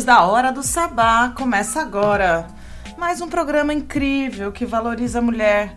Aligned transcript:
Ouvintes 0.00 0.04
da 0.04 0.24
Hora 0.24 0.50
do 0.50 0.62
Sabá, 0.62 1.28
começa 1.36 1.80
agora 1.80 2.46
mais 2.96 3.20
um 3.20 3.28
programa 3.28 3.74
incrível 3.74 4.50
que 4.50 4.64
valoriza 4.64 5.18
a 5.18 5.22
mulher. 5.22 5.76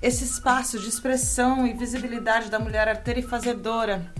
Esse 0.00 0.24
espaço 0.24 0.78
de 0.78 0.88
expressão 0.88 1.64
e 1.64 1.72
visibilidade 1.72 2.50
da 2.50 2.58
mulher 2.58 2.88
arteira 2.88 3.20
e 3.20 3.22
fazedora. 3.22 4.12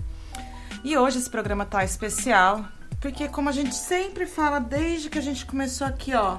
E 0.83 0.97
hoje 0.97 1.17
esse 1.17 1.29
programa 1.29 1.65
tá 1.65 1.83
especial, 1.83 2.65
porque 3.01 3.27
como 3.27 3.49
a 3.49 3.51
gente 3.51 3.75
sempre 3.75 4.25
fala 4.25 4.59
desde 4.59 5.09
que 5.09 5.19
a 5.19 5.23
gente 5.23 5.45
começou 5.45 5.85
aqui, 5.85 6.13
ó, 6.13 6.37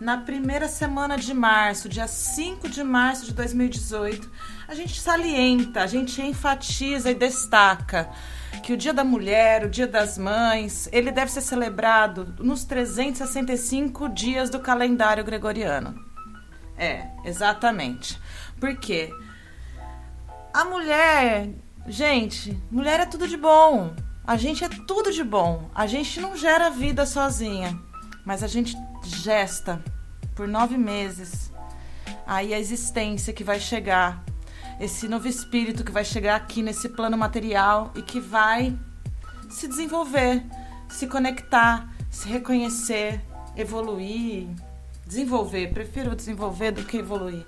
na 0.00 0.18
primeira 0.18 0.68
semana 0.68 1.16
de 1.16 1.34
março, 1.34 1.88
dia 1.88 2.06
5 2.06 2.68
de 2.68 2.84
março 2.84 3.24
de 3.24 3.32
2018, 3.32 4.30
a 4.68 4.74
gente 4.74 5.00
salienta, 5.00 5.82
a 5.82 5.86
gente 5.88 6.22
enfatiza 6.22 7.10
e 7.10 7.14
destaca 7.14 8.08
que 8.62 8.72
o 8.72 8.76
Dia 8.76 8.92
da 8.92 9.04
Mulher, 9.04 9.64
o 9.64 9.70
Dia 9.70 9.86
das 9.86 10.18
Mães, 10.18 10.88
ele 10.92 11.10
deve 11.10 11.30
ser 11.30 11.40
celebrado 11.40 12.34
nos 12.38 12.64
365 12.64 14.08
dias 14.08 14.50
do 14.50 14.60
calendário 14.60 15.24
gregoriano. 15.24 15.94
É, 16.76 17.06
exatamente. 17.24 18.20
Por 18.58 18.76
quê? 18.76 19.10
A 20.52 20.64
mulher, 20.64 21.50
gente, 21.86 22.60
mulher 22.70 23.00
é 23.00 23.06
tudo 23.06 23.26
de 23.26 23.36
bom. 23.36 23.94
A 24.26 24.36
gente 24.36 24.64
é 24.64 24.68
tudo 24.68 25.12
de 25.12 25.22
bom. 25.22 25.70
A 25.74 25.86
gente 25.86 26.20
não 26.20 26.36
gera 26.36 26.70
vida 26.70 27.04
sozinha, 27.04 27.78
mas 28.24 28.42
a 28.42 28.46
gente 28.46 28.76
gesta 29.02 29.82
por 30.34 30.48
nove 30.48 30.78
meses. 30.78 31.52
Aí 32.26 32.54
a 32.54 32.58
existência 32.58 33.32
que 33.32 33.44
vai 33.44 33.60
chegar 33.60 34.24
esse 34.80 35.08
novo 35.08 35.28
espírito 35.28 35.84
que 35.84 35.92
vai 35.92 36.04
chegar 36.04 36.36
aqui 36.36 36.62
nesse 36.62 36.88
plano 36.88 37.16
material 37.16 37.92
e 37.94 38.02
que 38.02 38.20
vai 38.20 38.76
se 39.48 39.68
desenvolver, 39.68 40.44
se 40.88 41.06
conectar, 41.06 41.88
se 42.10 42.28
reconhecer, 42.28 43.20
evoluir, 43.56 44.48
desenvolver. 45.06 45.72
Prefiro 45.72 46.14
desenvolver 46.14 46.72
do 46.72 46.84
que 46.84 46.98
evoluir. 46.98 47.46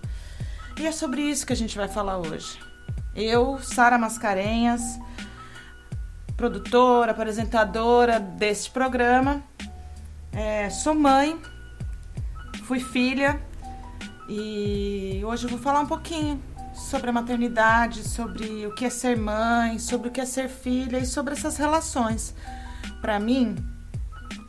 E 0.79 0.87
é 0.87 0.93
sobre 0.93 1.23
isso 1.23 1.47
que 1.47 1.53
a 1.53 1.57
gente 1.57 1.77
vai 1.77 1.89
falar 1.89 2.19
hoje. 2.19 2.59
Eu, 3.15 3.59
Sara 3.63 3.97
Mascarenhas, 3.97 4.99
produtora, 6.37 7.13
apresentadora 7.13 8.21
deste 8.21 8.71
programa, 8.71 9.43
é, 10.33 10.69
sou 10.69 10.95
mãe, 10.95 11.41
fui 12.65 12.79
filha 12.79 13.41
e 14.29 15.23
hoje 15.25 15.45
eu 15.45 15.51
vou 15.51 15.59
falar 15.59 15.81
um 15.81 15.87
pouquinho 15.87 16.43
sobre 16.77 17.09
a 17.09 17.13
maternidade, 17.13 18.07
sobre 18.07 18.67
o 18.67 18.75
que 18.75 18.85
é 18.85 18.91
ser 18.91 19.17
mãe, 19.17 19.79
sobre 19.79 20.09
o 20.09 20.11
que 20.13 20.21
é 20.21 20.27
ser 20.27 20.49
filha 20.49 20.99
e 20.99 21.07
sobre 21.07 21.33
essas 21.33 21.57
relações. 21.57 22.35
Para 23.01 23.19
mim, 23.19 23.57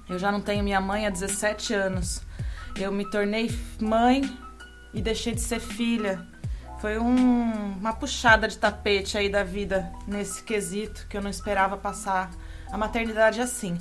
eu 0.09 0.19
já 0.19 0.31
não 0.31 0.41
tenho 0.41 0.63
minha 0.63 0.81
mãe 0.81 1.07
há 1.07 1.09
17 1.09 1.73
anos. 1.73 2.21
Eu 2.75 2.91
me 2.91 3.09
tornei 3.09 3.49
mãe 3.79 4.21
e 4.93 5.01
deixei 5.01 5.33
de 5.33 5.41
ser 5.41 5.59
filha. 5.59 6.25
Foi 6.79 6.99
um, 6.99 7.77
uma 7.79 7.93
puxada 7.93 8.47
de 8.47 8.57
tapete 8.57 9.17
aí 9.17 9.29
da 9.29 9.43
vida 9.43 9.91
nesse 10.05 10.43
quesito 10.43 11.07
que 11.09 11.17
eu 11.17 11.21
não 11.21 11.29
esperava 11.29 11.77
passar 11.77 12.29
a 12.71 12.77
maternidade 12.77 13.41
assim. 13.41 13.77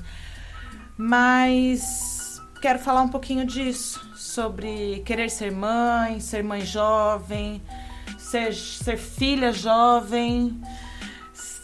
Mas 0.96 2.40
quero 2.62 2.78
falar 2.78 3.02
um 3.02 3.08
pouquinho 3.08 3.44
disso, 3.44 4.00
sobre 4.14 5.02
querer 5.04 5.30
ser 5.30 5.52
mãe, 5.52 6.20
ser 6.20 6.42
mãe 6.42 6.62
jovem, 6.62 7.62
ser, 8.26 8.52
ser 8.54 8.96
filha 8.96 9.52
jovem, 9.52 10.60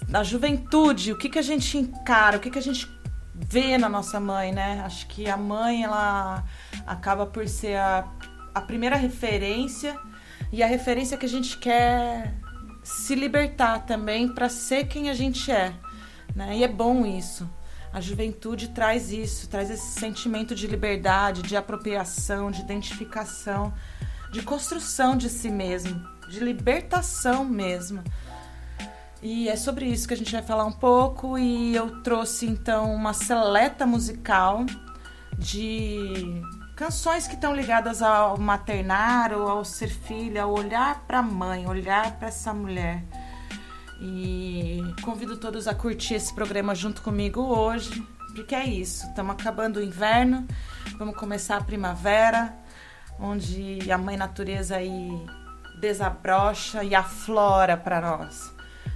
da 0.09 0.23
juventude, 0.23 1.13
o 1.13 1.17
que, 1.17 1.29
que 1.29 1.39
a 1.39 1.43
gente 1.43 1.77
encara, 1.77 2.37
o 2.37 2.41
que, 2.41 2.51
que 2.51 2.59
a 2.59 2.63
gente 2.63 2.89
vê 3.35 3.77
na 3.77 3.89
nossa 3.89 4.21
mãe, 4.21 4.53
né? 4.53 4.81
Acho 4.85 5.07
que 5.09 5.29
a 5.29 5.37
mãe, 5.37 5.83
ela 5.83 6.45
acaba 6.87 7.27
por 7.27 7.49
ser 7.49 7.77
a, 7.77 8.09
a 8.55 8.61
primeira 8.61 8.95
referência 8.95 9.99
e 10.53 10.63
a 10.63 10.67
referência 10.67 11.17
que 11.17 11.27
a 11.27 11.29
gente 11.29 11.59
quer 11.59 12.35
se 12.85 13.15
libertar 13.15 13.81
também 13.81 14.29
para 14.29 14.49
ser 14.49 14.87
quem 14.87 15.11
a 15.11 15.15
gente 15.15 15.51
é, 15.51 15.73
né? 16.35 16.57
E 16.59 16.65
é 16.65 16.69
bom 16.69 17.05
isso. 17.05 17.49
A 17.93 18.01
juventude 18.01 18.69
traz 18.69 19.11
isso, 19.11 19.49
traz 19.49 19.69
esse 19.71 19.99
sentimento 19.99 20.55
de 20.55 20.67
liberdade, 20.67 21.43
de 21.43 21.57
apropriação, 21.57 22.51
de 22.51 22.61
identificação, 22.61 23.73
de 24.31 24.43
construção 24.43 25.17
de 25.17 25.29
si 25.29 25.51
mesmo 25.51 26.12
de 26.33 26.41
libertação 26.41 27.45
mesmo. 27.45 28.03
E 29.23 29.49
é 29.49 29.55
sobre 29.55 29.85
isso 29.87 30.09
que 30.09 30.15
a 30.15 30.17
gente 30.17 30.33
vai 30.33 30.43
falar 30.43 30.65
um 30.65 30.73
pouco. 30.73 31.39
E 31.39 31.77
eu 31.77 32.03
trouxe 32.03 32.47
então 32.47 32.93
uma 32.93 33.13
seleta 33.13 33.87
musical 33.87 34.65
de 35.39 36.43
canções 36.75 37.29
que 37.29 37.35
estão 37.35 37.55
ligadas 37.55 38.03
ao 38.03 38.39
maternar 38.39 39.33
ou 39.33 39.47
ao 39.47 39.65
ser 39.65 39.89
filha, 39.89 40.45
ao 40.45 40.53
olhar 40.53 41.05
para 41.07 41.19
a 41.19 41.23
mãe, 41.23 41.67
olhar 41.67 42.17
para 42.17 42.29
essa 42.29 42.53
mulher. 42.55 43.05
E 44.01 44.83
convido 45.03 45.37
todos 45.37 45.69
a 45.69 45.75
curtir 45.75 46.15
esse 46.15 46.35
programa 46.35 46.75
junto 46.75 47.03
comigo 47.03 47.41
hoje, 47.43 48.05
porque 48.35 48.55
é 48.55 48.65
isso. 48.65 49.07
Estamos 49.07 49.35
acabando 49.35 49.79
o 49.79 49.83
inverno, 49.83 50.49
vamos 50.99 51.15
começar 51.15 51.59
a 51.59 51.63
primavera, 51.63 52.53
onde 53.21 53.79
a 53.93 53.97
mãe 53.97 54.17
natureza 54.17 54.77
aí 54.77 55.25
desabrocha 55.83 56.85
e 56.85 56.95
aflora 56.95 57.77
para 57.77 58.01
nós. 58.01 58.55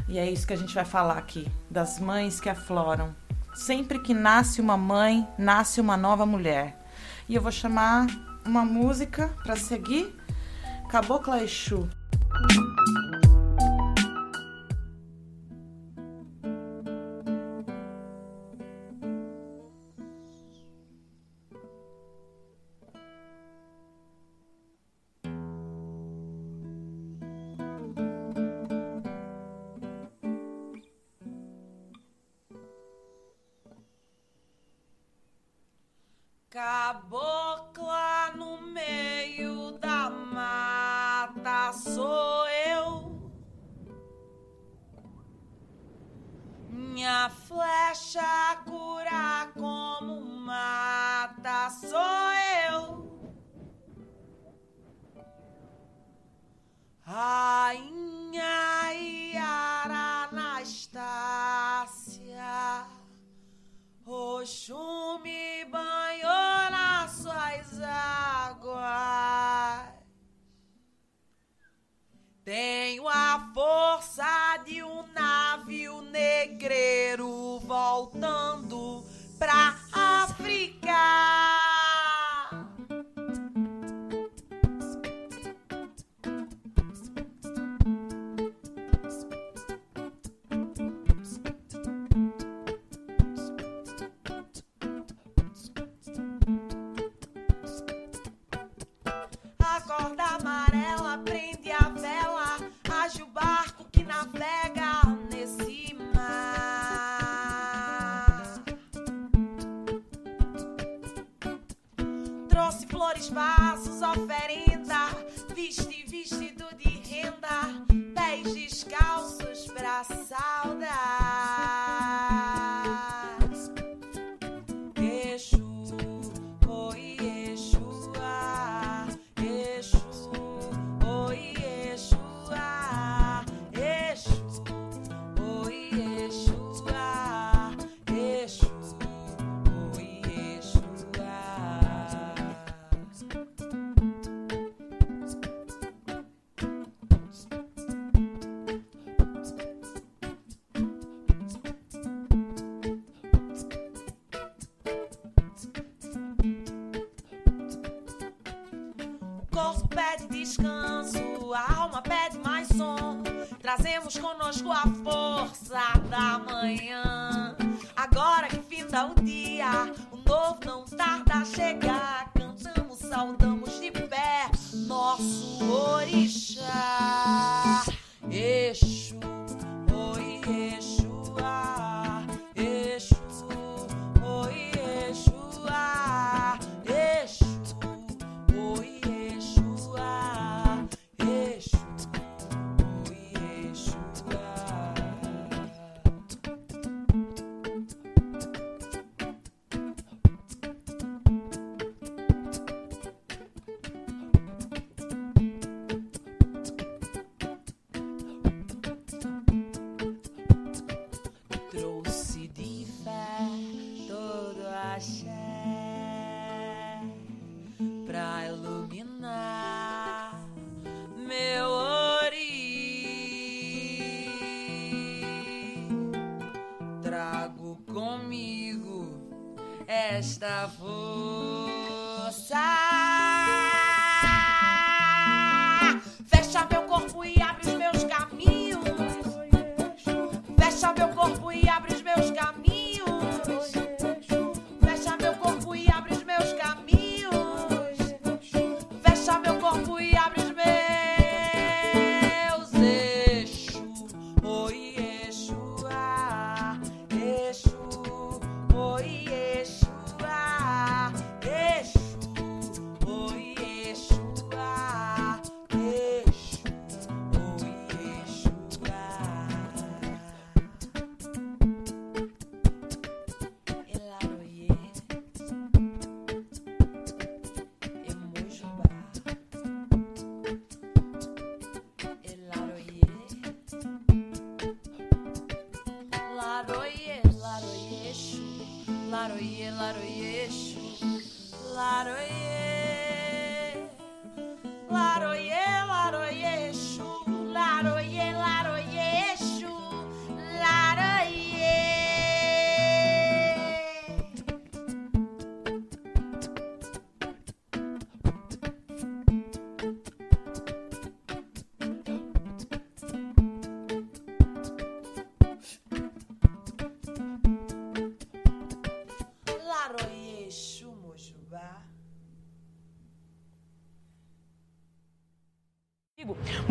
E 0.08 0.20
é 0.20 0.30
isso 0.30 0.46
que 0.46 0.52
a 0.52 0.56
gente 0.56 0.72
vai 0.72 0.84
falar 0.84 1.18
aqui, 1.18 1.50
das 1.68 1.98
mães 1.98 2.38
que 2.38 2.48
afloram. 2.48 3.12
Sempre 3.52 3.98
que 3.98 4.14
nasce 4.14 4.60
uma 4.60 4.76
mãe, 4.76 5.26
nasce 5.36 5.80
uma 5.80 5.96
nova 5.96 6.24
mulher. 6.24 6.80
E 7.28 7.34
eu 7.34 7.42
vou 7.42 7.50
chamar 7.50 8.06
uma 8.44 8.64
música 8.64 9.34
para 9.42 9.56
seguir, 9.56 10.14
Cabocla 10.88 11.42
Exu. 11.42 11.88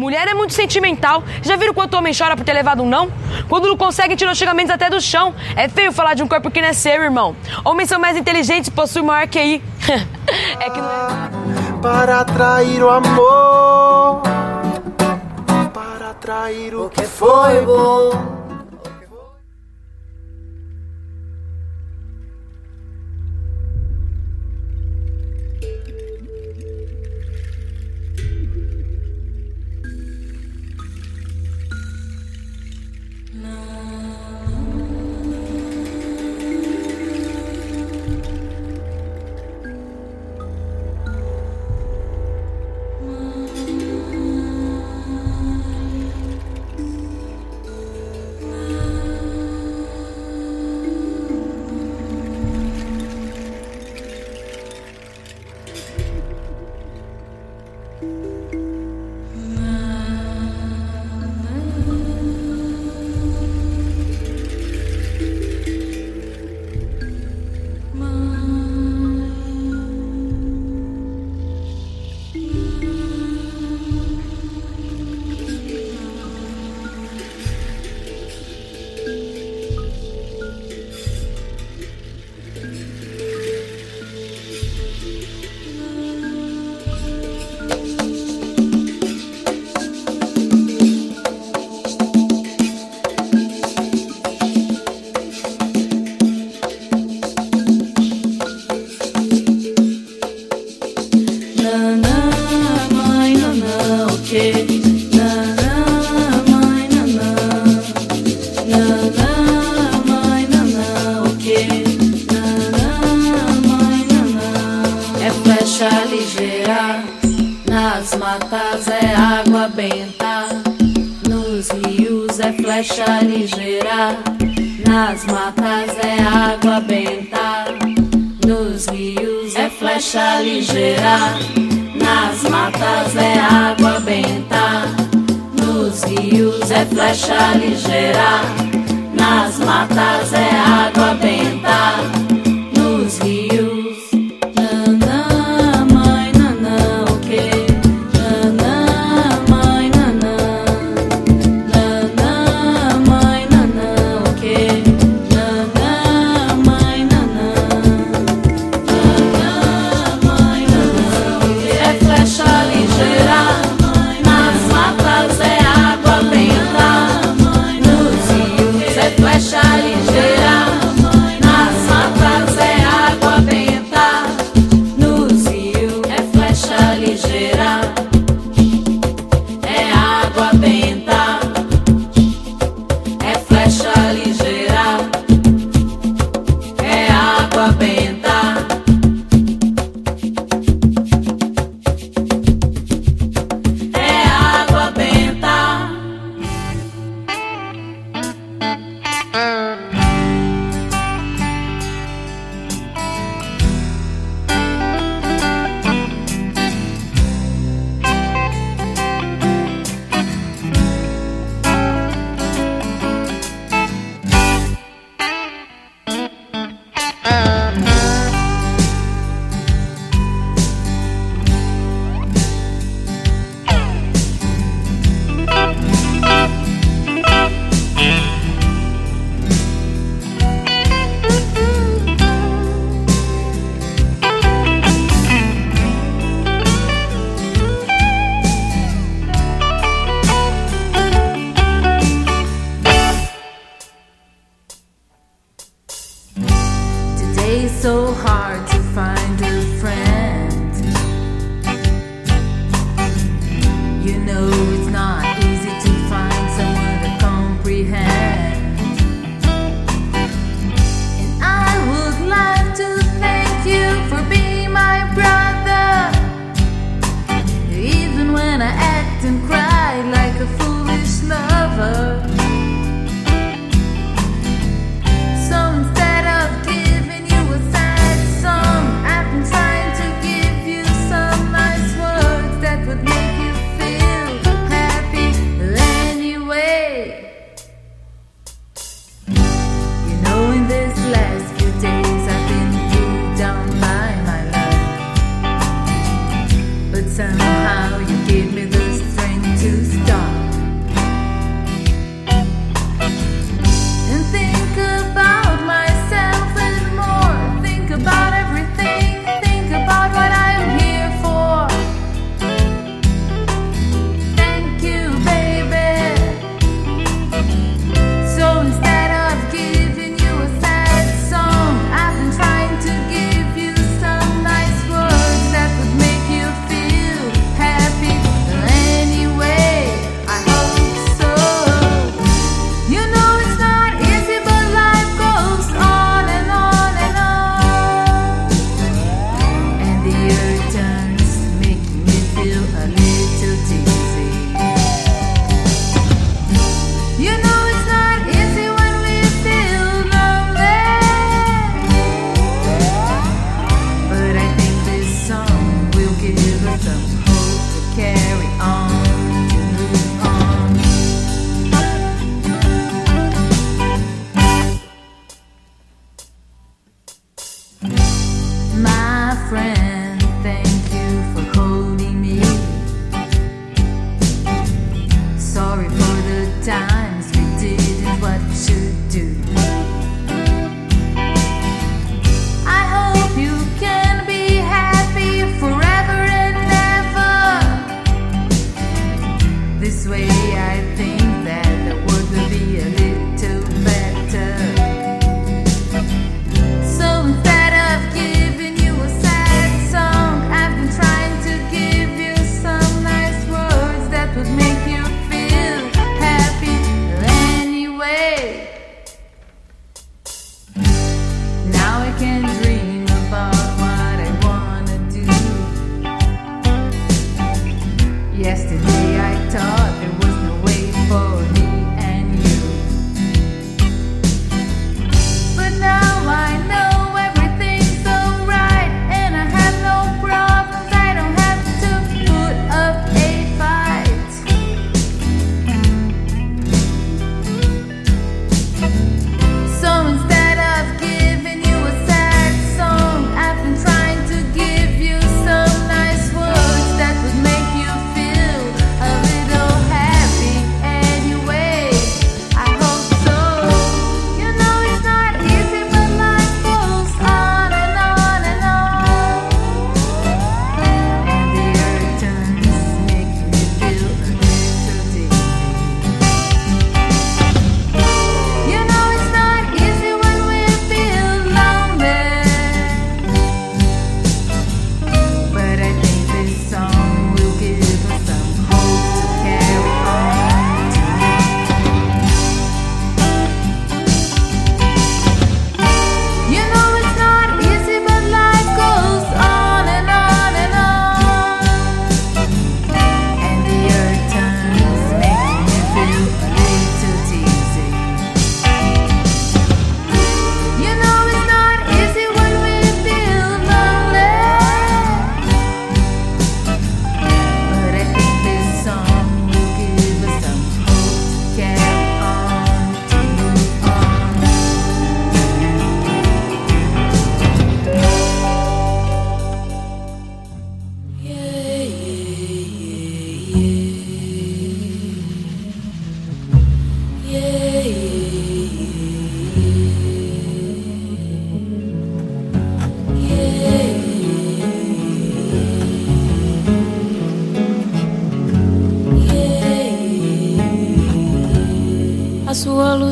Mulher 0.05 0.27
é 0.27 0.35
muito 0.35 0.53
sentimental. 0.53 1.23
Já 1.41 1.55
viram 1.55 1.73
quanto 1.73 1.97
homem 1.97 2.13
chora 2.15 2.37
por 2.37 2.45
ter 2.45 2.53
levado 2.53 2.83
um 2.83 2.87
não? 2.87 3.11
Quando 3.49 3.67
não 3.67 3.75
conseguem, 3.75 4.15
os 4.15 4.37
xingamentos 4.37 4.69
até 4.69 4.87
do 4.87 5.01
chão. 5.01 5.33
É 5.55 5.67
feio 5.67 5.91
falar 5.91 6.13
de 6.13 6.21
um 6.21 6.27
corpo 6.27 6.51
que 6.51 6.61
não 6.61 6.67
é 6.67 6.73
seu, 6.73 7.01
irmão. 7.01 7.35
Homens 7.63 7.89
são 7.89 7.99
mais 7.99 8.15
inteligentes 8.15 8.67
e 8.67 8.71
possuem 8.71 9.03
maior 9.03 9.27
QI. 9.27 9.63
é 10.61 10.69
que 10.69 10.79
não 10.79 10.91
é. 10.91 11.81
Para 11.81 12.19
atrair 12.19 12.83
o 12.83 12.89
amor. 12.91 14.21
Para 15.73 16.11
atrair 16.11 16.75
o 16.75 16.87
que 16.87 17.03
foi 17.03 17.65
bom. 17.65 18.34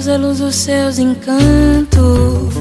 Luz 0.03 0.07
é 0.07 0.17
luz 0.17 0.39
dos 0.39 0.55
seus 0.55 0.99
encantos. 0.99 2.53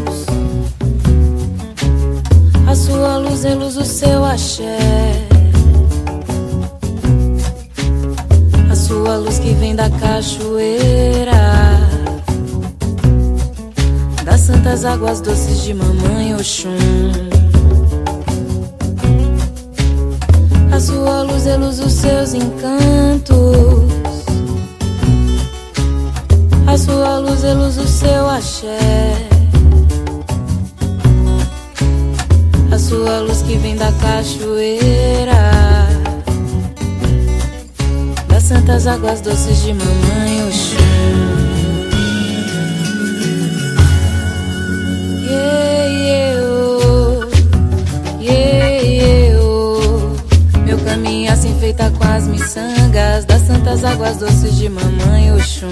A 2.68 2.74
sua 2.76 3.16
luz 3.18 3.44
é 3.44 3.56
do 3.56 3.84
seu 3.84 4.24
axé. 4.24 4.78
A 8.70 8.76
sua 8.76 9.16
luz 9.16 9.40
que 9.40 9.54
vem 9.54 9.74
da 9.74 9.90
cachoeira. 9.90 11.32
Das 14.24 14.40
santas 14.42 14.84
águas 14.84 15.20
doces 15.20 15.64
de 15.64 15.74
mamãe 15.74 16.36
Oxum. 16.36 17.41
Assim 51.42 51.58
feita 51.58 51.90
com 51.90 52.04
as 52.04 52.28
miçangas 52.28 53.24
Das 53.24 53.42
santas 53.42 53.84
águas 53.84 54.16
doces 54.18 54.54
de 54.54 54.68
mamãe 54.68 55.32
Oxum 55.32 55.66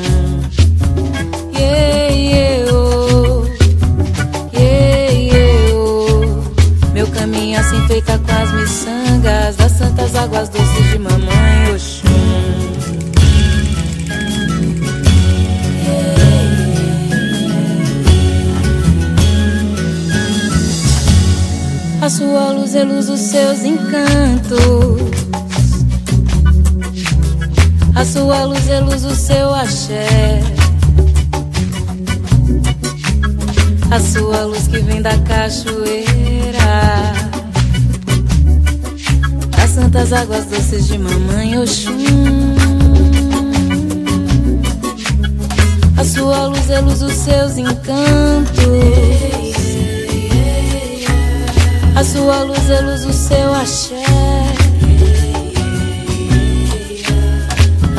Yeah, 1.57 2.13
yeah, 2.13 2.75
oh. 2.75 3.47
Yeah, 4.53 5.13
yeah, 5.13 5.75
oh. 5.77 6.93
Meu 6.93 7.07
caminho 7.07 7.61
assim 7.61 7.87
feita 7.87 8.19
com 8.19 8.33
as 8.33 8.53
miçangas 8.53 9.57
Das 9.57 9.73
santas 9.73 10.17
águas 10.17 10.49
doces 10.49 10.91
de 10.91 10.99
mamãe 10.99 11.73
Oxum 11.73 12.11
A 22.03 22.09
sua 22.09 22.51
luz 22.51 22.75
é 22.75 22.83
luz 22.83 23.07
dos 23.07 23.21
seus 23.21 23.63
encantos. 23.63 25.20
A 28.01 28.05
sua 28.07 28.45
luz 28.47 28.67
é 28.71 28.81
luz 28.81 29.03
do 29.03 29.15
seu 29.15 29.55
axé. 29.55 30.41
A 33.91 34.01
sua 34.01 34.45
luz 34.45 34.69
que 34.69 34.79
vem 34.79 35.03
da 35.03 35.19
cachoeira. 35.19 37.13
Das 39.51 39.71
santas 39.73 40.15
águas 40.15 40.47
doces 40.47 40.89
de 40.89 40.97
mamãe 40.97 41.59
Oxum. 41.59 42.55
A 45.99 46.03
sua 46.03 46.47
luz 46.47 46.71
é 46.71 46.81
luz 46.81 47.01
dos 47.01 47.13
seus 47.13 47.59
encantos. 47.59 48.57
A 51.95 52.03
sua 52.03 52.45
luz 52.45 52.71
é 52.71 52.81
luz 52.81 53.03
do 53.03 53.13
seu 53.13 53.55
axé. 53.55 54.20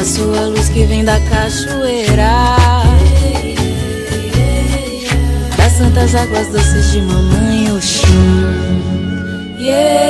A 0.01 0.03
sua 0.03 0.47
luz 0.47 0.67
que 0.69 0.83
vem 0.85 1.05
da 1.05 1.19
cachoeira. 1.19 2.57
Das 5.55 5.73
santas 5.73 6.15
águas 6.15 6.47
doces 6.47 6.91
de 6.91 7.01
mamãe 7.01 7.71
Oxum. 7.71 8.81
Yeah. 9.59 10.01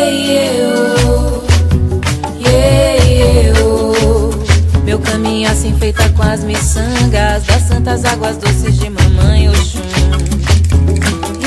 Meu 4.85 4.99
caminho 4.99 5.51
assim 5.51 5.77
feita 5.77 6.07
com 6.11 6.23
as 6.23 6.41
miçangas. 6.45 7.43
Das 7.43 7.61
santas 7.63 8.05
águas 8.05 8.37
doces 8.37 8.79
de 8.79 8.89
mamãe 8.89 9.49
Oxum. 9.49 9.81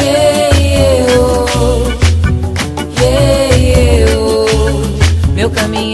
Yeah, 0.03 0.59
yeah, 0.59 1.19
oh. 1.19 1.34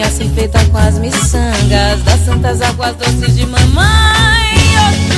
Assim 0.02 0.28
feita 0.34 0.62
com 0.66 0.76
as 0.76 0.98
miçangas 0.98 2.02
Das 2.04 2.20
santas 2.24 2.60
águas 2.60 2.94
doces 2.96 3.34
de 3.34 3.46
mamãe 3.46 5.09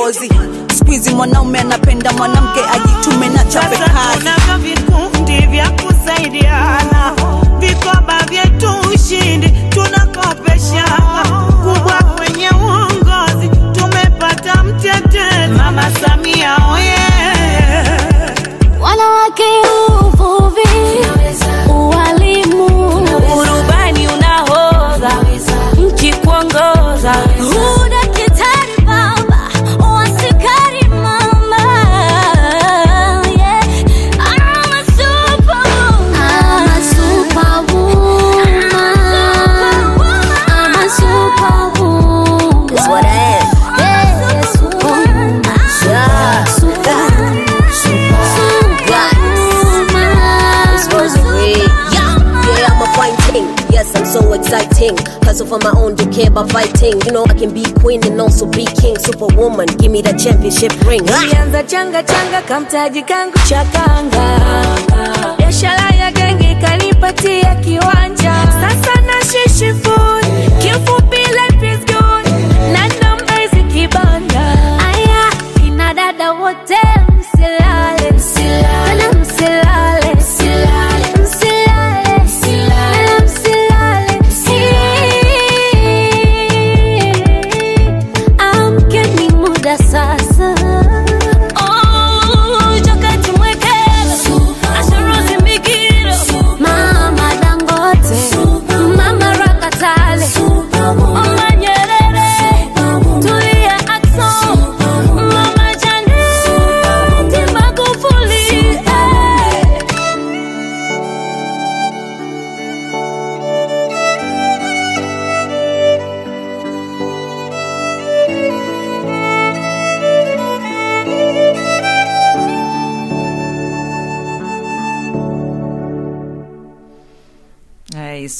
Aussie. 0.00 0.39
Championship 60.22 60.72
ring. 60.86 61.00
Ah! 61.08 61.20
Nilianza 61.20 61.62
changa 61.62 62.02
changa 62.02 62.42
kamtaji 62.42 63.02
kangu 63.02 63.38
cha 63.48 63.64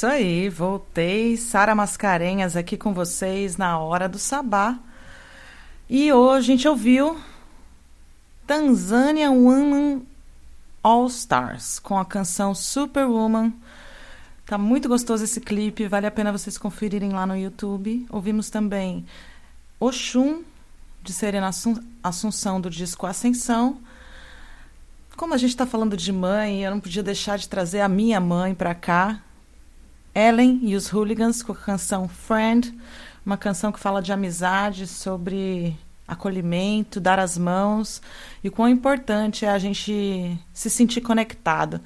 isso 0.01 0.07
aí, 0.07 0.49
voltei. 0.49 1.37
Sara 1.37 1.75
Mascarenhas 1.75 2.57
aqui 2.57 2.79
com 2.79 2.95
vocês 2.95 3.59
na 3.59 3.79
hora 3.79 4.09
do 4.09 4.19
sabá. 4.19 4.79
E 5.91 6.11
hoje 6.11 6.39
a 6.39 6.57
gente 6.57 6.67
ouviu 6.67 7.21
Tanzania 8.47 9.31
Woman 9.31 10.01
All 10.83 11.07
Stars 11.07 11.79
com 11.79 11.99
a 11.99 12.05
canção 12.07 12.55
Superwoman. 12.55 13.53
Tá 14.47 14.57
muito 14.57 14.89
gostoso 14.89 15.23
esse 15.23 15.39
clipe, 15.39 15.87
vale 15.87 16.07
a 16.07 16.11
pena 16.11 16.33
vocês 16.33 16.57
conferirem 16.57 17.11
lá 17.11 17.27
no 17.27 17.37
YouTube. 17.37 18.07
Ouvimos 18.09 18.49
também 18.49 19.05
Oxum, 19.79 20.43
de 21.03 21.13
Serena 21.13 21.49
Assun- 21.49 21.85
Assunção, 22.03 22.59
do 22.59 22.71
disco 22.71 23.07
Ascensão. 23.07 23.77
Como 25.15 25.35
a 25.35 25.37
gente 25.37 25.51
está 25.51 25.67
falando 25.67 25.95
de 25.95 26.11
mãe, 26.11 26.65
eu 26.65 26.71
não 26.71 26.81
podia 26.81 27.03
deixar 27.03 27.37
de 27.37 27.47
trazer 27.47 27.83
a 27.83 27.89
minha 27.89 28.19
mãe 28.19 28.55
para 28.55 28.75
cá. 28.75 29.21
Ellen 30.15 30.61
e 30.63 30.75
os 30.75 30.93
Hooligans 30.93 31.43
com 31.43 31.53
a 31.53 31.57
canção 31.57 32.09
Friend, 32.09 32.75
uma 33.25 33.37
canção 33.37 33.71
que 33.71 33.79
fala 33.79 34.03
de 34.03 34.13
amizade, 34.13 34.87
sobre 34.87 35.77
acolhimento, 36.07 37.01
dar 37.01 37.19
as 37.19 37.39
mãos 37.39 38.03
e 38.43 38.49
o 38.49 38.53
quão 38.53 38.69
importante 38.69 39.45
é 39.45 39.51
a 39.51 39.59
gente 39.59 40.37
se 40.53 40.69
sentir 40.69 41.01
conectado. 41.01 41.81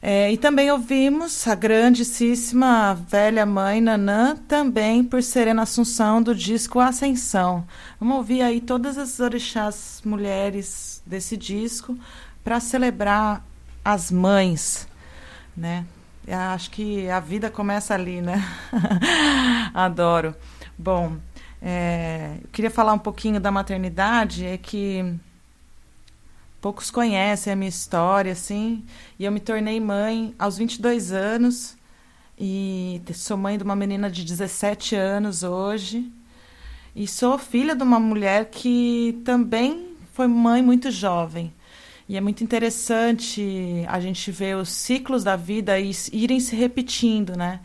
É, 0.00 0.30
e 0.30 0.36
também 0.36 0.70
ouvimos 0.70 1.48
a 1.48 1.56
grandíssima 1.56 2.94
velha 2.94 3.44
mãe 3.44 3.80
Nanã, 3.80 4.36
também 4.46 5.02
por 5.02 5.20
Serena 5.24 5.62
Assunção, 5.62 6.22
do 6.22 6.32
disco 6.32 6.78
Ascensão. 6.78 7.66
Vamos 7.98 8.18
ouvir 8.18 8.42
aí 8.42 8.60
todas 8.60 8.96
as 8.96 9.18
orixás 9.18 10.00
mulheres 10.04 11.02
desse 11.04 11.36
disco 11.36 11.98
para 12.44 12.60
celebrar 12.60 13.44
as 13.84 14.12
mães, 14.12 14.86
né? 15.56 15.84
Eu 16.30 16.36
acho 16.36 16.70
que 16.70 17.08
a 17.08 17.20
vida 17.20 17.50
começa 17.50 17.94
ali, 17.94 18.20
né? 18.20 18.44
Adoro. 19.72 20.36
Bom, 20.76 21.16
é, 21.62 22.36
eu 22.42 22.48
queria 22.52 22.70
falar 22.70 22.92
um 22.92 22.98
pouquinho 22.98 23.40
da 23.40 23.50
maternidade, 23.50 24.44
é 24.44 24.58
que 24.58 25.14
poucos 26.60 26.90
conhecem 26.90 27.50
a 27.50 27.56
minha 27.56 27.70
história, 27.70 28.32
assim, 28.32 28.84
e 29.18 29.24
eu 29.24 29.32
me 29.32 29.40
tornei 29.40 29.80
mãe 29.80 30.34
aos 30.38 30.58
22 30.58 31.12
anos, 31.12 31.78
e 32.38 33.00
sou 33.14 33.38
mãe 33.38 33.56
de 33.56 33.64
uma 33.64 33.74
menina 33.74 34.10
de 34.10 34.22
17 34.22 34.94
anos 34.96 35.42
hoje, 35.42 36.12
e 36.94 37.08
sou 37.08 37.38
filha 37.38 37.74
de 37.74 37.82
uma 37.82 37.98
mulher 37.98 38.50
que 38.50 39.18
também 39.24 39.96
foi 40.12 40.26
mãe 40.26 40.60
muito 40.60 40.90
jovem. 40.90 41.54
E 42.08 42.16
é 42.16 42.20
muito 42.20 42.42
interessante 42.42 43.84
a 43.86 44.00
gente 44.00 44.30
ver 44.30 44.56
os 44.56 44.70
ciclos 44.70 45.22
da 45.22 45.36
vida 45.36 45.78
e 45.78 45.92
irem 46.12 46.40
se 46.40 46.56
repetindo, 46.56 47.36
né? 47.36 47.60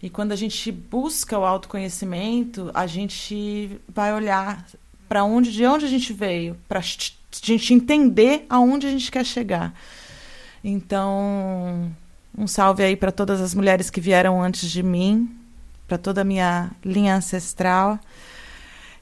E 0.00 0.08
quando 0.08 0.32
a 0.32 0.36
gente 0.36 0.70
busca 0.70 1.38
o 1.38 1.44
autoconhecimento, 1.44 2.70
a 2.72 2.86
gente 2.86 3.80
vai 3.88 4.14
olhar 4.14 4.64
para 5.08 5.24
onde, 5.24 5.52
de 5.52 5.66
onde 5.66 5.84
a 5.84 5.88
gente 5.88 6.12
veio, 6.12 6.56
para 6.68 6.78
a 6.78 6.82
gente 6.82 7.74
entender 7.74 8.46
aonde 8.48 8.86
a 8.86 8.90
gente 8.90 9.10
quer 9.10 9.26
chegar. 9.26 9.74
Então, 10.62 11.90
Um 12.36 12.46
salve 12.46 12.82
aí 12.82 12.96
para 12.96 13.10
todas 13.10 13.40
as 13.40 13.54
mulheres 13.54 13.90
que 13.90 14.00
vieram 14.00 14.42
antes 14.42 14.70
de 14.70 14.82
mim, 14.82 15.28
para 15.86 15.98
toda 15.98 16.20
a 16.20 16.24
minha 16.24 16.70
linha 16.84 17.16
ancestral. 17.16 17.98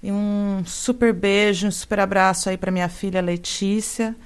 E 0.02 0.10
um 0.10 0.62
super 0.64 1.12
beijo, 1.12 1.66
um 1.66 1.70
super 1.70 2.00
abraço 2.00 2.48
aí 2.48 2.56
para 2.56 2.70
minha 2.72 2.88
filha 2.88 3.20
Letícia. 3.20 4.16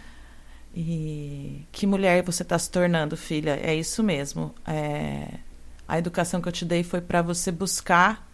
E 0.74 1.66
que 1.70 1.86
mulher 1.86 2.22
você 2.22 2.42
está 2.42 2.58
se 2.58 2.70
tornando, 2.70 3.16
filha? 3.16 3.58
É 3.62 3.74
isso 3.74 4.02
mesmo. 4.02 4.54
É... 4.66 5.28
A 5.86 5.98
educação 5.98 6.40
que 6.40 6.48
eu 6.48 6.52
te 6.52 6.64
dei 6.64 6.82
foi 6.82 7.00
para 7.00 7.20
você 7.20 7.52
buscar 7.52 8.26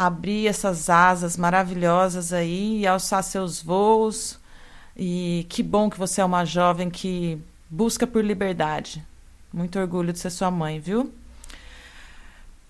abrir 0.00 0.46
essas 0.46 0.88
asas 0.88 1.36
maravilhosas 1.36 2.32
aí 2.32 2.80
e 2.80 2.86
alçar 2.86 3.22
seus 3.22 3.60
voos. 3.62 4.38
E 4.96 5.44
que 5.50 5.62
bom 5.62 5.90
que 5.90 5.98
você 5.98 6.22
é 6.22 6.24
uma 6.24 6.46
jovem 6.46 6.88
que 6.88 7.38
busca 7.68 8.06
por 8.06 8.24
liberdade. 8.24 9.04
Muito 9.52 9.78
orgulho 9.78 10.10
de 10.10 10.18
ser 10.18 10.30
sua 10.30 10.50
mãe, 10.50 10.80
viu? 10.80 11.12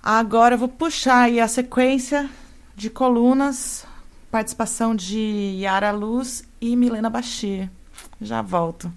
Agora 0.03 0.55
eu 0.55 0.59
vou 0.59 0.69
puxar 0.69 1.23
aí 1.23 1.39
a 1.39 1.47
sequência 1.47 2.29
de 2.75 2.91
colunas, 2.91 3.87
participação 4.29 4.97
de 4.97 5.57
Yara 5.61 5.93
Luz 5.93 6.43
e 6.61 6.75
Milena 6.75 7.09
Bashir. 7.09 7.71
Já 8.21 8.43
volto. 8.43 8.93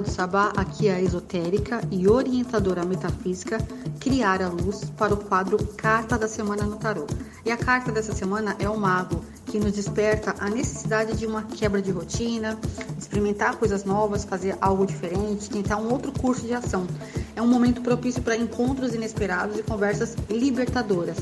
Do 0.00 0.10
Sabá, 0.10 0.52
aqui 0.56 0.88
é 0.88 0.94
a 0.94 1.00
esotérica 1.00 1.80
e 1.90 2.08
orientadora 2.08 2.84
metafísica 2.84 3.58
Criar 4.00 4.42
a 4.42 4.48
Luz 4.48 4.84
para 4.96 5.14
o 5.14 5.16
quadro 5.16 5.58
Carta 5.76 6.18
da 6.18 6.26
Semana 6.28 6.64
no 6.64 6.76
Tarô. 6.76 7.06
E 7.44 7.50
a 7.50 7.56
carta 7.56 7.92
dessa 7.92 8.12
semana 8.14 8.56
é 8.58 8.68
o 8.68 8.76
Mago, 8.76 9.24
que 9.46 9.58
nos 9.58 9.72
desperta 9.72 10.34
a 10.38 10.48
necessidade 10.48 11.16
de 11.16 11.26
uma 11.26 11.42
quebra 11.42 11.82
de 11.82 11.90
rotina, 11.90 12.58
experimentar 12.98 13.56
coisas 13.56 13.84
novas, 13.84 14.24
fazer 14.24 14.56
algo 14.60 14.86
diferente, 14.86 15.50
tentar 15.50 15.76
um 15.76 15.90
outro 15.90 16.12
curso 16.12 16.46
de 16.46 16.54
ação. 16.54 16.86
É 17.34 17.42
um 17.42 17.46
momento 17.46 17.80
propício 17.80 18.22
para 18.22 18.36
encontros 18.36 18.94
inesperados 18.94 19.58
e 19.58 19.62
conversas 19.62 20.16
libertadoras. 20.30 21.16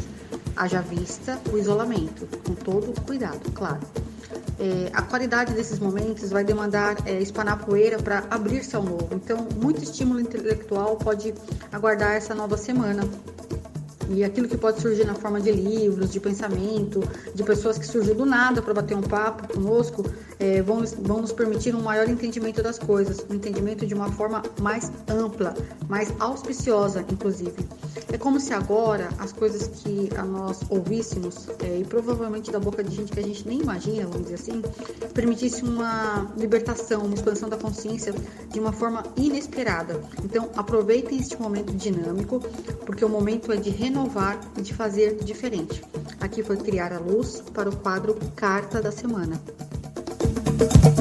Haja 0.56 0.80
vista 0.80 1.40
o 1.52 1.58
isolamento, 1.58 2.26
com 2.44 2.54
todo 2.54 2.98
cuidado, 3.02 3.50
claro. 3.52 3.80
É, 4.58 4.90
a 4.92 5.00
qualidade 5.00 5.54
desses 5.54 5.78
momentos 5.78 6.28
vai 6.30 6.44
demandar 6.44 6.96
é, 7.06 7.18
espanar 7.18 7.64
poeira 7.64 7.98
para 7.98 8.24
abrir-se 8.30 8.76
ao 8.76 8.82
novo. 8.82 9.08
Então, 9.12 9.48
muito 9.56 9.82
estímulo 9.82 10.20
intelectual 10.20 10.96
pode 10.96 11.32
aguardar 11.72 12.12
essa 12.12 12.34
nova 12.34 12.58
semana. 12.58 13.02
E 14.10 14.22
aquilo 14.24 14.48
que 14.48 14.58
pode 14.58 14.80
surgir 14.80 15.06
na 15.06 15.14
forma 15.14 15.40
de 15.40 15.52
livros, 15.52 16.10
de 16.10 16.20
pensamento, 16.20 17.00
de 17.34 17.42
pessoas 17.42 17.78
que 17.78 17.86
surgiu 17.86 18.14
do 18.14 18.26
nada 18.26 18.60
para 18.60 18.74
bater 18.74 18.96
um 18.96 19.02
papo 19.02 19.54
conosco, 19.54 20.04
é, 20.40 20.62
vão, 20.62 20.82
vão 21.02 21.20
nos 21.20 21.32
permitir 21.32 21.74
um 21.76 21.82
maior 21.82 22.08
entendimento 22.08 22.62
das 22.62 22.78
coisas, 22.78 23.24
um 23.28 23.34
entendimento 23.34 23.86
de 23.86 23.94
uma 23.94 24.10
forma 24.10 24.42
mais 24.60 24.90
ampla, 25.06 25.54
mais 25.88 26.12
auspiciosa, 26.18 27.04
inclusive. 27.10 27.54
É 28.10 28.16
como 28.16 28.40
se 28.40 28.52
agora 28.54 29.10
as 29.18 29.32
coisas 29.32 29.68
que 29.68 30.08
a 30.16 30.24
nós 30.24 30.60
ouvíssemos, 30.70 31.48
é, 31.62 31.78
e 31.78 31.84
provavelmente 31.84 32.50
da 32.50 32.58
boca 32.58 32.82
de 32.82 32.96
gente 32.96 33.12
que 33.12 33.20
a 33.20 33.22
gente 33.22 33.46
nem 33.46 33.60
imagina, 33.60 34.06
vamos 34.06 34.22
dizer 34.22 34.34
assim, 34.34 34.62
permitisse 35.12 35.62
uma 35.62 36.32
libertação, 36.36 37.02
uma 37.02 37.14
expansão 37.14 37.48
da 37.48 37.58
consciência 37.58 38.14
de 38.48 38.58
uma 38.58 38.72
forma 38.72 39.04
inesperada. 39.16 40.00
Então, 40.24 40.48
aproveitem 40.56 41.18
este 41.18 41.40
momento 41.40 41.72
dinâmico, 41.74 42.40
porque 42.86 43.04
o 43.04 43.08
momento 43.08 43.52
é 43.52 43.56
de 43.56 43.70
renovar 43.70 44.40
e 44.56 44.62
de 44.62 44.72
fazer 44.72 45.16
diferente. 45.22 45.82
Aqui 46.18 46.42
foi 46.42 46.56
criar 46.56 46.92
a 46.92 46.98
luz 46.98 47.42
para 47.52 47.68
o 47.68 47.76
quadro 47.76 48.16
Carta 48.34 48.80
da 48.80 48.90
Semana. 48.90 49.40
Thank 50.60 50.98
you. 50.98 50.99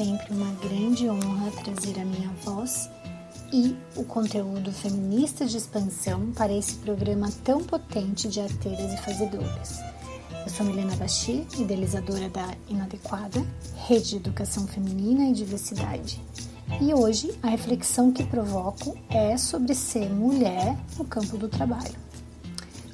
Sempre 0.00 0.32
uma 0.32 0.50
grande 0.52 1.10
honra 1.10 1.50
trazer 1.62 2.00
a 2.00 2.04
minha 2.06 2.30
voz 2.42 2.88
e 3.52 3.76
o 3.94 4.02
conteúdo 4.02 4.72
feminista 4.72 5.44
de 5.44 5.58
expansão 5.58 6.32
para 6.32 6.54
esse 6.54 6.76
programa 6.76 7.30
tão 7.44 7.62
potente 7.62 8.26
de 8.26 8.40
arteiras 8.40 8.94
e 8.94 8.96
fazedoras. 8.96 9.78
Eu 10.42 10.48
sou 10.48 10.64
Milena 10.64 10.96
Bachi, 10.96 11.46
idealizadora 11.58 12.30
da 12.30 12.48
Inadequada, 12.66 13.46
Rede 13.86 14.08
de 14.08 14.16
Educação 14.16 14.66
Feminina 14.66 15.28
e 15.28 15.34
Diversidade. 15.34 16.18
E 16.80 16.94
hoje 16.94 17.38
a 17.42 17.50
reflexão 17.50 18.10
que 18.10 18.24
provoco 18.24 18.96
é 19.10 19.36
sobre 19.36 19.74
ser 19.74 20.08
mulher 20.08 20.78
no 20.96 21.04
campo 21.04 21.36
do 21.36 21.46
trabalho. 21.46 21.98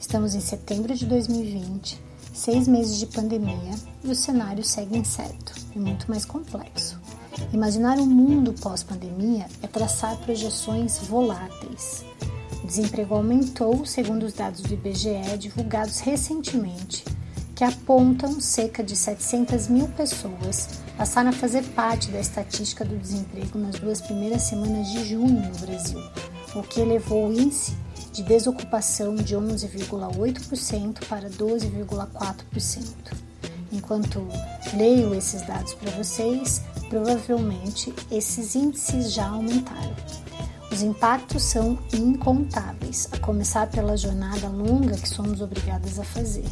Estamos 0.01 0.35
em 0.35 0.41
setembro 0.41 0.93
de 0.93 1.07
2020 1.07 2.06
seis 2.37 2.69
meses 2.69 2.99
de 2.99 3.07
pandemia 3.07 3.75
e 4.05 4.11
o 4.11 4.15
cenário 4.15 4.63
segue 4.63 4.99
incerto 4.99 5.55
e 5.75 5.79
muito 5.79 6.07
mais 6.09 6.27
complexo. 6.27 7.01
Imaginar 7.51 7.99
um 7.99 8.07
mundo 8.07 8.53
pós-pandemia 8.53 9.47
é 9.63 9.67
traçar 9.67 10.17
projeções 10.19 10.99
voláteis. 10.99 12.05
O 12.63 12.67
desemprego 12.67 13.15
aumentou, 13.15 13.87
segundo 13.87 14.25
os 14.25 14.35
dados 14.35 14.61
do 14.61 14.75
IBGE 14.75 15.39
divulgados 15.39 16.01
recentemente, 16.01 17.05
que 17.55 17.65
apontam 17.65 18.39
cerca 18.39 18.85
de 18.85 18.95
700 18.95 19.69
mil 19.69 19.89
pessoas 19.89 20.69
passaram 20.97 21.31
a 21.31 21.33
fazer 21.33 21.63
parte 21.71 22.11
da 22.11 22.21
estatística 22.21 22.85
do 22.85 22.99
desemprego 22.99 23.59
nas 23.59 23.79
duas 23.81 24.03
primeiras 24.03 24.43
semanas 24.43 24.91
de 24.93 25.05
junho 25.07 25.41
no 25.41 25.59
Brasil, 25.59 26.01
o 26.55 26.63
que 26.63 26.81
elevou 26.81 27.29
o 27.29 27.33
índice 27.33 27.75
de 28.17 28.23
desocupação 28.23 29.15
de 29.15 29.37
11,8% 29.37 31.07
para 31.07 31.29
12,4%. 31.29 32.87
Enquanto 33.71 34.27
leio 34.73 35.15
esses 35.15 35.43
dados 35.43 35.75
para 35.75 35.91
vocês, 35.91 36.63
provavelmente 36.89 37.93
esses 38.11 38.55
índices 38.55 39.13
já 39.13 39.29
aumentaram. 39.29 39.95
Os 40.73 40.81
impactos 40.81 41.43
são 41.43 41.79
incontáveis, 41.93 43.07
a 43.13 43.19
começar 43.19 43.67
pela 43.67 43.99
jornada 43.99 44.49
longa 44.49 44.97
que 44.97 45.09
somos 45.09 45.43
obrigadas 45.43 45.99
a 45.99 46.05
fazer. 46.05 46.47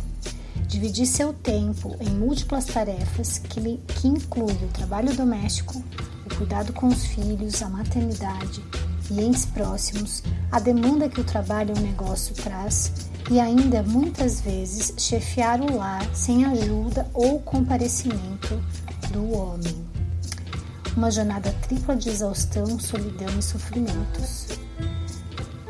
Dividir 0.66 1.07
seu 1.07 1.33
tempo 1.33 1.96
em 1.98 2.11
múltiplas 2.11 2.66
tarefas 2.66 3.38
que, 3.38 3.79
que 3.79 4.07
inclui 4.07 4.53
o 4.53 4.68
trabalho 4.68 5.16
doméstico, 5.16 5.83
o 6.27 6.35
cuidado 6.37 6.74
com 6.74 6.88
os 6.88 7.07
filhos, 7.07 7.62
a 7.62 7.70
maternidade, 7.70 8.62
e 9.10 9.20
entes 9.20 9.44
próximos, 9.44 10.22
a 10.50 10.58
demanda 10.58 11.08
que 11.08 11.20
o 11.20 11.24
trabalho 11.24 11.74
e 11.74 11.78
o 11.78 11.82
negócio 11.82 12.34
traz 12.34 12.92
e 13.30 13.40
ainda 13.40 13.82
muitas 13.82 14.40
vezes 14.40 14.92
chefiar 14.98 15.60
o 15.60 15.76
lar 15.76 16.04
sem 16.14 16.44
ajuda 16.44 17.08
ou 17.14 17.40
comparecimento 17.40 18.62
do 19.10 19.32
homem. 19.32 19.84
Uma 20.96 21.10
jornada 21.10 21.52
tripla 21.62 21.96
de 21.96 22.08
exaustão, 22.08 22.78
solidão 22.78 23.38
e 23.38 23.42
sofrimentos. 23.42 24.46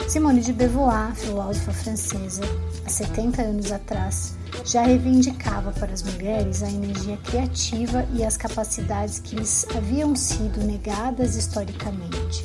Simone 0.08 0.42
de 0.42 0.52
Beauvoir, 0.52 1.14
filósofa 1.14 1.72
francesa, 1.72 2.42
há 2.84 2.90
70 2.90 3.42
anos 3.42 3.72
atrás, 3.72 4.36
já 4.64 4.82
reivindicava 4.82 5.72
para 5.72 5.92
as 5.92 6.02
mulheres 6.02 6.62
a 6.62 6.68
energia 6.68 7.16
criativa 7.18 8.06
e 8.12 8.22
as 8.22 8.36
capacidades 8.36 9.18
que 9.18 9.36
lhes 9.36 9.66
haviam 9.74 10.14
sido 10.14 10.62
negadas 10.62 11.36
historicamente. 11.36 12.44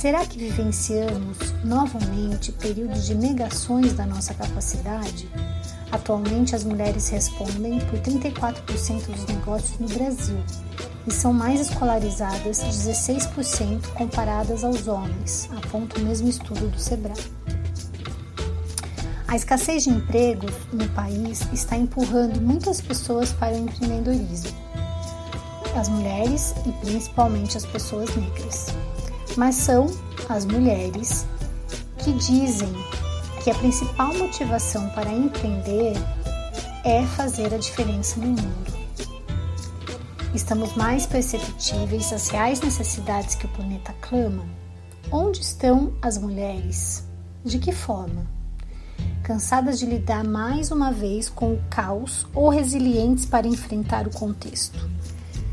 Será 0.00 0.24
que 0.24 0.38
vivenciamos 0.38 1.36
novamente 1.62 2.52
períodos 2.52 3.04
de 3.04 3.14
negações 3.14 3.92
da 3.92 4.06
nossa 4.06 4.32
capacidade? 4.32 5.28
Atualmente, 5.92 6.56
as 6.56 6.64
mulheres 6.64 7.10
respondem 7.10 7.78
por 7.80 7.98
34% 7.98 9.04
dos 9.08 9.26
negócios 9.26 9.78
no 9.78 9.86
Brasil 9.88 10.38
e 11.06 11.12
são 11.12 11.34
mais 11.34 11.60
escolarizadas 11.60 12.60
16% 12.60 13.88
comparadas 13.88 14.64
aos 14.64 14.88
homens, 14.88 15.50
aponta 15.54 15.98
o 15.98 16.02
mesmo 16.02 16.30
estudo 16.30 16.66
do 16.70 16.78
Sebrae. 16.78 17.22
A 19.28 19.36
escassez 19.36 19.82
de 19.82 19.90
empregos 19.90 20.54
no 20.72 20.88
país 20.94 21.46
está 21.52 21.76
empurrando 21.76 22.40
muitas 22.40 22.80
pessoas 22.80 23.34
para 23.34 23.52
o 23.52 23.58
empreendedorismo, 23.58 24.56
as 25.76 25.90
mulheres 25.90 26.54
e 26.64 26.72
principalmente 26.86 27.58
as 27.58 27.66
pessoas 27.66 28.08
negras. 28.16 28.68
Mas 29.36 29.54
são 29.54 29.86
as 30.28 30.44
mulheres 30.44 31.26
que 31.98 32.12
dizem 32.12 32.72
que 33.42 33.50
a 33.50 33.54
principal 33.54 34.12
motivação 34.14 34.88
para 34.90 35.12
empreender 35.12 35.94
é 36.84 37.04
fazer 37.06 37.54
a 37.54 37.58
diferença 37.58 38.18
no 38.18 38.26
mundo. 38.26 38.80
Estamos 40.34 40.74
mais 40.74 41.06
perceptíveis 41.06 42.12
às 42.12 42.28
reais 42.28 42.60
necessidades 42.60 43.34
que 43.34 43.46
o 43.46 43.48
planeta 43.48 43.94
clama? 44.00 44.44
Onde 45.10 45.40
estão 45.40 45.92
as 46.00 46.16
mulheres? 46.16 47.04
De 47.44 47.58
que 47.58 47.72
forma? 47.72 48.26
Cansadas 49.22 49.78
de 49.78 49.86
lidar 49.86 50.24
mais 50.24 50.70
uma 50.70 50.92
vez 50.92 51.28
com 51.28 51.54
o 51.54 51.62
caos 51.68 52.26
ou 52.34 52.48
resilientes 52.48 53.26
para 53.26 53.46
enfrentar 53.46 54.06
o 54.06 54.10
contexto? 54.10 54.88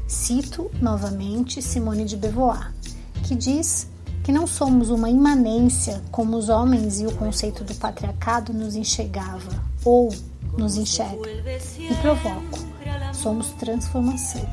Cito 0.08 0.70
novamente 0.82 1.62
Simone 1.62 2.06
de 2.06 2.15
Beauvoir, 2.15 2.71
que 3.28 3.36
diz 3.36 3.88
que 4.23 4.32
não 4.32 4.48
somos 4.48 4.90
uma 4.90 5.10
imanência 5.10 6.02
como 6.12 6.38
os 6.38 6.48
homens 6.48 7.02
e 7.02 7.06
o 7.06 7.12
conceito 7.15 7.63
do 7.63 7.75
patriarcado 7.75 8.54
nos 8.54 8.73
enxergava 8.75 9.63
ou 9.84 10.10
nos 10.58 10.78
enxerga. 10.78 11.30
E 11.78 11.94
provoco, 11.96 12.60
somos 13.13 13.50
transformação. 13.60 14.48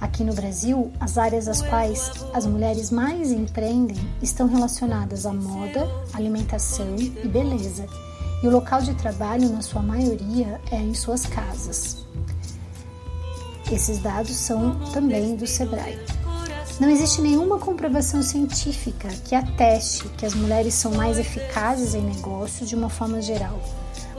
Aqui 0.00 0.24
no 0.24 0.34
Brasil, 0.34 0.90
as 0.98 1.16
áreas 1.16 1.46
às 1.46 1.62
quais 1.62 2.10
as 2.34 2.44
mulheres 2.44 2.90
mais 2.90 3.30
empreendem 3.30 3.96
estão 4.20 4.48
relacionadas 4.48 5.24
à 5.24 5.32
moda, 5.32 5.88
alimentação 6.12 6.96
e 6.98 7.28
beleza, 7.28 7.86
e 8.42 8.48
o 8.48 8.50
local 8.50 8.82
de 8.82 8.94
trabalho, 8.94 9.48
na 9.48 9.62
sua 9.62 9.80
maioria, 9.80 10.60
é 10.72 10.76
em 10.76 10.92
suas 10.92 11.24
casas. 11.24 12.04
Esses 13.70 14.00
dados 14.00 14.34
são 14.34 14.74
também 14.92 15.36
do 15.36 15.46
Sebrae. 15.46 16.21
Não 16.80 16.88
existe 16.88 17.20
nenhuma 17.20 17.58
comprovação 17.58 18.22
científica 18.22 19.08
que 19.24 19.34
ateste 19.34 20.08
que 20.10 20.26
as 20.26 20.34
mulheres 20.34 20.74
são 20.74 20.92
mais 20.92 21.18
eficazes 21.18 21.94
em 21.94 22.02
negócios 22.02 22.68
de 22.68 22.74
uma 22.74 22.88
forma 22.88 23.20
geral, 23.20 23.60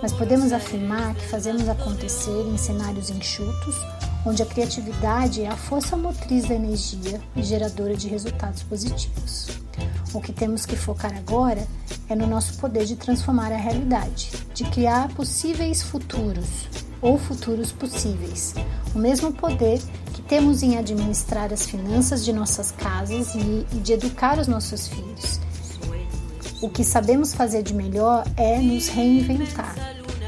mas 0.02 0.14
podemos 0.14 0.54
afirmar 0.54 1.16
que 1.16 1.28
fazemos 1.28 1.68
acontecer 1.68 2.46
em 2.48 2.58
cenários 2.58 3.10
enxutos 3.10 3.76
onde 4.26 4.42
a 4.42 4.46
criatividade 4.46 5.42
é 5.42 5.48
a 5.48 5.58
força 5.58 5.98
motriz 5.98 6.46
da 6.48 6.56
energia 6.56 7.20
e 7.36 7.44
geradora 7.44 7.96
de 7.96 8.08
resultados 8.08 8.64
positivos. 8.64 9.48
O 10.14 10.22
que 10.22 10.32
temos 10.32 10.66
que 10.66 10.76
focar 10.76 11.14
agora 11.18 11.68
é 12.08 12.16
no 12.16 12.28
nosso 12.28 12.58
poder 12.58 12.86
de 12.86 12.96
transformar 12.96 13.52
a 13.52 13.58
realidade, 13.58 14.32
de 14.54 14.64
criar 14.66 15.10
possíveis 15.10 15.82
futuros 15.82 16.68
ou 17.02 17.18
futuros 17.18 17.72
possíveis, 17.72 18.54
o 18.96 19.00
mesmo 19.00 19.34
poder 19.34 19.82
temos 20.28 20.64
em 20.64 20.78
administrar 20.78 21.52
as 21.52 21.66
finanças 21.66 22.24
de 22.24 22.32
nossas 22.32 22.72
casas 22.72 23.36
e, 23.36 23.68
e 23.74 23.80
de 23.80 23.94
educar 23.94 24.40
os 24.40 24.48
nossos 24.48 24.88
filhos. 24.88 25.40
O 26.62 26.70
que 26.70 26.84
sabemos 26.84 27.34
fazer 27.34 27.62
de 27.62 27.74
melhor 27.74 28.26
é 28.38 28.58
nos 28.58 28.88
reinventar, 28.88 29.76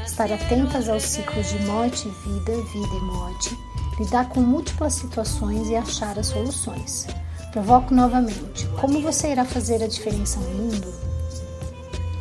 estar 0.04 0.30
atentas 0.30 0.88
aos 0.88 1.02
ciclos 1.02 1.48
de 1.48 1.64
morte 1.64 2.06
e 2.06 2.28
vida, 2.28 2.52
vida 2.72 2.94
e 2.94 3.04
morte, 3.04 3.56
lidar 3.98 4.28
com 4.28 4.40
múltiplas 4.40 4.94
situações 4.94 5.68
e 5.68 5.76
achar 5.76 6.18
as 6.18 6.26
soluções. 6.26 7.06
Provoco 7.52 7.94
novamente: 7.94 8.66
como 8.80 9.00
você 9.00 9.32
irá 9.32 9.46
fazer 9.46 9.82
a 9.82 9.86
diferença 9.86 10.38
no 10.38 10.50
mundo? 10.50 10.94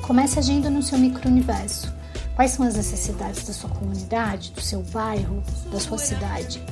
Comece 0.01 0.39
agindo 0.39 0.69
no 0.69 0.81
seu 0.81 0.97
micro-universo. 0.97 1.93
Quais 2.35 2.51
são 2.51 2.65
as 2.65 2.75
necessidades 2.75 3.45
da 3.45 3.53
sua 3.53 3.69
comunidade, 3.69 4.51
do 4.51 4.61
seu 4.61 4.81
bairro, 4.81 5.43
da 5.71 5.79
sua 5.79 5.97
cidade? 5.97 6.63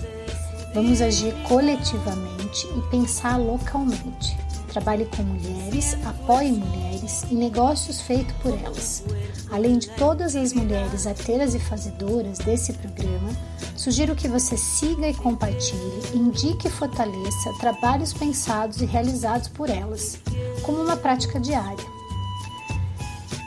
Vamos 0.74 1.02
agir 1.02 1.34
coletivamente 1.44 2.68
e 2.76 2.82
pensar 2.90 3.38
localmente. 3.38 4.36
Trabalhe 4.70 5.06
com 5.06 5.22
mulheres, 5.22 5.96
apoie 6.04 6.52
mulheres 6.52 7.24
e 7.30 7.36
negócios 7.36 8.02
feitos 8.02 8.34
por 8.42 8.58
elas. 8.58 9.04
Além 9.52 9.78
de 9.78 9.88
todas 9.92 10.36
as 10.36 10.52
mulheres 10.52 11.06
arteiras 11.06 11.54
e 11.54 11.60
fazedoras 11.60 12.40
desse 12.40 12.74
programa, 12.74 13.30
sugiro 13.78 14.16
que 14.16 14.28
você 14.28 14.58
siga 14.58 15.08
e 15.08 15.14
compartilhe, 15.14 16.02
indique 16.16 16.68
e 16.68 16.72
fortaleça 16.72 17.54
trabalhos 17.60 18.12
pensados 18.12 18.82
e 18.82 18.86
realizados 18.86 19.50
por 19.50 19.70
elas, 19.70 20.18
como 20.64 20.82
uma 20.82 20.98
prática 20.98 21.40
diária. 21.40 21.86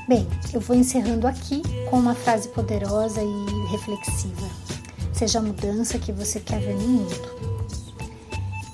Bem, 0.07 0.29
eu 0.53 0.61
vou 0.61 0.77
encerrando 0.77 1.27
aqui 1.27 1.61
com 1.91 1.99
uma 1.99 2.15
frase 2.15 2.49
poderosa 2.51 3.21
e 3.21 3.73
reflexiva. 3.73 4.66
Seja 5.17 5.39
a 5.39 5.43
mudança 5.43 5.99
que 5.99 6.13
você 6.13 6.39
quer 6.39 6.61
ver 6.61 6.75
no 6.75 6.87
mundo. 6.87 7.37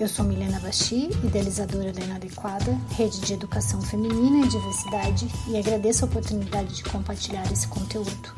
Eu 0.01 0.09
sou 0.09 0.24
Milena 0.24 0.59
Bachi, 0.59 1.09
idealizadora 1.22 1.93
da 1.93 2.01
Inadequada, 2.01 2.76
rede 2.97 3.20
de 3.20 3.34
educação 3.34 3.80
feminina 3.80 4.45
e 4.45 4.49
diversidade, 4.49 5.28
e 5.47 5.57
agradeço 5.57 6.05
a 6.05 6.09
oportunidade 6.09 6.74
de 6.74 6.82
compartilhar 6.82 7.45
esse 7.53 7.68
conteúdo. 7.68 8.34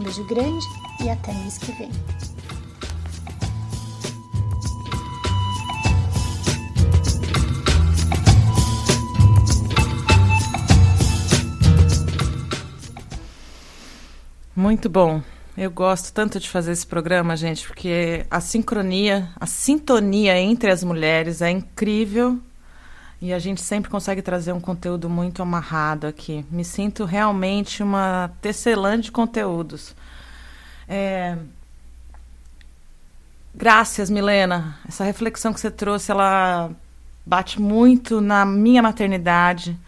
Um 0.00 0.02
beijo 0.02 0.26
grande 0.26 0.66
e 1.00 1.08
até 1.08 1.32
mês 1.32 1.56
que 1.56 1.70
vem. 1.70 1.90
Muito 14.56 14.88
bom. 14.88 15.22
Eu 15.56 15.70
gosto 15.70 16.12
tanto 16.12 16.40
de 16.40 16.50
fazer 16.50 16.72
esse 16.72 16.84
programa, 16.84 17.36
gente, 17.36 17.64
porque 17.64 18.26
a 18.28 18.40
sincronia, 18.40 19.28
a 19.38 19.46
sintonia 19.46 20.36
entre 20.36 20.68
as 20.68 20.82
mulheres 20.82 21.40
é 21.40 21.48
incrível 21.48 22.40
e 23.22 23.32
a 23.32 23.38
gente 23.38 23.60
sempre 23.60 23.88
consegue 23.88 24.20
trazer 24.20 24.52
um 24.52 24.58
conteúdo 24.58 25.08
muito 25.08 25.40
amarrado 25.40 26.08
aqui. 26.08 26.44
Me 26.50 26.64
sinto 26.64 27.04
realmente 27.04 27.84
uma 27.84 28.32
tecelã 28.42 28.98
de 28.98 29.12
conteúdos. 29.12 29.94
É... 30.88 31.38
Graças, 33.54 34.10
Milena. 34.10 34.76
Essa 34.88 35.04
reflexão 35.04 35.54
que 35.54 35.60
você 35.60 35.70
trouxe, 35.70 36.10
ela 36.10 36.68
bate 37.24 37.60
muito 37.60 38.20
na 38.20 38.44
minha 38.44 38.82
maternidade 38.82 39.78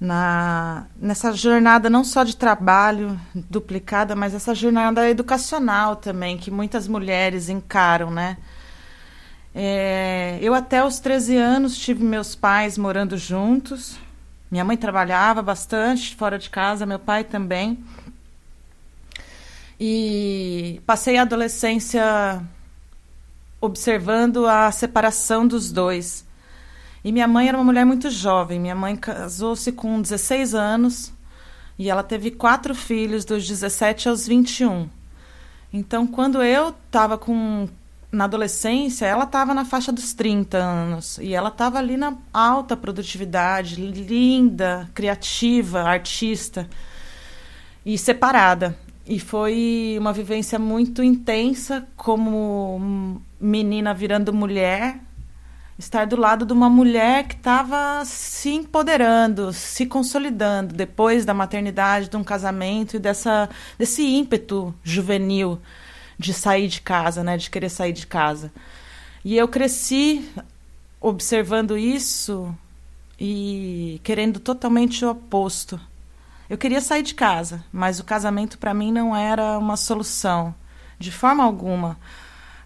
na, 0.00 0.86
nessa 0.96 1.32
jornada 1.32 1.90
não 1.90 2.02
só 2.02 2.24
de 2.24 2.34
trabalho 2.34 3.20
duplicada, 3.34 4.16
mas 4.16 4.32
essa 4.32 4.54
jornada 4.54 5.08
educacional 5.10 5.96
também, 5.96 6.38
que 6.38 6.50
muitas 6.50 6.88
mulheres 6.88 7.50
encaram, 7.50 8.10
né? 8.10 8.38
É, 9.54 10.38
eu 10.40 10.54
até 10.54 10.82
os 10.82 11.00
13 11.00 11.36
anos 11.36 11.76
tive 11.76 12.02
meus 12.02 12.34
pais 12.34 12.78
morando 12.78 13.18
juntos. 13.18 13.98
Minha 14.50 14.64
mãe 14.64 14.76
trabalhava 14.76 15.42
bastante 15.42 16.16
fora 16.16 16.38
de 16.38 16.48
casa, 16.48 16.86
meu 16.86 16.98
pai 16.98 17.24
também. 17.24 17.78
E 19.78 20.80
passei 20.86 21.16
a 21.18 21.22
adolescência 21.22 22.42
observando 23.60 24.46
a 24.46 24.70
separação 24.72 25.46
dos 25.46 25.70
dois. 25.70 26.24
E 27.02 27.10
minha 27.12 27.26
mãe 27.26 27.48
era 27.48 27.56
uma 27.56 27.64
mulher 27.64 27.84
muito 27.84 28.10
jovem. 28.10 28.60
Minha 28.60 28.74
mãe 28.74 28.96
casou-se 28.96 29.72
com 29.72 30.00
16 30.00 30.54
anos 30.54 31.12
e 31.78 31.88
ela 31.88 32.02
teve 32.02 32.30
quatro 32.30 32.74
filhos 32.74 33.24
dos 33.24 33.46
17 33.48 34.08
aos 34.08 34.26
21. 34.26 34.88
Então, 35.72 36.06
quando 36.06 36.42
eu 36.42 36.70
estava 36.70 37.16
com 37.16 37.68
na 38.12 38.24
adolescência, 38.24 39.06
ela 39.06 39.24
estava 39.24 39.54
na 39.54 39.64
faixa 39.64 39.92
dos 39.92 40.12
30 40.12 40.58
anos 40.58 41.18
e 41.18 41.32
ela 41.32 41.48
estava 41.48 41.78
ali 41.78 41.96
na 41.96 42.16
alta 42.32 42.76
produtividade, 42.76 43.76
linda, 43.76 44.90
criativa, 44.92 45.82
artista 45.82 46.68
e 47.86 47.96
separada. 47.96 48.76
E 49.06 49.18
foi 49.18 49.96
uma 49.98 50.12
vivência 50.12 50.58
muito 50.58 51.02
intensa 51.02 51.86
como 51.96 53.20
menina 53.40 53.94
virando 53.94 54.32
mulher 54.32 55.00
estar 55.80 56.06
do 56.06 56.16
lado 56.16 56.44
de 56.44 56.52
uma 56.52 56.68
mulher 56.68 57.26
que 57.26 57.34
estava 57.34 58.04
se 58.04 58.50
empoderando, 58.50 59.52
se 59.52 59.86
consolidando 59.86 60.74
depois 60.74 61.24
da 61.24 61.32
maternidade, 61.32 62.08
de 62.08 62.16
um 62.16 62.22
casamento 62.22 62.96
e 62.96 62.98
dessa, 62.98 63.48
desse 63.78 64.06
ímpeto 64.06 64.74
juvenil 64.84 65.60
de 66.18 66.34
sair 66.34 66.68
de 66.68 66.82
casa, 66.82 67.24
né, 67.24 67.36
de 67.36 67.50
querer 67.50 67.70
sair 67.70 67.92
de 67.92 68.06
casa. 68.06 68.52
E 69.24 69.36
eu 69.36 69.48
cresci 69.48 70.30
observando 71.00 71.78
isso 71.78 72.54
e 73.18 74.00
querendo 74.04 74.38
totalmente 74.38 75.04
o 75.04 75.10
oposto. 75.10 75.80
Eu 76.48 76.58
queria 76.58 76.80
sair 76.80 77.02
de 77.02 77.14
casa, 77.14 77.64
mas 77.72 77.98
o 77.98 78.04
casamento 78.04 78.58
para 78.58 78.74
mim 78.74 78.92
não 78.92 79.16
era 79.16 79.58
uma 79.58 79.76
solução, 79.76 80.54
de 80.98 81.10
forma 81.10 81.42
alguma. 81.42 81.98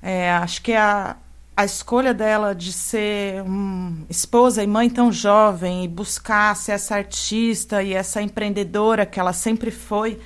É, 0.02 0.32
acho 0.32 0.62
que 0.62 0.72
a, 0.72 1.16
a 1.57 1.64
escolha 1.64 2.12
dela 2.12 2.55
de 2.55 2.72
ser 2.72 3.42
um, 3.42 4.05
esposa 4.11 4.62
e 4.62 4.66
mãe 4.66 4.90
tão 4.90 5.12
jovem 5.12 5.84
e 5.84 5.88
buscar 5.88 6.57
ser 6.57 6.72
essa 6.72 6.96
artista 6.96 7.82
e 7.82 7.92
essa 7.92 8.20
empreendedora 8.20 9.07
que 9.07 9.20
ela 9.20 9.32
sempre 9.32 9.70
foi, 9.70 10.18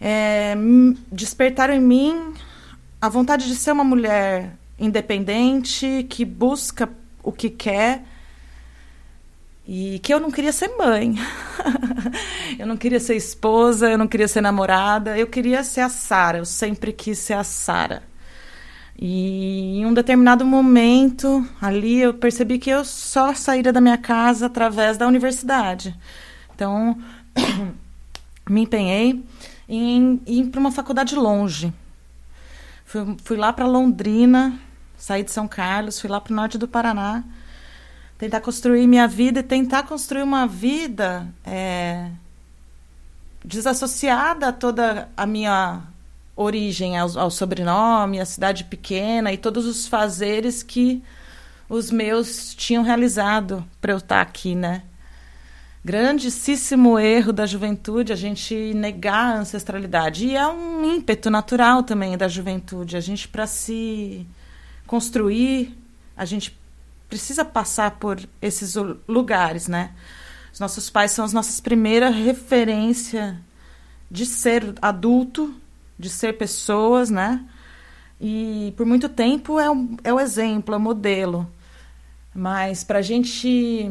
é, 0.00 0.54
despertaram 1.12 1.74
em 1.74 1.80
mim 1.80 2.32
a 3.00 3.08
vontade 3.08 3.46
de 3.46 3.54
ser 3.54 3.72
uma 3.72 3.84
mulher 3.84 4.56
independente, 4.78 6.06
que 6.08 6.24
busca 6.24 6.88
o 7.22 7.30
que 7.30 7.50
quer 7.50 8.02
e 9.66 9.98
que 9.98 10.12
eu 10.12 10.18
não 10.18 10.30
queria 10.30 10.52
ser 10.52 10.68
mãe. 10.76 11.16
eu 12.58 12.66
não 12.66 12.78
queria 12.78 12.98
ser 12.98 13.14
esposa, 13.14 13.90
eu 13.90 13.98
não 13.98 14.08
queria 14.08 14.26
ser 14.26 14.40
namorada, 14.40 15.18
eu 15.18 15.26
queria 15.26 15.62
ser 15.62 15.82
a 15.82 15.90
Sara, 15.90 16.38
eu 16.38 16.46
sempre 16.46 16.94
quis 16.94 17.18
ser 17.18 17.34
a 17.34 17.44
Sara. 17.44 18.09
E 18.98 19.78
em 19.78 19.86
um 19.86 19.94
determinado 19.94 20.44
momento 20.44 21.46
ali 21.60 22.00
eu 22.00 22.14
percebi 22.14 22.58
que 22.58 22.70
eu 22.70 22.84
só 22.84 23.34
sairia 23.34 23.72
da 23.72 23.80
minha 23.80 23.98
casa 23.98 24.46
através 24.46 24.98
da 24.98 25.06
universidade. 25.06 25.94
Então 26.54 26.98
me 28.48 28.62
empenhei 28.62 29.24
em, 29.68 30.20
em 30.26 30.40
ir 30.40 30.46
para 30.48 30.60
uma 30.60 30.72
faculdade 30.72 31.14
longe. 31.14 31.72
Fui, 32.84 33.16
fui 33.22 33.36
lá 33.36 33.52
para 33.52 33.66
Londrina, 33.66 34.58
saí 34.98 35.22
de 35.22 35.30
São 35.30 35.46
Carlos, 35.46 36.00
fui 36.00 36.10
lá 36.10 36.20
para 36.20 36.32
o 36.32 36.36
norte 36.36 36.58
do 36.58 36.68
Paraná, 36.68 37.24
tentar 38.18 38.40
construir 38.40 38.86
minha 38.86 39.06
vida 39.06 39.40
e 39.40 39.42
tentar 39.42 39.84
construir 39.84 40.22
uma 40.22 40.46
vida 40.46 41.26
é, 41.44 42.10
desassociada 43.44 44.48
a 44.48 44.52
toda 44.52 45.08
a 45.16 45.24
minha 45.24 45.82
origem, 46.42 46.98
ao, 46.98 47.18
ao 47.18 47.30
sobrenome, 47.30 48.20
a 48.20 48.24
cidade 48.24 48.64
pequena 48.64 49.32
e 49.32 49.36
todos 49.36 49.66
os 49.66 49.86
fazeres 49.86 50.62
que 50.62 51.02
os 51.68 51.90
meus 51.90 52.54
tinham 52.54 52.82
realizado 52.82 53.64
para 53.80 53.92
eu 53.92 53.98
estar 53.98 54.20
aqui, 54.20 54.54
né? 54.54 54.82
Grandíssimo 55.84 56.98
erro 56.98 57.32
da 57.32 57.46
juventude 57.46 58.12
a 58.12 58.16
gente 58.16 58.74
negar 58.74 59.36
a 59.36 59.38
ancestralidade. 59.38 60.26
E 60.26 60.36
é 60.36 60.46
um 60.46 60.84
ímpeto 60.84 61.30
natural 61.30 61.82
também 61.82 62.18
da 62.18 62.28
juventude. 62.28 62.96
A 62.96 63.00
gente, 63.00 63.26
para 63.26 63.46
se 63.46 64.26
construir, 64.86 65.74
a 66.16 66.24
gente 66.24 66.58
precisa 67.08 67.44
passar 67.44 67.92
por 67.92 68.20
esses 68.42 68.74
lugares, 69.08 69.68
né? 69.68 69.92
Os 70.52 70.60
nossos 70.60 70.90
pais 70.90 71.12
são 71.12 71.24
as 71.24 71.32
nossas 71.32 71.60
primeiras 71.60 72.14
referências 72.14 73.36
de 74.10 74.26
ser 74.26 74.74
adulto, 74.82 75.54
de 76.00 76.08
ser 76.10 76.38
pessoas, 76.38 77.10
né? 77.10 77.44
E 78.20 78.72
por 78.76 78.84
muito 78.84 79.08
tempo 79.08 79.60
é 79.60 79.70
o, 79.70 79.96
é 80.02 80.12
o 80.12 80.18
exemplo, 80.18 80.74
é 80.74 80.78
o 80.78 80.80
modelo. 80.80 81.50
Mas 82.34 82.82
para 82.82 82.98
a 82.98 83.02
gente 83.02 83.90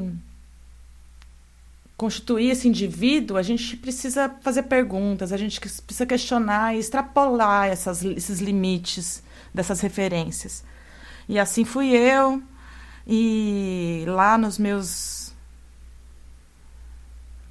constituir 1.95 2.51
esse 2.51 2.67
indivíduo, 2.67 3.37
a 3.37 3.41
gente 3.41 3.75
precisa 3.75 4.29
fazer 4.41 4.63
perguntas, 4.63 5.33
a 5.33 5.37
gente 5.37 5.59
precisa 5.59 6.05
questionar 6.05 6.73
e 6.73 6.79
extrapolar 6.79 7.67
essas, 7.67 8.03
esses 8.03 8.39
limites 8.39 9.21
dessas 9.53 9.81
referências. 9.81 10.63
E 11.27 11.37
assim 11.37 11.65
fui 11.65 11.89
eu, 11.89 12.41
e 13.05 14.05
lá 14.07 14.37
nos 14.37 14.57
meus 14.57 15.18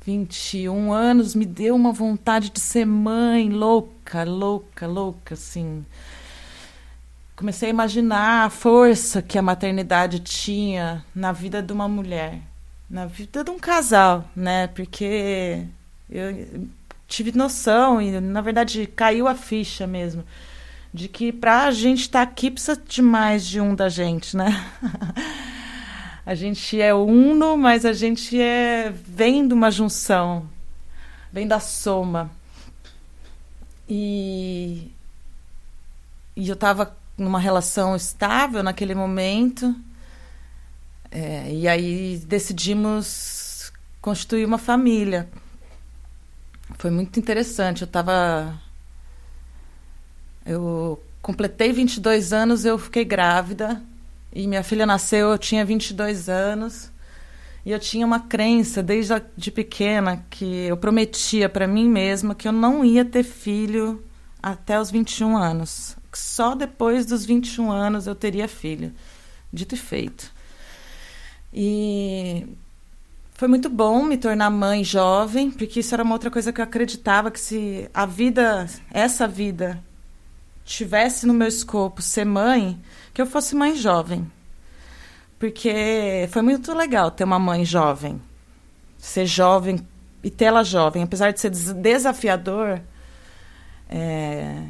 21 0.09 0.90
anos 0.90 1.34
me 1.34 1.44
deu 1.44 1.76
uma 1.76 1.92
vontade 1.92 2.48
de 2.48 2.61
ser 2.61 2.86
mãe 2.86 3.50
louca, 3.50 4.24
louca, 4.24 4.86
louca, 4.86 5.34
assim. 5.34 5.84
Comecei 7.36 7.68
a 7.68 7.70
imaginar 7.70 8.46
a 8.46 8.50
força 8.50 9.20
que 9.20 9.38
a 9.38 9.42
maternidade 9.42 10.20
tinha 10.20 11.04
na 11.14 11.30
vida 11.30 11.62
de 11.62 11.74
uma 11.74 11.86
mulher 11.86 12.40
na 12.88 13.04
vida 13.04 13.44
de 13.44 13.50
um 13.50 13.59
casal, 13.59 14.24
né? 14.34 14.68
Porque 14.68 15.66
eu 16.09 16.66
tive 17.06 17.36
noção 17.36 18.00
e, 18.00 18.18
na 18.18 18.40
verdade, 18.40 18.86
caiu 18.86 19.28
a 19.28 19.34
ficha 19.34 19.86
mesmo 19.86 20.24
de 20.92 21.06
que 21.06 21.30
para 21.30 21.64
a 21.64 21.70
gente 21.70 22.00
estar 22.00 22.24
tá 22.24 22.32
aqui 22.32 22.50
precisa 22.50 22.80
de 22.82 23.02
mais 23.02 23.46
de 23.46 23.61
um 23.61 23.74
da 23.74 23.90
gente, 23.90 24.34
né? 24.34 24.64
a 26.29 26.35
gente 26.35 26.79
é 26.79 26.93
uno, 26.93 27.57
mas 27.57 27.87
a 27.87 27.93
gente 27.95 28.39
é 28.39 28.91
vem 28.91 29.49
de 29.49 29.55
uma 29.55 29.70
junção, 29.70 30.47
vem 31.33 31.49
da 31.49 31.59
soma. 31.59 32.31
E, 33.89 34.93
e 36.37 36.47
eu 36.47 36.53
estava 36.53 36.95
numa 37.16 37.41
relação 37.41 37.97
estável 37.97 38.62
naquele 38.62 38.95
momento 38.95 39.74
é, 41.11 41.51
e 41.51 41.66
aí 41.66 42.18
decidimos 42.18 43.72
constituir 43.99 44.45
uma 44.45 44.59
família. 44.59 45.31
Foi 46.76 46.91
muito 46.91 47.18
interessante. 47.18 47.81
Eu 47.81 47.87
estava. 47.87 48.61
Eu 50.45 51.03
completei 51.22 51.72
22 51.72 52.35
anos, 52.35 52.66
eu 52.66 52.76
fiquei 52.76 53.07
grávida. 53.07 53.83
E 54.33 54.47
minha 54.47 54.62
filha 54.62 54.87
nasceu, 54.87 55.31
eu 55.31 55.39
tinha 55.39 55.64
22 55.64 56.29
anos. 56.29 56.91
E 57.64 57.70
eu 57.70 57.79
tinha 57.79 58.07
uma 58.07 58.20
crença 58.20 58.83
desde 58.83 59.12
a, 59.12 59.22
de 59.37 59.51
pequena 59.51 60.24
que 60.31 60.66
eu 60.66 60.76
prometia 60.76 61.49
para 61.49 61.66
mim 61.66 61.89
mesma 61.89 62.35
que 62.35 62.49
eu 62.49 62.53
não 62.53 62.85
ia 62.85 63.05
ter 63.05 63.22
filho 63.22 64.03
até 64.43 64.81
os 64.81 64.91
21 64.91 65.37
anos. 65.37 65.97
Só 66.12 66.55
depois 66.55 67.05
dos 67.07 67.24
21 67.24 67.70
anos 67.70 68.07
eu 68.07 68.14
teria 68.14 68.49
filho. 68.49 68.93
Dito 69.53 69.74
e 69.74 69.79
feito. 69.79 70.33
E 71.53 72.47
foi 73.35 73.49
muito 73.49 73.68
bom 73.68 74.03
me 74.03 74.16
tornar 74.16 74.51
mãe 74.51 74.83
jovem, 74.83 75.51
porque 75.51 75.81
isso 75.81 75.95
era 75.95 76.03
uma 76.03 76.14
outra 76.14 76.31
coisa 76.31 76.53
que 76.53 76.61
eu 76.61 76.64
acreditava 76.64 77.31
que 77.31 77.41
se 77.41 77.89
a 77.95 78.05
vida, 78.05 78.66
essa 78.91 79.29
vida, 79.29 79.83
tivesse 80.77 81.27
no 81.27 81.35
meu 81.35 81.49
escopo 81.49 82.03
ser 82.03 82.25
mãe, 82.25 82.79
que 83.12 83.21
eu 83.21 83.27
fosse 83.27 83.55
mãe 83.55 83.75
jovem. 83.75 84.31
Porque 85.39 86.29
foi 86.31 86.43
muito 86.43 86.75
legal 86.75 87.11
ter 87.11 87.25
uma 87.25 87.39
mãe 87.39 87.64
jovem. 87.64 88.21
Ser 88.99 89.27
jovem 89.27 89.87
e 90.23 90.31
tê-la 90.31 90.62
jovem, 90.62 91.03
apesar 91.03 91.33
de 91.33 91.41
ser 91.41 91.51
desafiador, 91.51 92.81
é, 93.89 94.64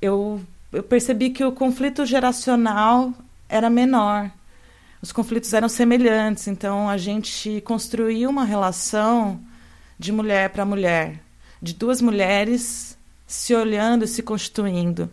eu, 0.00 0.40
eu 0.72 0.82
percebi 0.82 1.30
que 1.30 1.44
o 1.44 1.52
conflito 1.52 2.06
geracional 2.06 3.12
era 3.48 3.68
menor 3.68 4.30
os 5.02 5.12
conflitos 5.12 5.52
eram 5.54 5.68
semelhantes, 5.68 6.46
então 6.46 6.88
a 6.88 6.98
gente 6.98 7.62
construiu 7.62 8.28
uma 8.28 8.44
relação 8.44 9.40
de 9.98 10.12
mulher 10.12 10.50
para 10.50 10.64
mulher, 10.64 11.22
de 11.60 11.72
duas 11.72 12.02
mulheres 12.02 12.98
se 13.26 13.54
olhando 13.54 14.04
e 14.04 14.08
se 14.08 14.22
constituindo. 14.22 15.10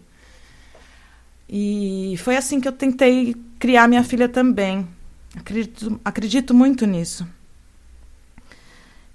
E 1.50 2.16
foi 2.18 2.36
assim 2.36 2.60
que 2.60 2.68
eu 2.68 2.72
tentei 2.72 3.36
criar 3.60 3.88
minha 3.88 4.04
filha 4.04 4.28
também. 4.28 4.88
Acredito, 5.36 6.00
acredito 6.04 6.54
muito 6.54 6.86
nisso. 6.86 7.28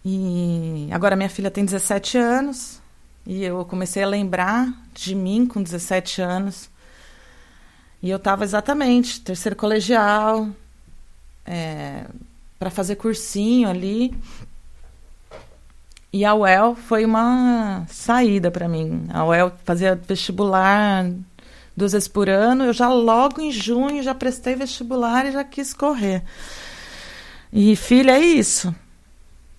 E 0.04 0.88
agora 0.90 1.14
minha 1.14 1.28
filha 1.28 1.50
tem 1.50 1.64
17 1.64 2.18
anos 2.18 2.80
e 3.26 3.44
eu 3.44 3.64
comecei 3.64 4.02
a 4.02 4.08
lembrar 4.08 4.72
de 4.92 5.14
mim 5.14 5.46
com 5.46 5.62
17 5.62 6.20
anos. 6.20 6.68
E 8.02 8.10
eu 8.10 8.16
estava 8.16 8.42
exatamente 8.42 9.20
terceiro 9.20 9.54
colegial, 9.54 10.48
é, 11.46 12.04
para 12.58 12.70
fazer 12.70 12.96
cursinho 12.96 13.68
ali. 13.68 14.12
E 16.12 16.24
a 16.24 16.34
UEL 16.34 16.74
foi 16.74 17.04
uma 17.04 17.86
saída 17.88 18.50
para 18.50 18.68
mim. 18.68 19.06
A 19.08 19.24
UEL 19.24 19.52
fazia 19.64 19.94
vestibular 19.94 21.10
duas 21.82 21.92
vezes 21.92 22.08
por 22.08 22.28
ano. 22.28 22.64
Eu 22.64 22.72
já 22.72 22.88
logo 22.88 23.40
em 23.40 23.50
junho 23.50 24.02
já 24.02 24.14
prestei 24.14 24.54
vestibular 24.54 25.26
e 25.26 25.32
já 25.32 25.42
quis 25.42 25.74
correr. 25.74 26.22
E 27.52 27.74
filha, 27.74 28.12
é 28.12 28.20
isso. 28.20 28.74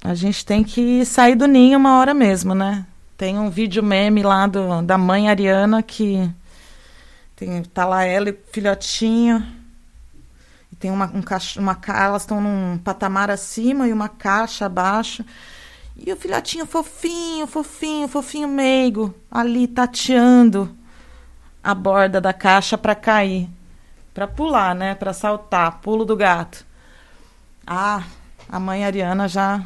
A 0.04 0.14
gente 0.14 0.46
tem 0.46 0.64
que 0.64 1.06
sair 1.06 1.36
do 1.36 1.48
ninho 1.48 1.78
uma 1.78 1.98
hora 1.98 2.14
mesmo, 2.14 2.56
né? 2.56 2.86
Tem 3.18 3.38
um 3.38 3.50
vídeo 3.50 3.84
meme 3.84 4.24
lá 4.24 4.48
do, 4.48 4.82
da 4.82 4.98
mãe 4.98 5.30
Ariana 5.30 5.84
que 5.84 6.30
tem, 7.36 7.62
tá 7.64 7.86
lá 7.86 8.04
ela 8.04 8.30
e 8.30 8.38
filhotinho 8.52 9.46
tem 10.80 10.92
uma, 10.92 11.06
um 11.14 11.22
caixa, 11.22 11.62
uma 11.62 11.80
elas 11.88 12.24
estão 12.24 12.42
num 12.42 12.78
patamar 12.78 13.30
acima 13.32 13.88
e 13.88 13.94
uma 13.94 14.10
caixa 14.10 14.66
abaixo. 14.66 15.24
E 15.96 16.12
o 16.12 16.18
filhotinho 16.18 16.66
fofinho, 16.66 17.48
fofinho, 17.48 18.08
fofinho 18.08 18.48
meigo, 18.50 19.14
ali 19.32 19.66
tateando 19.68 20.76
a 21.64 21.74
borda 21.74 22.20
da 22.20 22.34
caixa 22.34 22.78
para 22.78 22.94
cair, 22.94 23.50
para 24.14 24.28
pular, 24.28 24.76
né, 24.76 24.94
para 24.94 25.14
saltar, 25.14 25.80
pulo 25.80 26.04
do 26.04 26.16
gato. 26.16 26.66
Ah, 27.66 28.04
a 28.50 28.60
mãe 28.60 28.84
Ariana 28.84 29.28
já 29.28 29.64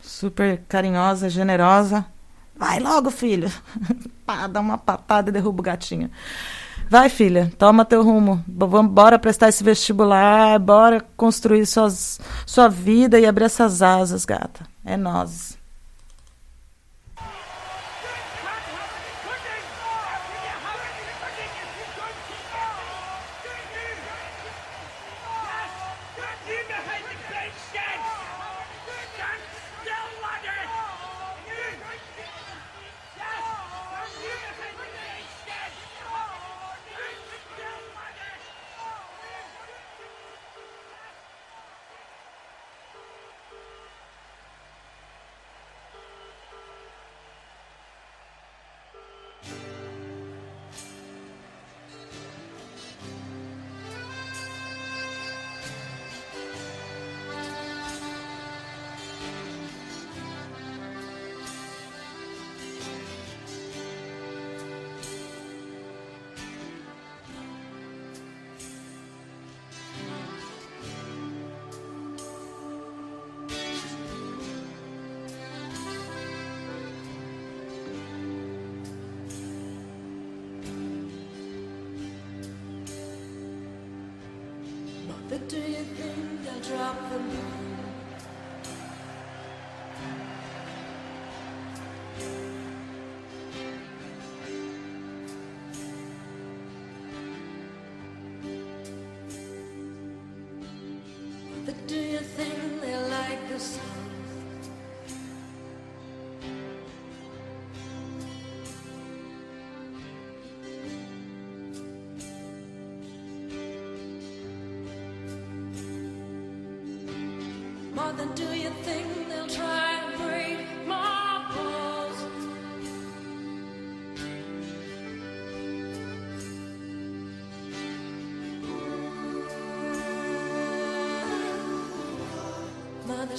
super 0.00 0.62
carinhosa, 0.68 1.28
generosa. 1.28 2.04
Vai 2.54 2.80
logo, 2.80 3.10
filho. 3.10 3.50
Pá, 4.26 4.46
dá 4.46 4.60
uma 4.60 4.76
patada 4.76 5.30
e 5.30 5.32
derruba 5.32 5.60
o 5.60 5.64
gatinho. 5.64 6.10
Vai, 6.90 7.08
filha, 7.08 7.52
toma 7.58 7.84
teu 7.84 8.02
rumo. 8.02 8.42
Bora 8.46 9.18
prestar 9.18 9.48
esse 9.48 9.62
vestibular, 9.62 10.58
bora 10.58 11.04
construir 11.16 11.66
suas, 11.66 12.20
sua 12.46 12.68
vida 12.68 13.18
e 13.18 13.26
abrir 13.26 13.44
essas 13.44 13.82
asas, 13.82 14.24
gata. 14.24 14.64
É 14.84 14.96
nós. 14.96 15.57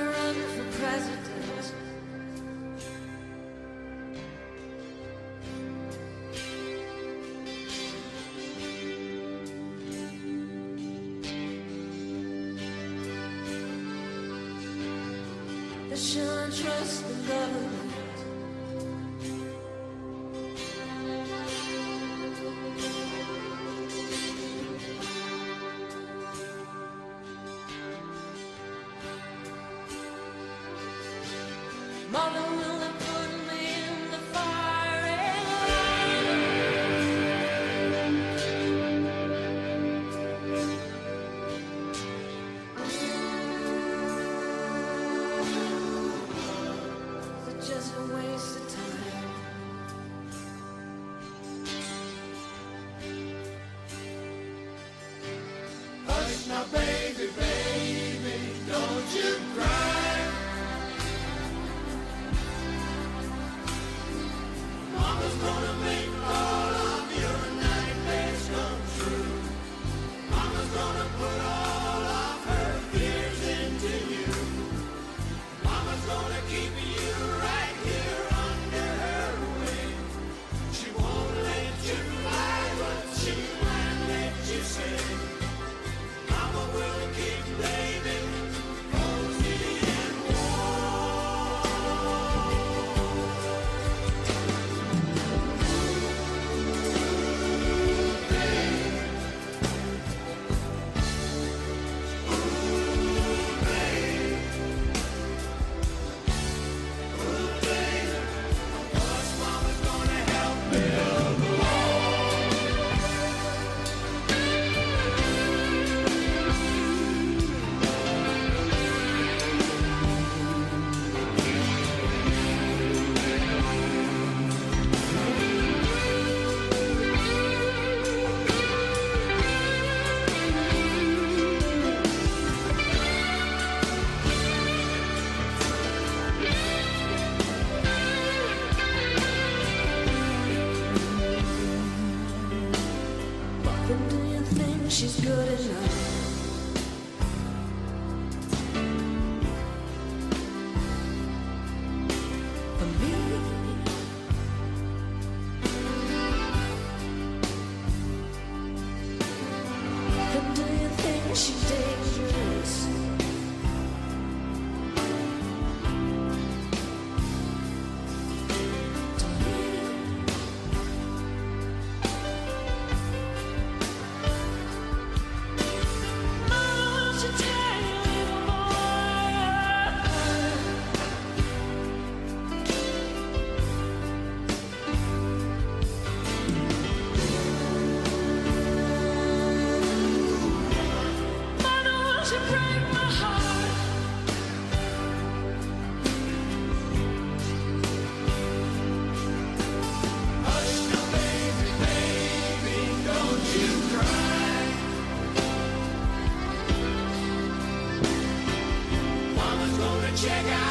Check 210.22 210.68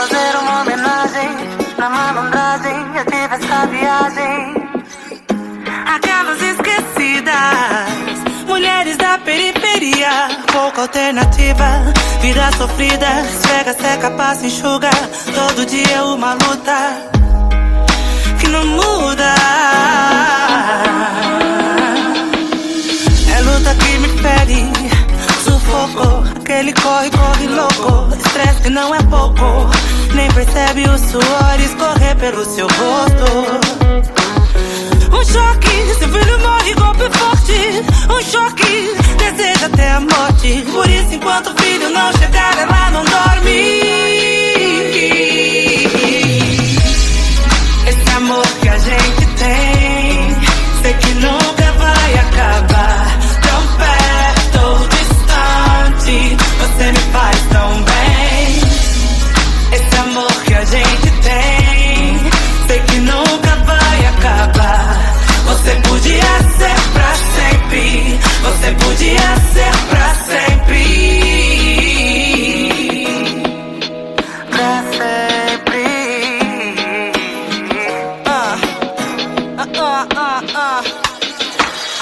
fazer 0.00 0.38
uma 0.38 0.62
homenagem 0.62 1.28
na 1.76 1.90
malandragem. 1.90 2.76
Eu 2.96 3.04
tive 3.04 3.34
essa 3.34 3.66
viagem. 3.66 4.54
Aquelas 5.94 6.40
esquecidas, 6.40 7.34
mulheres 8.46 8.96
da 8.96 9.18
periferia. 9.18 10.28
Pouca 10.52 10.82
alternativa, 10.82 11.92
vida 12.22 12.50
sofrida. 12.56 13.06
Esfrega, 13.20 13.74
seca, 13.74 14.10
passa, 14.12 14.46
enxuga. 14.46 14.90
Todo 15.34 15.66
dia 15.66 15.96
é 15.96 16.02
uma 16.02 16.32
luta 16.32 16.78
que 18.40 18.48
não 18.48 18.64
muda. 18.66 19.34
É 23.36 23.40
luta 23.42 23.74
que 23.74 23.98
me 23.98 24.08
fere, 24.22 24.72
sufoco. 25.44 26.24
Aquele 26.40 26.72
corre, 26.72 27.10
corre 27.10 27.46
louco. 27.48 28.19
Estresse 28.40 28.62
que 28.62 28.70
não 28.70 28.94
é 28.94 29.02
pouco. 29.02 29.70
Nem 30.14 30.30
percebe 30.32 30.88
o 30.88 30.98
suor 30.98 31.60
escorrer 31.60 32.16
pelo 32.16 32.42
seu 32.44 32.66
rosto. 32.66 33.24
Um 35.12 35.24
choque, 35.24 35.94
seu 35.98 36.08
filho 36.08 36.38
morre, 36.40 36.74
golpe 36.74 37.18
forte. 37.18 37.84
Um 38.08 38.22
choque, 38.22 38.94
deseja 39.18 39.66
até 39.66 39.90
a 39.90 40.00
morte. 40.00 40.64
Por 40.72 40.88
isso, 40.88 41.14
enquanto 41.14 41.50
o 41.50 41.62
filho 41.62 41.90
não 41.90 42.12
chegar, 42.14 42.56
ela 42.56 42.90
não 42.90 43.04
dorme. 43.04 44.19
Você 68.42 68.72
podia 68.72 69.36
ser 69.52 69.70
pra 69.88 70.14
sempre. 70.14 70.84
Pra 74.50 74.82
sempre. 74.98 75.84
Ah, 78.26 78.56
ah, 80.16 80.42
ah. 80.54 80.82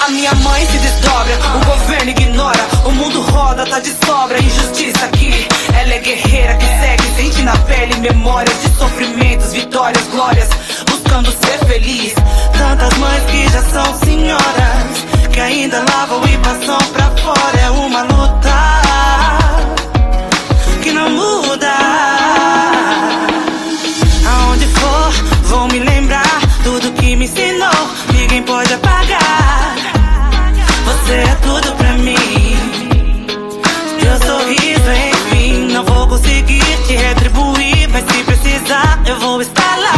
A 0.05 0.09
minha 0.11 0.33
mãe 0.35 0.65
se 0.65 0.77
desdobra, 0.79 1.37
o 1.55 1.65
governo 1.65 2.11
ignora, 2.11 2.67
o 2.85 2.91
mundo 2.91 3.21
roda, 3.21 3.65
tá 3.65 3.79
de 3.79 3.93
sobra, 4.05 4.39
injustiça 4.39 5.05
aqui. 5.05 5.47
Ela 5.73 5.93
é 5.93 5.99
guerreira 5.99 6.55
que 6.55 6.65
segue, 6.65 7.03
sente 7.15 7.41
na 7.43 7.55
pele 7.59 7.95
memórias 7.97 8.61
de 8.61 8.69
sofrimentos, 8.77 9.53
vitórias, 9.53 10.03
glórias, 10.07 10.49
buscando 10.89 11.31
ser 11.31 11.59
feliz. 11.67 12.13
Tantas 12.57 12.97
mães 12.97 13.23
que 13.25 13.49
já 13.49 13.61
são 13.63 13.99
senhoras, 13.99 15.05
que 15.39 15.43
ainda 15.43 15.85
lavam 15.89 16.21
e 16.27 16.37
passam 16.39 16.77
pra 16.91 17.09
fora. 17.11 17.59
É 17.61 17.69
uma 17.69 18.01
luta 18.01 18.55
que 20.83 20.91
não 20.91 21.09
muda. 21.09 21.71
Aonde 24.27 24.67
for, 24.67 25.11
vou 25.43 25.67
me 25.69 25.79
lembrar 25.79 26.41
tudo 26.61 26.91
que 26.91 27.15
me 27.15 27.23
ensinou. 27.23 27.69
Ninguém 28.11 28.43
pode 28.43 28.73
apagar. 28.73 29.75
Você 30.87 31.13
é 31.13 31.35
tudo 31.41 31.71
pra 31.77 31.93
mim. 31.93 32.57
Teu 34.01 34.17
sorriso, 34.27 34.91
enfim, 35.07 35.71
não 35.71 35.85
vou 35.85 36.05
conseguir 36.05 36.65
te 36.85 36.97
retribuir. 36.97 37.87
Mas 37.93 38.03
se 38.11 38.23
precisar, 38.25 38.99
eu 39.05 39.17
vou 39.21 39.41
estar 39.41 39.77
lá. 39.77 39.88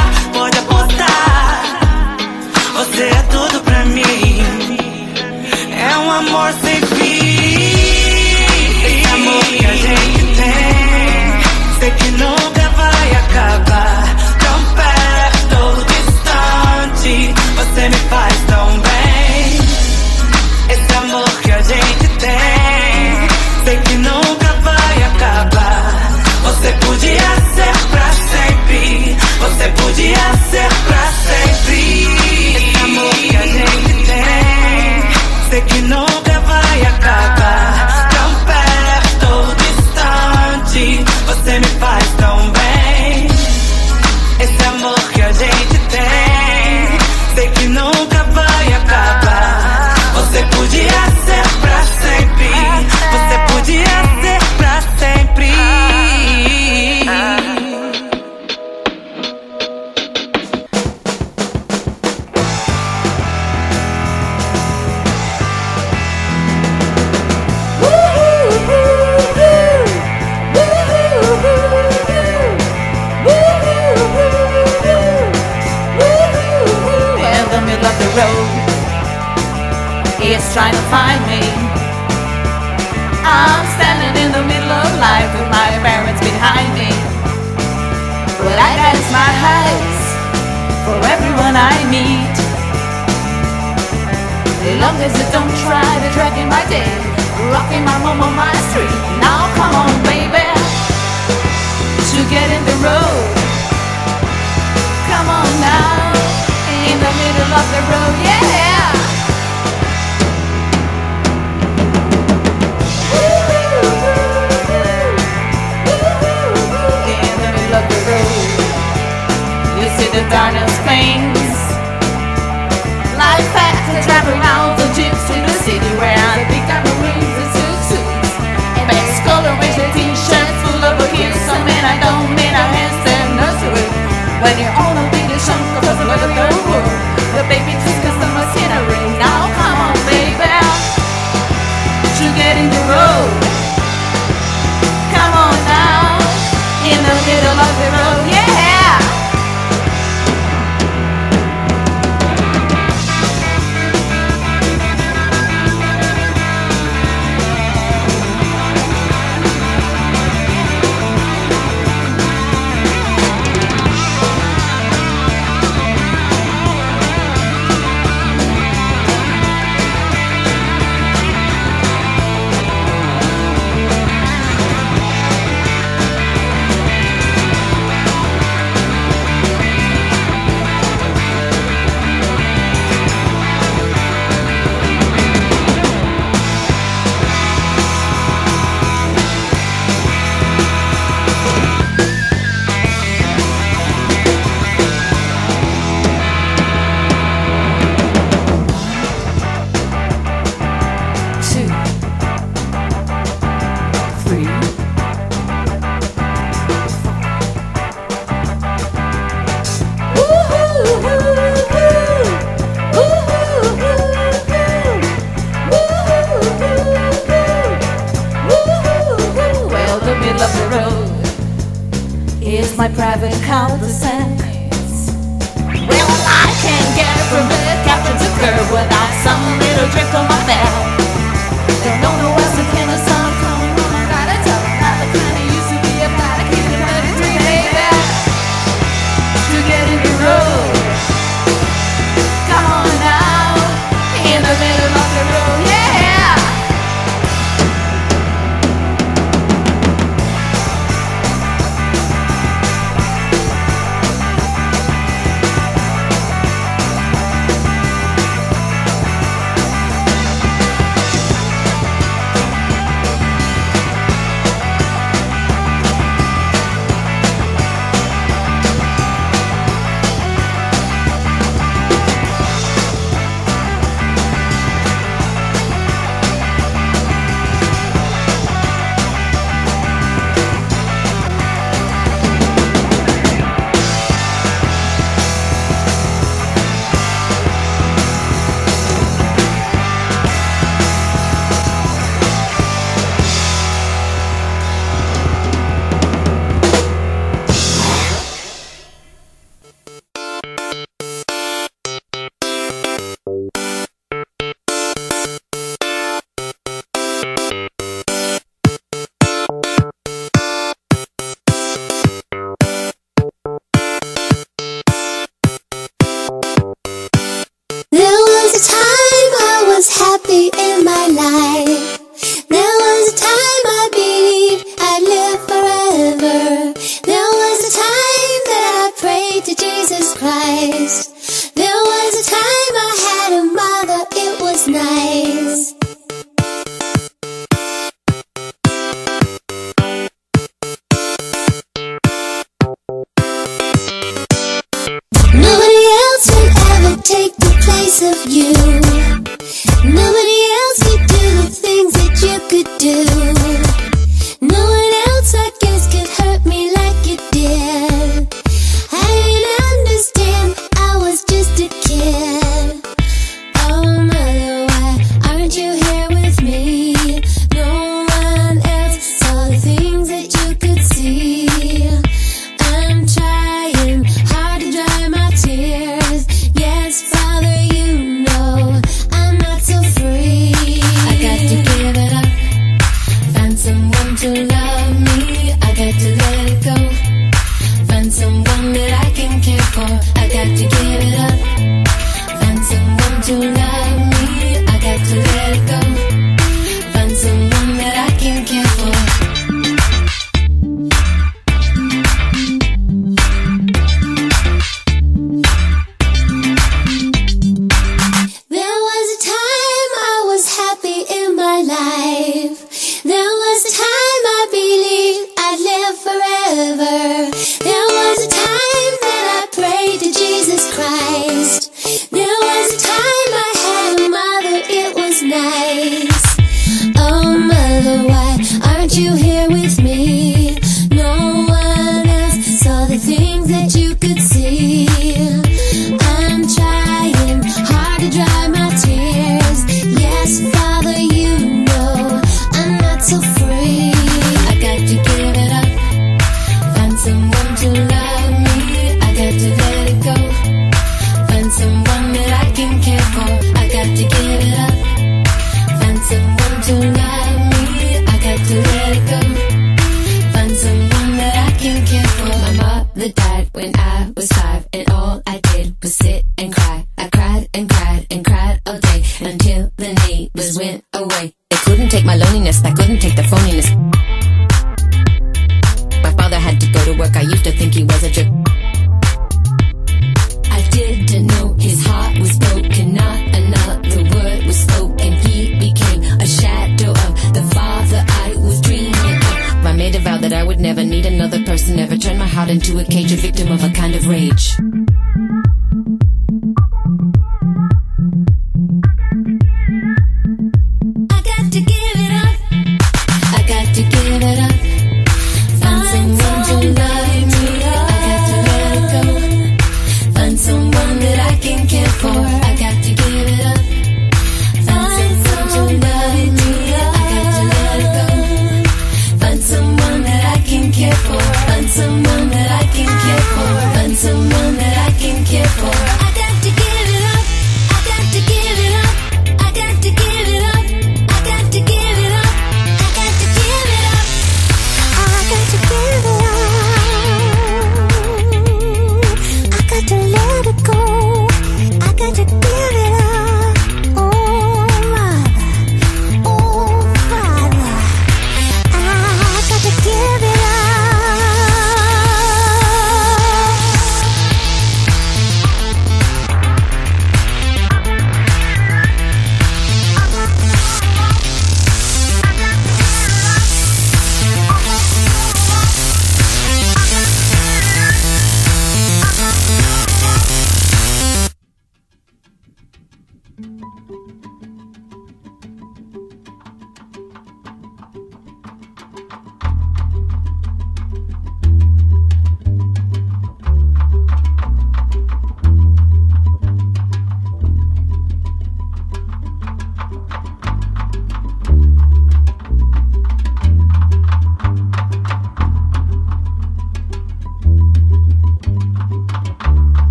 I 463.75 464.11
was 464.15 464.27
five, 464.29 464.70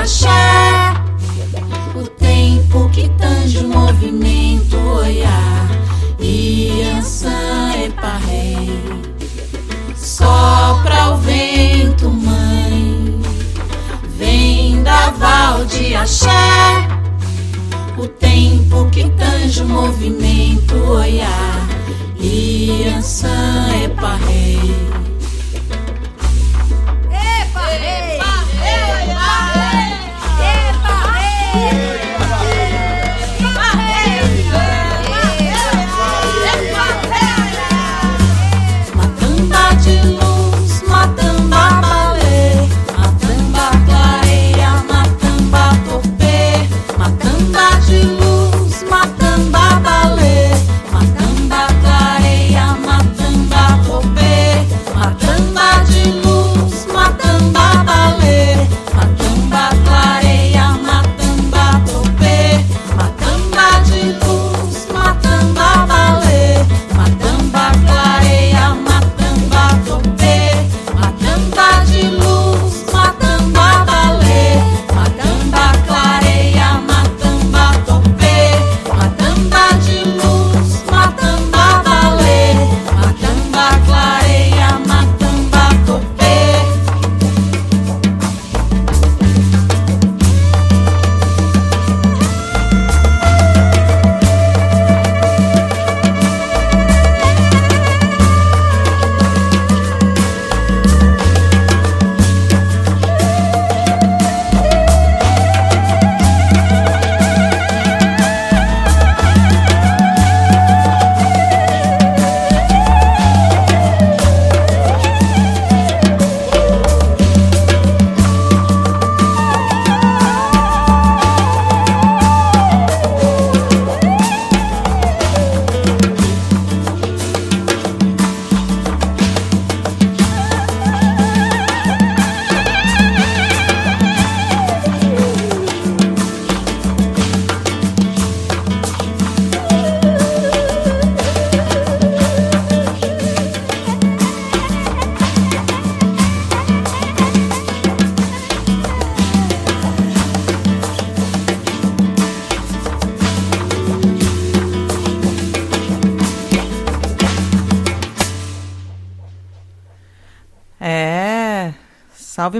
axé. 0.00 0.28
O 1.94 2.06
tempo 2.06 2.88
que 2.90 3.08
tange 3.10 3.58
o 3.58 3.68
movimento, 3.68 4.76
olhar. 4.76 5.68
Iansã 6.18 7.72
eparrei. 7.84 8.70
Sopra 9.96 11.10
o 11.10 11.16
vento, 11.18 12.10
mãe. 12.10 13.20
Vem 14.18 14.82
da 14.82 15.10
val 15.10 15.64
de 15.66 15.94
axé. 15.94 16.28
O 17.98 18.06
tempo 18.08 18.88
que 18.90 19.08
tange 19.10 19.62
o 19.62 19.68
movimento, 19.68 20.74
olhar. 20.76 21.68
Iansã 22.18 23.28
eparrei. 23.84 24.60
Epa, 24.60 24.89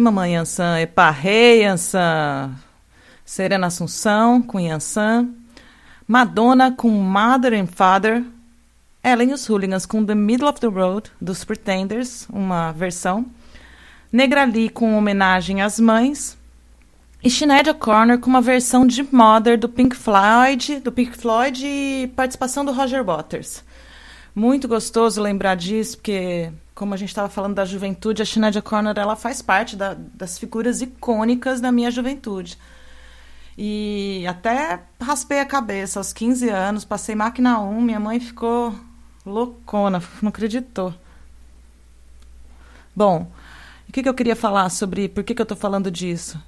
mamãe 0.01 0.35
Yansan, 0.35 0.81
Eparrei 0.81 1.63
Yansan, 1.63 2.53
Serena 3.25 3.69
Assunção 3.69 4.43
com 4.43 4.59
Yansan, 4.59 5.29
Madonna 6.07 6.73
com 6.73 6.91
Mother 6.91 7.55
and 7.55 7.67
Father, 7.67 8.25
Ellen 9.05 9.31
e 9.31 9.35
os 9.35 9.49
Hooligans 9.49 9.87
com 9.87 10.05
The 10.05 10.15
Middle 10.15 10.49
of 10.49 10.61
the 10.61 10.67
Road 10.67 11.11
dos 11.21 11.45
Pretenders, 11.45 12.27
uma 12.31 12.73
versão, 12.73 13.27
Negrali 14.13 14.69
com 14.69 14.97
homenagem 14.97 15.63
às 15.63 15.79
mães, 15.79 16.37
e 17.23 17.31
Sinead 17.31 17.69
O'Connor 17.71 18.19
com 18.19 18.31
uma 18.31 18.41
versão 18.41 18.87
de 18.87 19.03
Mother 19.03 19.59
do 19.59 19.69
Pink 19.69 19.95
Floyd, 19.95 20.81
do 20.81 20.91
Pink 20.91 21.17
Floyd 21.17 21.65
e 21.65 22.11
participação 22.17 22.65
do 22.65 22.73
Roger 22.73 23.05
Waters. 23.05 23.63
Muito 24.35 24.69
gostoso 24.69 25.21
lembrar 25.21 25.57
disso, 25.57 25.97
porque 25.99 26.53
como 26.75 26.95
a 26.95 26.97
gente 26.97 27.09
estava 27.11 27.29
falando 27.29 27.55
da 27.57 27.65
juventude, 27.65 28.23
a 28.23 28.25
Sinead 28.25 28.59
O'Connor 28.59 28.95
ela 28.97 29.17
faz 29.17 29.43
parte 29.43 29.77
da- 29.77 29.95
das 29.95 30.39
figuras 30.39 30.81
icônicas 30.81 31.61
da 31.61 31.71
minha 31.73 31.91
juventude. 31.91 32.57
E 33.59 34.25
até 34.27 34.81
raspei 35.01 35.41
a 35.41 35.45
cabeça 35.47 35.99
aos 36.01 36.13
15 36.13 36.49
anos, 36.49 36.85
passei 36.85 37.15
máquina 37.15 37.61
1, 37.61 37.81
minha 37.81 38.01
mãe 38.01 38.19
ficou 38.21 38.75
loucona, 39.27 40.03
não 40.23 40.31
acreditou. 40.31 40.95
Bom, 42.95 43.31
o 43.89 43.93
que, 43.93 44.03
que 44.03 44.09
eu 44.09 44.15
queria 44.15 44.37
falar 44.37 44.71
sobre 44.71 45.09
por 45.09 45.25
que, 45.25 45.35
que 45.35 45.43
eu 45.43 45.45
estou 45.45 45.57
falando 45.59 45.91
disso? 45.91 46.41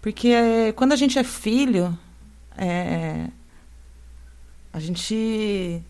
Porque 0.00 0.72
quando 0.76 0.92
a 0.92 0.96
gente 0.96 1.18
é 1.18 1.24
filho, 1.24 1.96
eh, 2.56 3.26
a 4.72 4.80
gente 4.80 5.82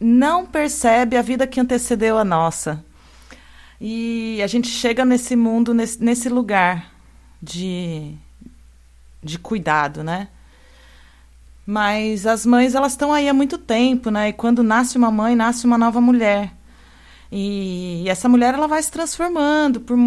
não 0.00 0.46
percebe 0.46 1.16
a 1.16 1.22
vida 1.22 1.46
que 1.46 1.60
antecedeu 1.60 2.18
a 2.18 2.24
nossa. 2.24 2.84
E 3.80 4.40
a 4.42 4.46
gente 4.46 4.68
chega 4.68 5.04
nesse 5.04 5.36
mundo, 5.36 5.74
nesse, 5.74 6.02
nesse 6.02 6.28
lugar 6.28 6.92
de, 7.42 8.14
de 9.22 9.38
cuidado, 9.38 10.02
né? 10.02 10.28
Mas 11.66 12.26
as 12.26 12.46
mães, 12.46 12.74
elas 12.74 12.92
estão 12.92 13.12
aí 13.12 13.28
há 13.28 13.34
muito 13.34 13.58
tempo, 13.58 14.10
né? 14.10 14.28
E 14.28 14.32
quando 14.32 14.62
nasce 14.62 14.96
uma 14.96 15.10
mãe, 15.10 15.34
nasce 15.34 15.66
uma 15.66 15.76
nova 15.76 16.00
mulher. 16.00 16.52
E 17.30 18.04
essa 18.08 18.28
mulher, 18.28 18.54
ela 18.54 18.68
vai 18.68 18.82
se 18.82 18.90
transformando 18.90 19.80
por, 19.80 19.98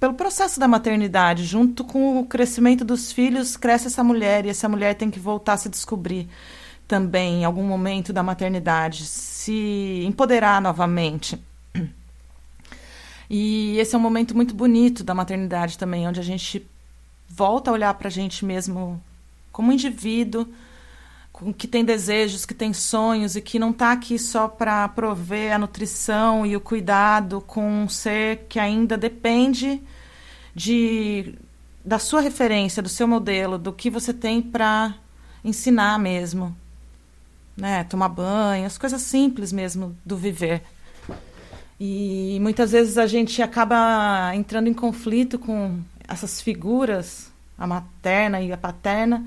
pelo 0.00 0.14
processo 0.14 0.58
da 0.58 0.66
maternidade. 0.66 1.44
Junto 1.44 1.84
com 1.84 2.20
o 2.20 2.26
crescimento 2.26 2.84
dos 2.84 3.12
filhos, 3.12 3.56
cresce 3.56 3.88
essa 3.88 4.02
mulher. 4.02 4.46
E 4.46 4.48
essa 4.48 4.68
mulher 4.68 4.94
tem 4.94 5.10
que 5.10 5.20
voltar 5.20 5.52
a 5.52 5.58
se 5.58 5.68
descobrir 5.68 6.26
também 6.86 7.40
em 7.40 7.44
algum 7.44 7.64
momento 7.64 8.12
da 8.12 8.22
maternidade, 8.22 9.04
se 9.06 10.04
empoderar 10.06 10.60
novamente. 10.60 11.38
E 13.28 13.78
esse 13.78 13.94
é 13.94 13.98
um 13.98 14.00
momento 14.00 14.36
muito 14.36 14.54
bonito 14.54 15.02
da 15.02 15.14
maternidade 15.14 15.78
também, 15.78 16.06
onde 16.06 16.20
a 16.20 16.22
gente 16.22 16.66
volta 17.28 17.70
a 17.70 17.74
olhar 17.74 17.94
para 17.94 18.08
a 18.08 18.10
gente 18.10 18.44
mesmo 18.44 19.02
como 19.50 19.72
indivíduo, 19.72 20.46
que 21.56 21.66
tem 21.66 21.84
desejos, 21.84 22.46
que 22.46 22.54
tem 22.54 22.72
sonhos 22.72 23.34
e 23.34 23.40
que 23.40 23.58
não 23.58 23.70
está 23.70 23.92
aqui 23.92 24.18
só 24.18 24.46
para 24.46 24.88
prover 24.88 25.52
a 25.52 25.58
nutrição 25.58 26.46
e 26.46 26.56
o 26.56 26.60
cuidado 26.60 27.40
com 27.40 27.66
um 27.66 27.88
ser 27.88 28.46
que 28.48 28.58
ainda 28.58 28.96
depende 28.96 29.82
de 30.54 31.34
da 31.84 31.98
sua 31.98 32.20
referência, 32.20 32.82
do 32.82 32.88
seu 32.88 33.06
modelo, 33.06 33.58
do 33.58 33.72
que 33.72 33.90
você 33.90 34.14
tem 34.14 34.40
para 34.40 34.94
ensinar 35.44 35.98
mesmo, 35.98 36.56
né? 37.56 37.84
Tomar 37.84 38.08
banho, 38.08 38.66
as 38.66 38.78
coisas 38.78 39.02
simples 39.02 39.52
mesmo 39.52 39.96
do 40.04 40.16
viver. 40.16 40.62
E 41.78 42.38
muitas 42.40 42.72
vezes 42.72 42.98
a 42.98 43.06
gente 43.06 43.42
acaba 43.42 44.34
entrando 44.34 44.68
em 44.68 44.74
conflito 44.74 45.38
com 45.38 45.80
essas 46.08 46.40
figuras, 46.40 47.32
a 47.58 47.66
materna 47.66 48.40
e 48.40 48.52
a 48.52 48.56
paterna, 48.56 49.24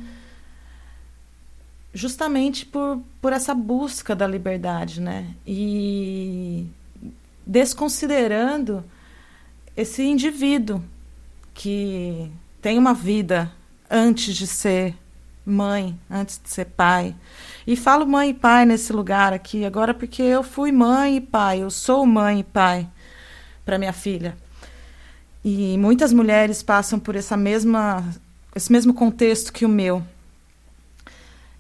justamente 1.94 2.66
por, 2.66 3.02
por 3.22 3.34
essa 3.34 3.54
busca 3.54 4.16
da 4.16 4.28
liberdade, 4.28 5.02
né? 5.02 5.34
E 5.45 6.68
desconsiderando 7.45 8.84
esse 9.76 10.04
indivíduo 10.04 10.84
que 11.54 12.32
tem 12.62 12.78
uma 12.78 12.94
vida 12.94 13.52
antes 13.90 14.36
de 14.36 14.45
ser 14.45 14.95
mãe, 15.45 15.98
antes 16.10 16.40
de 16.44 16.49
ser 16.49 16.66
pai. 16.66 17.16
E 17.68 17.76
falo 17.76 18.07
mãe 18.07 18.30
e 18.30 18.34
pai 18.34 18.65
nesse 18.65 18.94
lugar 18.94 19.34
aqui 19.34 19.65
agora 19.65 19.94
porque 19.94 20.22
eu 20.22 20.41
fui 20.41 20.72
mãe 20.72 21.18
e 21.18 21.22
pai, 21.22 21.61
eu 21.61 21.69
sou 21.69 22.06
mãe 22.06 22.39
e 22.39 22.44
pai 22.44 22.88
para 23.65 23.77
minha 23.77 23.91
filha. 23.91 24.38
E 25.44 25.77
muitas 25.77 26.14
mulheres 26.14 26.64
passam 26.64 26.98
por 26.98 27.14
essa 27.14 27.35
mesma 27.35 28.02
esse 28.56 28.72
mesmo 28.72 28.94
contexto 28.94 29.52
que 29.52 29.65
o 29.65 29.69
meu. 29.69 30.02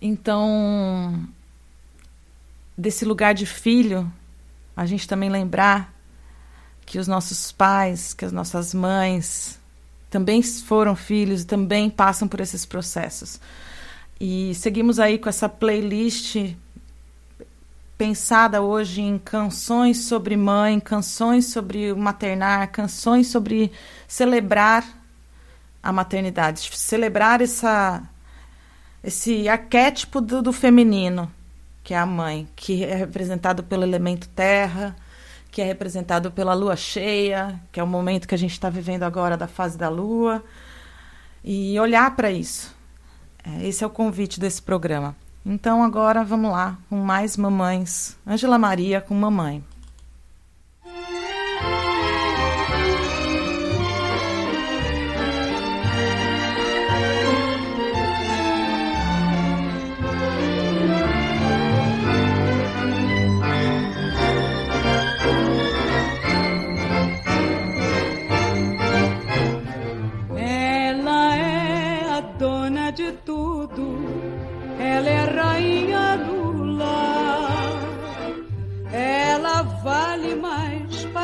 Então, 0.01 1.27
desse 2.77 3.03
lugar 3.03 3.33
de 3.33 3.45
filho, 3.45 4.09
a 4.77 4.85
gente 4.85 5.09
também 5.09 5.29
lembrar 5.29 5.93
que 6.85 6.97
os 6.97 7.07
nossos 7.07 7.51
pais, 7.51 8.13
que 8.13 8.23
as 8.23 8.31
nossas 8.31 8.73
mães 8.73 9.59
também 10.09 10.41
foram 10.41 10.95
filhos 10.95 11.41
e 11.41 11.45
também 11.45 11.89
passam 11.89 12.29
por 12.29 12.39
esses 12.39 12.65
processos. 12.65 13.41
E 14.19 14.55
seguimos 14.55 14.99
aí 14.99 15.19
com 15.19 15.29
essa 15.29 15.47
playlist 15.47 16.55
pensada 17.97 18.61
hoje 18.61 19.01
em 19.01 19.17
canções 19.19 20.05
sobre 20.05 20.35
mãe, 20.35 20.79
canções 20.79 21.47
sobre 21.47 21.93
maternar, 21.93 22.71
canções 22.71 23.27
sobre 23.27 23.71
celebrar 24.07 24.83
a 25.81 25.91
maternidade, 25.91 26.69
celebrar 26.73 27.41
essa 27.41 28.03
esse 29.03 29.47
arquétipo 29.47 30.19
do, 30.19 30.41
do 30.41 30.51
feminino, 30.51 31.31
que 31.83 31.93
é 31.93 31.97
a 31.97 32.05
mãe, 32.05 32.47
que 32.55 32.83
é 32.83 32.95
representado 32.95 33.63
pelo 33.63 33.83
elemento 33.83 34.27
terra, 34.29 34.95
que 35.51 35.61
é 35.61 35.65
representado 35.65 36.31
pela 36.31 36.53
lua 36.53 36.75
cheia, 36.75 37.59
que 37.71 37.79
é 37.79 37.83
o 37.83 37.87
momento 37.87 38.27
que 38.27 38.35
a 38.35 38.37
gente 38.37 38.51
está 38.51 38.69
vivendo 38.69 39.03
agora 39.03 39.37
da 39.37 39.47
fase 39.47 39.77
da 39.77 39.87
lua, 39.87 40.43
e 41.43 41.79
olhar 41.79 42.15
para 42.15 42.31
isso. 42.31 42.76
É, 43.47 43.67
esse 43.67 43.83
é 43.83 43.87
o 43.87 43.89
convite 43.89 44.39
desse 44.39 44.61
programa. 44.61 45.15
Então 45.45 45.81
agora 45.81 46.23
vamos 46.23 46.51
lá 46.51 46.77
com 46.89 46.97
mais 46.97 47.37
mamães. 47.37 48.17
Ângela 48.27 48.57
Maria 48.57 48.99
com 48.99 49.13
mamãe. 49.13 49.63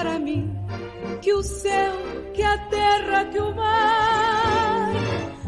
Para 0.03 0.19
mim 0.19 0.53
que 1.21 1.31
o 1.33 1.41
céu, 1.41 1.93
que 2.33 2.43
a 2.43 2.57
terra, 2.67 3.23
que 3.25 3.39
o 3.39 3.55
mar. 3.55 4.91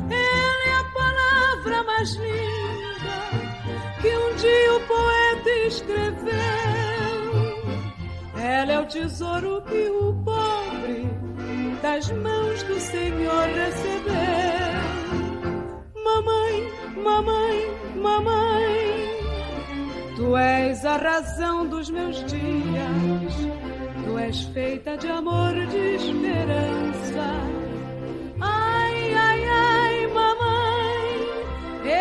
Ela 0.09 0.63
é 0.65 0.75
a 0.79 0.83
palavra 0.93 1.83
mais 1.83 2.15
linda 2.15 3.17
que 4.01 4.15
um 4.15 4.35
dia 4.35 4.75
o 4.75 4.79
poeta 4.87 5.49
escreveu. 5.67 6.35
Ela 8.37 8.71
é 8.71 8.79
o 8.79 8.85
tesouro 8.85 9.61
que 9.63 9.89
o 9.89 10.13
pobre 10.23 11.09
das 11.81 12.09
mãos 12.11 12.63
do 12.63 12.79
Senhor 12.79 13.47
recebeu. 13.49 14.15
Mamãe, 16.01 16.71
mamãe, 17.03 17.69
mamãe, 17.97 19.09
tu 20.15 20.37
és 20.37 20.85
a 20.85 20.95
razão 20.95 21.67
dos 21.67 21.89
meus 21.89 22.23
dias, 22.23 23.64
tu 24.15 24.19
és 24.19 24.43
feita 24.53 24.97
de 24.97 25.09
amor, 25.09 25.53
de 25.67 25.95
esperança. 25.95 27.27
Ai, 28.39 29.13
ai, 29.13 29.43
ai, 29.45 30.07
mamãe, 30.07 31.09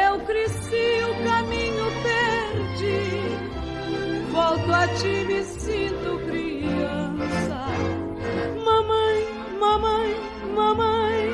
eu 0.03 0.21
cresci, 0.21 0.87
o 1.11 1.15
caminho 1.25 1.87
perdi, 2.07 3.03
volto 4.31 4.73
a 4.73 4.87
ti, 4.99 5.25
me 5.27 5.43
sinto 5.43 6.19
criança. 6.29 7.67
Mamãe, 8.65 9.21
mamãe, 9.59 10.17
mamãe, 10.55 11.27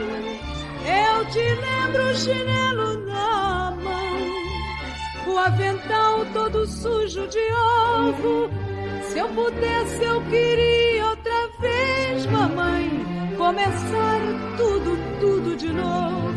eu 1.05 1.25
te 1.27 1.47
lembro 1.67 2.11
o 2.11 2.15
chinelo 2.15 3.07
na 3.07 3.77
mão, 3.83 5.35
o 5.35 5.39
avental 5.39 6.25
todo 6.33 6.67
sujo 6.67 7.27
de 7.29 7.53
ovo. 7.53 8.70
Se 9.11 9.19
eu 9.19 9.29
pudesse, 9.31 10.05
eu 10.05 10.23
queria 10.27 11.07
outra 11.07 11.49
vez, 11.59 12.27
mamãe, 12.27 12.89
começar 13.37 14.21
tudo, 14.57 14.97
tudo 15.19 15.57
de 15.57 15.73
novo. 15.73 16.30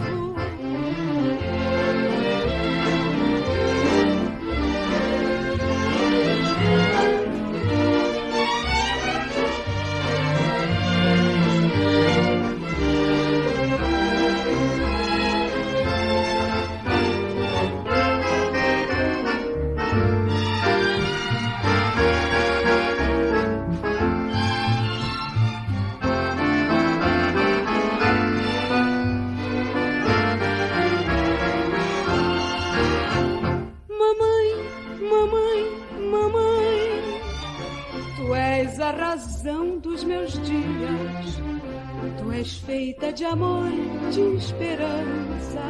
És 42.44 42.58
feita 42.58 43.10
de 43.14 43.24
amor, 43.24 43.72
de 44.12 44.36
esperança. 44.36 45.64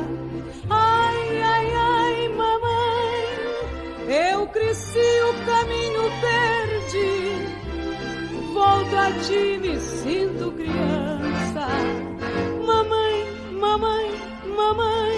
Ai, 0.72 1.42
ai, 1.42 1.68
ai, 1.72 2.28
mamãe, 2.30 3.28
eu 4.32 4.48
cresci, 4.48 4.98
o 4.98 5.34
caminho 5.46 6.02
perdi. 6.24 7.14
Volto 8.56 8.96
a 8.96 9.12
ti, 9.22 9.60
me 9.62 9.80
sinto 9.80 10.52
criança. 10.54 11.68
Mamãe, 12.66 13.18
mamãe, 13.52 14.12
mamãe. 14.58 15.16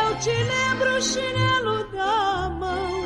Eu 0.00 0.18
te 0.18 0.34
lembro 0.52 0.96
o 0.96 1.00
chinelo 1.00 1.84
da 1.92 2.50
mão, 2.58 3.04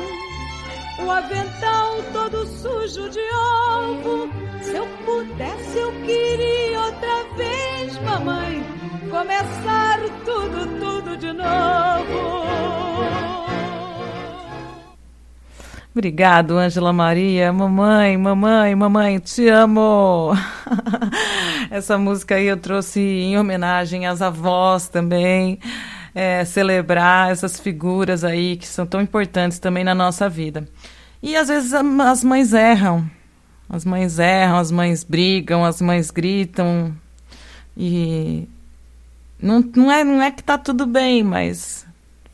o 1.05 1.11
avental 1.11 1.89
todo 2.11 2.47
sujo 2.47 3.07
de 3.07 3.21
ovo. 3.21 4.48
Se 4.61 4.75
eu 4.75 4.87
pudesse, 5.05 5.77
eu 5.77 5.91
queria 6.01 6.81
outra 6.81 7.23
vez, 7.35 7.97
mamãe, 7.99 8.63
começar 9.09 9.99
tudo, 10.25 10.67
tudo 10.79 11.17
de 11.17 11.33
novo. 11.33 12.39
Obrigado, 15.91 16.57
Ângela 16.57 16.93
Maria. 16.93 17.51
Mamãe, 17.51 18.15
mamãe, 18.15 18.75
mamãe, 18.75 19.19
te 19.19 19.49
amo. 19.49 20.31
Essa 21.69 21.97
música 21.97 22.35
aí 22.35 22.45
eu 22.45 22.57
trouxe 22.57 22.99
em 23.01 23.37
homenagem 23.37 24.05
às 24.07 24.21
avós 24.21 24.87
também. 24.87 25.59
É, 26.13 26.45
celebrar 26.45 27.31
essas 27.31 27.59
figuras 27.59 28.23
aí 28.23 28.57
que 28.57 28.67
são 28.67 28.85
tão 28.85 29.01
importantes 29.01 29.59
também 29.59 29.83
na 29.83 29.93
nossa 29.93 30.29
vida. 30.29 30.67
E 31.21 31.35
às 31.35 31.47
vezes 31.47 31.73
as 31.73 32.23
mães 32.23 32.53
erram. 32.53 33.05
As 33.69 33.85
mães 33.85 34.17
erram, 34.17 34.57
as 34.57 34.71
mães 34.71 35.03
brigam, 35.03 35.63
as 35.63 35.79
mães 35.79 36.09
gritam. 36.09 36.95
E 37.77 38.47
não, 39.41 39.63
não, 39.75 39.91
é, 39.91 40.03
não 40.03 40.21
é 40.21 40.31
que 40.31 40.43
tá 40.43 40.57
tudo 40.57 40.87
bem, 40.87 41.23
mas 41.23 41.85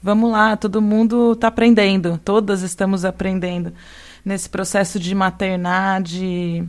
vamos 0.02 0.32
lá, 0.32 0.56
todo 0.56 0.82
mundo 0.82 1.34
está 1.34 1.48
aprendendo, 1.50 2.20
todas 2.24 2.62
estamos 2.62 3.04
aprendendo 3.04 3.74
nesse 4.24 4.50
processo 4.50 5.00
de 5.00 5.14
maternar, 5.14 6.02
de, 6.02 6.64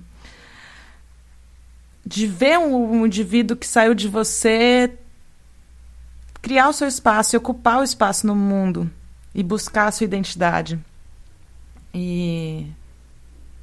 de 2.04 2.26
ver 2.26 2.58
um, 2.58 3.00
um 3.00 3.06
indivíduo 3.06 3.56
que 3.56 3.66
saiu 3.66 3.94
de 3.94 4.08
você 4.08 4.92
criar 6.42 6.68
o 6.68 6.72
seu 6.72 6.86
espaço 6.86 7.36
ocupar 7.36 7.80
o 7.80 7.84
espaço 7.84 8.26
no 8.26 8.34
mundo 8.34 8.90
e 9.34 9.42
buscar 9.42 9.88
a 9.88 9.92
sua 9.92 10.04
identidade. 10.04 10.78
E 11.94 12.66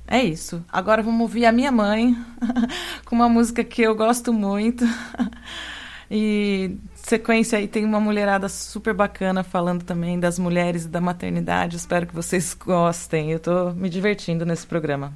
é 0.08 0.24
isso. 0.24 0.64
Agora 0.72 1.02
vamos 1.02 1.22
ouvir 1.22 1.46
a 1.46 1.52
minha 1.52 1.72
mãe 1.72 2.16
com 3.06 3.16
uma 3.16 3.30
música 3.30 3.64
que 3.64 3.82
eu 3.82 3.96
gosto 3.96 4.34
muito. 4.34 4.86
e 6.12 6.78
sequência 6.94 7.58
aí 7.58 7.68
tem 7.68 7.86
uma 7.86 8.00
mulherada 8.00 8.50
super 8.50 8.94
bacana 8.94 9.44
falando 9.44 9.84
também 9.84 10.20
das 10.20 10.38
mulheres 10.38 10.86
e 10.86 10.90
da 10.90 11.02
maternidade. 11.02 11.78
Espero 11.78 12.06
que 12.06 12.14
vocês 12.16 12.54
gostem. 12.54 13.32
Eu 13.32 13.38
estou 13.38 13.74
me 13.74 13.90
divertindo 13.90 14.46
nesse 14.46 14.68
programa. 14.68 15.14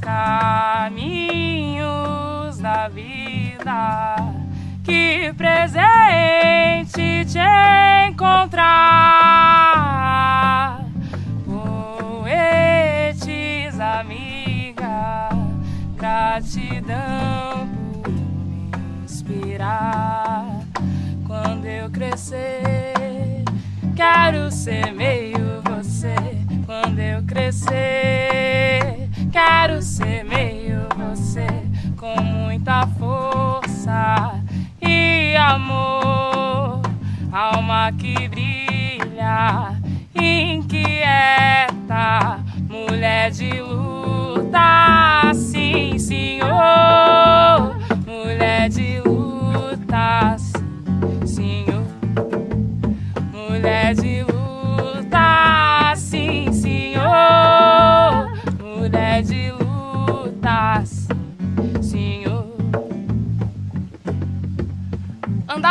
Caminhos 0.00 1.90
da 2.58 2.88
vida. 2.88 4.16
Que 4.82 5.32
presente 5.34 7.24
te 7.26 7.38
encontrar, 8.08 8.66
poetes, 12.22 13.78
amiga, 13.78 15.28
gratidão 15.96 17.68
por 18.02 18.10
me 18.10 18.70
inspirar. 19.04 20.46
Quando 21.26 21.66
eu 21.66 21.88
crescer, 21.90 23.44
quero 23.94 24.50
ser 24.50 24.92
meio 24.92 25.62
você. 25.62 26.16
Quando 26.66 26.98
eu 26.98 27.22
crescer, 27.24 28.69
amor, 35.60 36.80
alma 37.32 37.92
que 37.92 38.28
brilha, 38.28 39.76
inquieta, 40.14 41.68
mulher 42.68 43.30
de 43.30 43.60
luta, 43.60 45.32
sim, 45.34 45.98
senhor, 45.98 46.48
mulher 48.06 48.68
de 48.70 49.00
luta, 49.00 50.36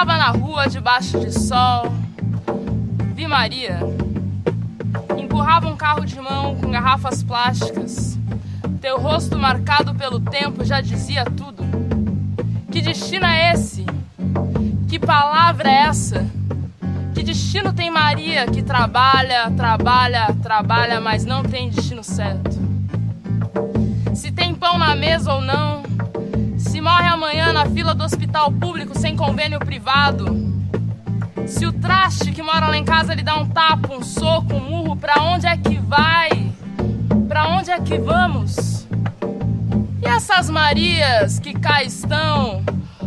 Andava 0.01 0.17
na 0.17 0.29
rua 0.29 0.65
debaixo 0.65 1.19
de 1.19 1.29
sol, 1.37 1.91
vi 3.13 3.27
Maria. 3.27 3.81
Empurrava 5.17 5.67
um 5.67 5.75
carro 5.75 6.05
de 6.05 6.17
mão 6.21 6.55
com 6.55 6.71
garrafas 6.71 7.21
plásticas. 7.21 8.17
Teu 8.79 8.97
rosto 8.97 9.37
marcado 9.37 9.93
pelo 9.93 10.21
tempo 10.21 10.63
já 10.63 10.79
dizia 10.79 11.25
tudo. 11.25 11.65
Que 12.71 12.81
destino 12.81 13.25
é 13.25 13.51
esse? 13.51 13.85
Que 14.87 14.97
palavra 14.97 15.69
é 15.69 15.81
essa? 15.87 16.25
Que 17.13 17.21
destino 17.21 17.73
tem 17.73 17.91
Maria 17.91 18.45
que 18.45 18.61
trabalha, 18.61 19.51
trabalha, 19.51 20.33
trabalha, 20.41 21.01
mas 21.01 21.25
não 21.25 21.43
tem 21.43 21.69
destino 21.69 22.05
certo? 22.05 22.57
Se 24.15 24.31
tem 24.31 24.55
pão 24.55 24.77
na 24.77 24.95
mesa 24.95 25.33
ou 25.33 25.41
não? 25.41 25.88
Se 26.79 26.83
morre 26.83 27.07
amanhã 27.07 27.51
na 27.51 27.65
fila 27.65 27.93
do 27.93 28.05
hospital 28.05 28.53
público 28.53 28.97
sem 28.97 29.13
convênio 29.13 29.59
privado? 29.59 30.33
Se 31.45 31.65
o 31.65 31.73
traste 31.73 32.31
que 32.31 32.41
mora 32.41 32.67
lá 32.67 32.77
em 32.77 32.85
casa 32.85 33.13
lhe 33.13 33.21
dá 33.21 33.35
um 33.35 33.45
tapa, 33.45 33.93
um 33.93 34.01
soco, 34.01 34.53
um 34.53 34.61
murro, 34.61 34.95
pra 34.95 35.21
onde 35.23 35.45
é 35.45 35.57
que 35.57 35.75
vai? 35.75 36.29
Pra 37.27 37.49
onde 37.49 37.69
é 37.69 37.81
que 37.81 37.97
vamos? 37.97 38.87
E 40.01 40.07
essas 40.07 40.49
Marias 40.49 41.37
que 41.37 41.53
cá 41.53 41.83
estão, 41.83 42.63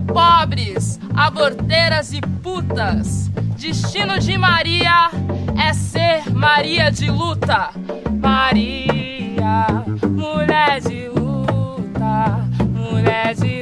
pobres, 0.07 1.01
aborteiras 1.17 2.13
e 2.13 2.21
putas? 2.21 3.29
Destino 3.57 4.19
de 4.19 4.37
Maria 4.37 5.11
é 5.67 5.73
ser 5.73 6.31
Maria 6.31 6.93
de 6.93 7.11
luta. 7.11 7.71
Maria, 8.21 9.67
mulher 10.11 10.79
de 10.79 11.09
luta, 11.09 12.47
mulher 12.71 13.35
de 13.35 13.62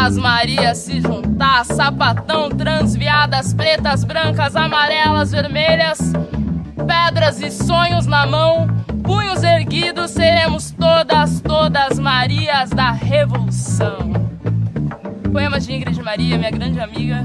essas 0.00 0.16
Marias 0.16 0.78
se 0.78 0.98
juntar, 0.98 1.62
sapatão, 1.62 2.48
transviadas, 2.48 3.52
pretas, 3.52 4.02
brancas, 4.02 4.56
amarelas, 4.56 5.30
vermelhas, 5.30 5.98
pedras 6.74 7.40
e 7.42 7.50
sonhos 7.50 8.06
na 8.06 8.26
mão, 8.26 8.66
punhos 9.04 9.42
erguidos, 9.42 10.12
seremos 10.12 10.70
todas, 10.70 11.42
todas 11.42 11.98
Marias 11.98 12.70
da 12.70 12.92
Revolução. 12.92 14.10
Poema 15.30 15.60
de 15.60 15.74
Ingrid 15.74 16.02
Maria, 16.02 16.38
minha 16.38 16.50
grande 16.50 16.80
amiga, 16.80 17.22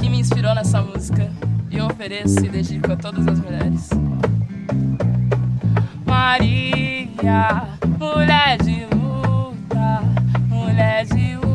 que 0.00 0.08
me 0.08 0.18
inspirou 0.18 0.54
nessa 0.54 0.80
música. 0.80 1.30
E 1.70 1.76
eu 1.76 1.86
ofereço 1.86 2.38
e 2.44 2.48
dedico 2.48 2.90
a 2.90 2.96
todas 2.96 3.28
as 3.28 3.38
mulheres. 3.38 3.90
Maria, 6.06 7.64
mulher 7.98 8.56
de 8.62 8.86
luta, 8.94 10.02
mulher 10.48 11.04
de 11.04 11.36
luta, 11.36 11.51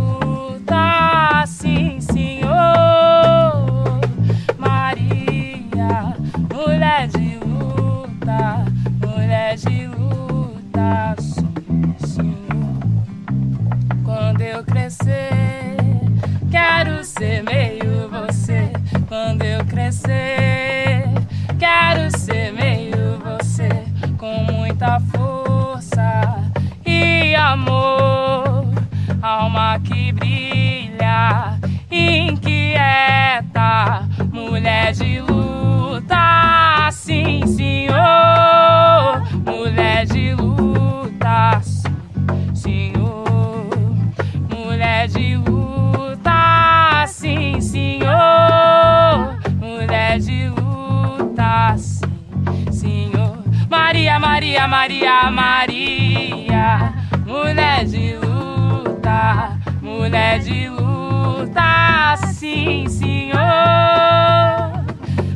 Maria, 53.78 54.20
Maria, 54.20 54.68
Maria, 54.68 55.32
Maria, 55.32 56.94
mulher 57.26 57.86
de 57.86 58.16
luta, 58.18 59.56
mulher 59.82 60.40
de 60.40 60.68
luta, 60.68 62.16
sim, 62.34 62.88
senhor. 62.90 63.38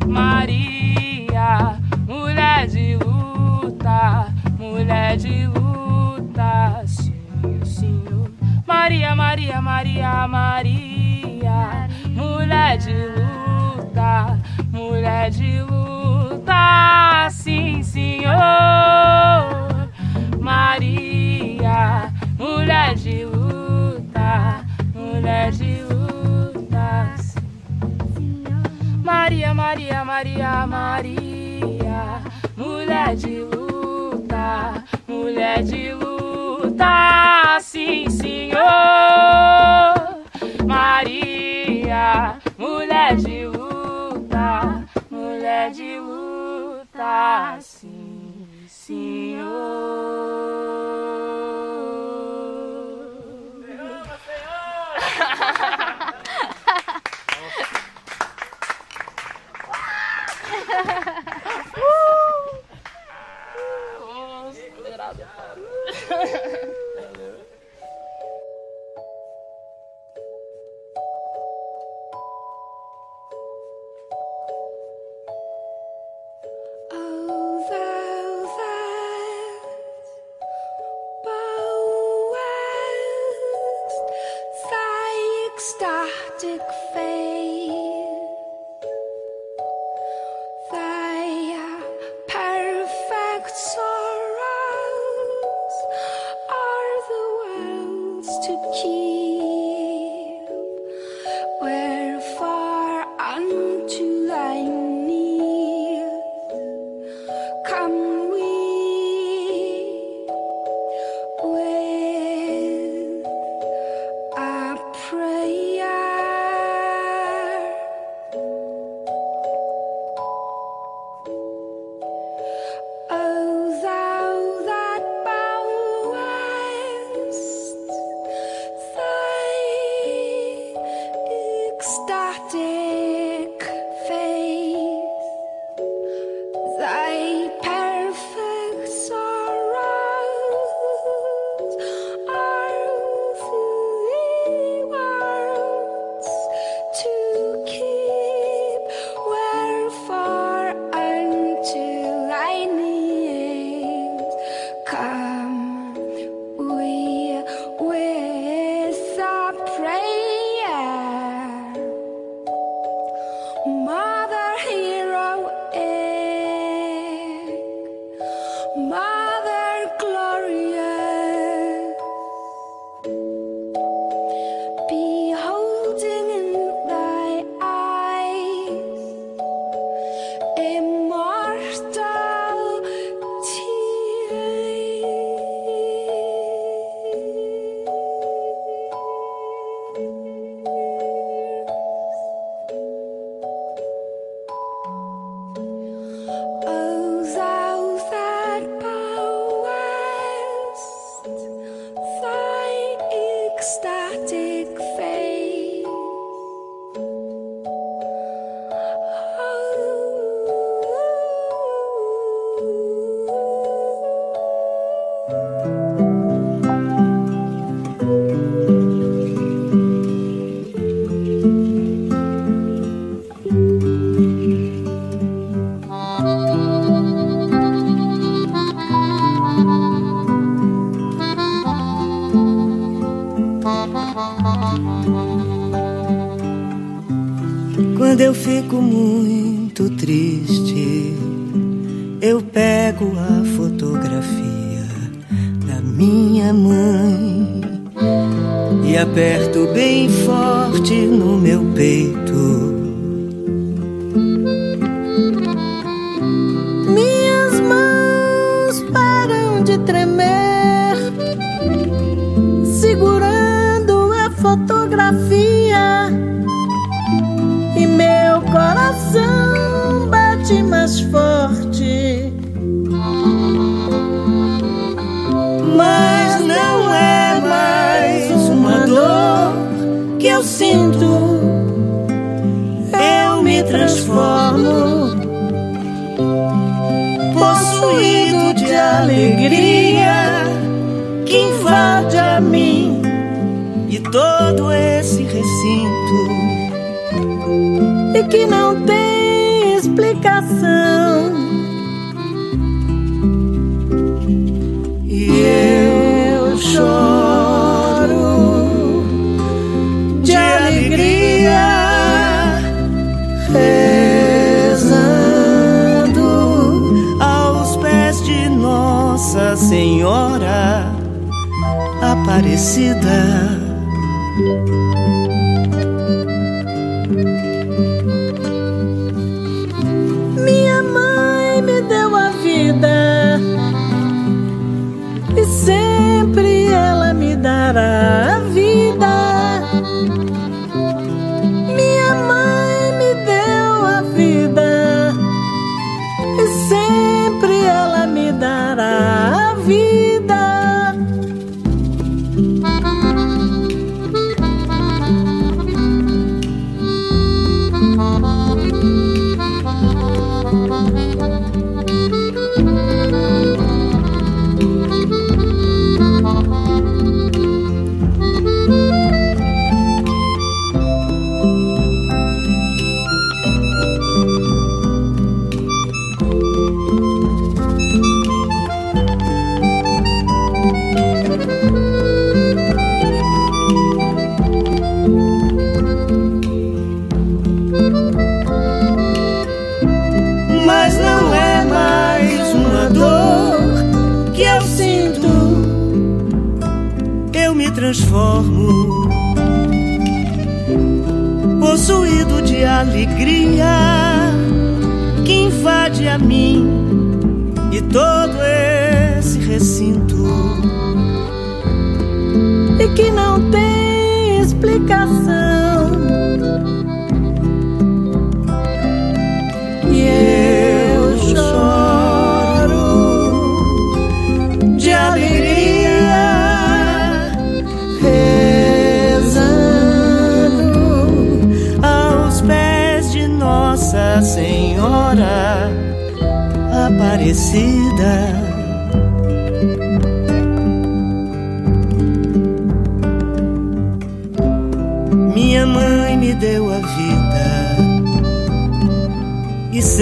Maria, 0.08 1.78
mulher 2.06 2.66
de 2.66 2.96
luta, 2.96 4.26
mulher 4.58 5.16
de 5.16 5.46
luta, 5.46 6.82
sim, 6.84 7.64
senhor. 7.64 8.28
Maria, 8.66 9.14
Maria, 9.14 9.62
Maria, 9.62 10.26
Maria, 10.26 11.88
mulher 12.08 12.76
de 12.76 12.92
luta, 12.92 14.41
mulher 14.72 15.30
de 15.30 15.60
luta, 15.62 17.28
sim, 17.30 17.82
senhor. 17.82 18.32
Maria, 20.40 22.10
mulher 22.38 22.94
de 22.94 23.24
luta, 23.26 24.64
mulher 24.94 25.52
de 25.52 25.82
luta, 25.82 27.14
sim. 28.16 28.44
Maria, 29.04 29.54
Maria, 29.54 30.04
Maria, 30.04 30.66
Maria, 30.66 32.22
mulher 32.56 33.14
de 33.14 33.44
luta, 33.44 34.84
mulher 35.06 35.62
de 35.62 35.92
luta, 35.92 37.58
sim, 37.60 38.08
senhor. 38.08 38.62
Maria, 40.66 42.36
mulher 42.58 43.16
de 43.16 43.46
luta, 43.46 43.61
mulher 45.10 45.70
de 45.70 45.98
luta, 45.98 47.58
sim, 47.60 48.46
senhor. 48.68 49.52
Oh, 66.14 66.78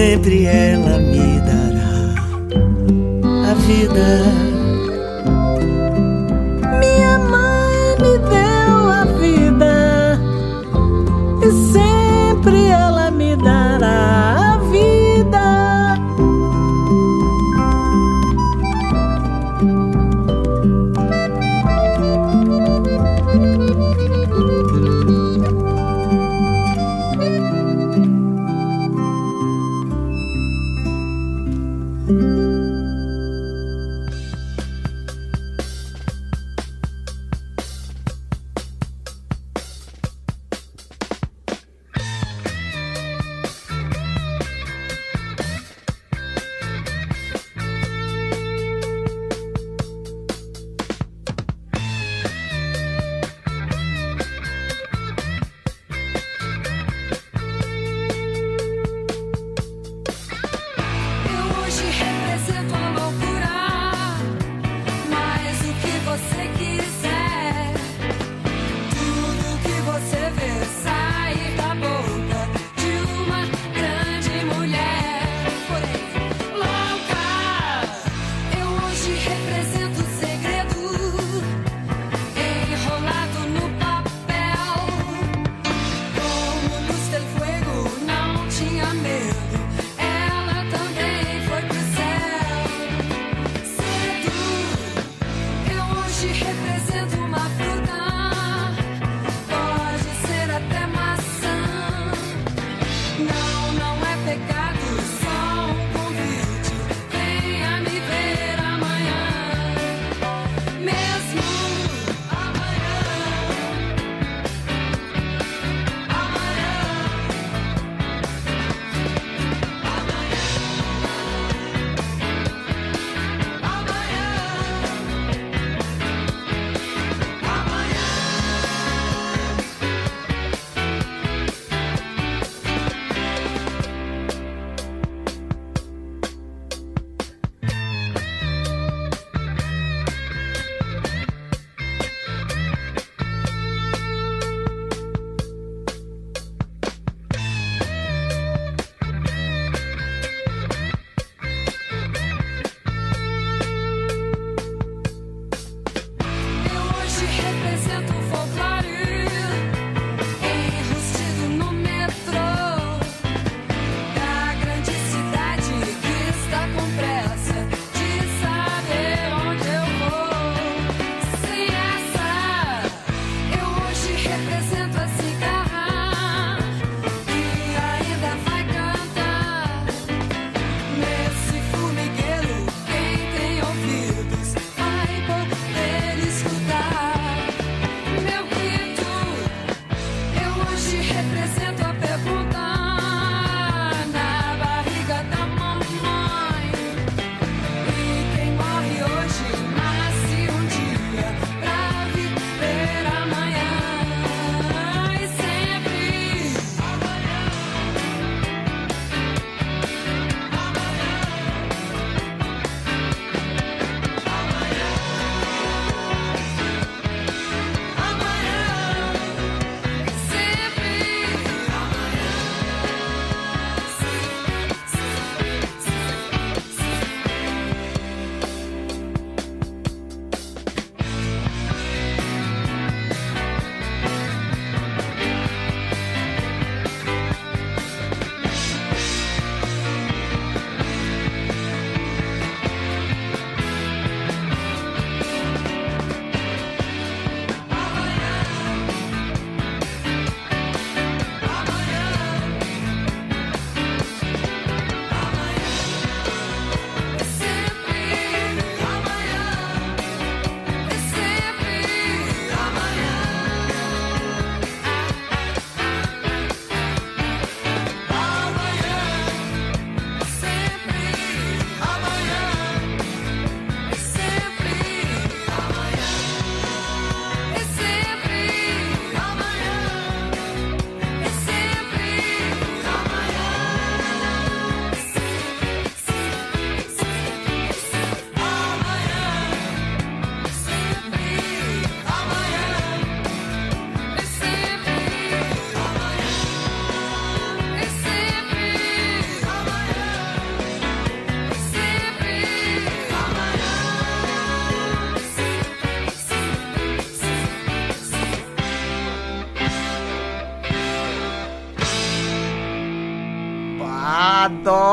sempre 0.00 0.46
ela 0.46 0.98
me 0.98 1.38
dará 1.40 2.14
a 3.50 3.54
vida. 3.54 4.49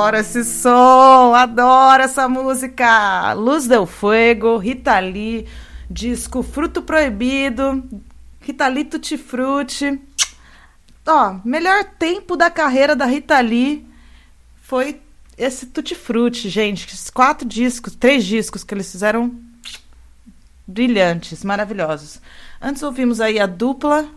Adoro 0.08 0.22
esse 0.22 0.46
som, 0.46 1.34
adoro 1.36 2.02
essa 2.02 2.30
música. 2.30 3.34
Luz 3.34 3.68
del 3.68 3.86
Fuego, 3.86 4.56
Rita 4.56 4.98
Lee, 5.00 5.46
disco 5.90 6.42
Fruto 6.42 6.82
Proibido, 6.82 7.84
Rita 8.40 8.70
Lee 8.70 8.86
Tutti 8.86 9.18
Frutti. 9.18 10.02
Ó, 11.06 11.42
melhor 11.44 11.84
tempo 12.00 12.38
da 12.38 12.50
carreira 12.50 12.96
da 12.96 13.04
Rita 13.04 13.38
Lee 13.42 13.86
foi 14.62 15.02
esse 15.38 15.66
Tutti 15.66 15.94
Frutti, 15.94 16.48
gente. 16.48 16.88
Quatro 17.12 17.46
discos, 17.46 17.94
três 17.94 18.26
discos 18.26 18.64
que 18.64 18.74
eles 18.74 18.90
fizeram 18.90 19.36
brilhantes, 20.66 21.44
maravilhosos. 21.44 22.22
Antes 22.62 22.82
ouvimos 22.82 23.20
aí 23.20 23.42
a 23.42 23.46
dupla 23.46 24.10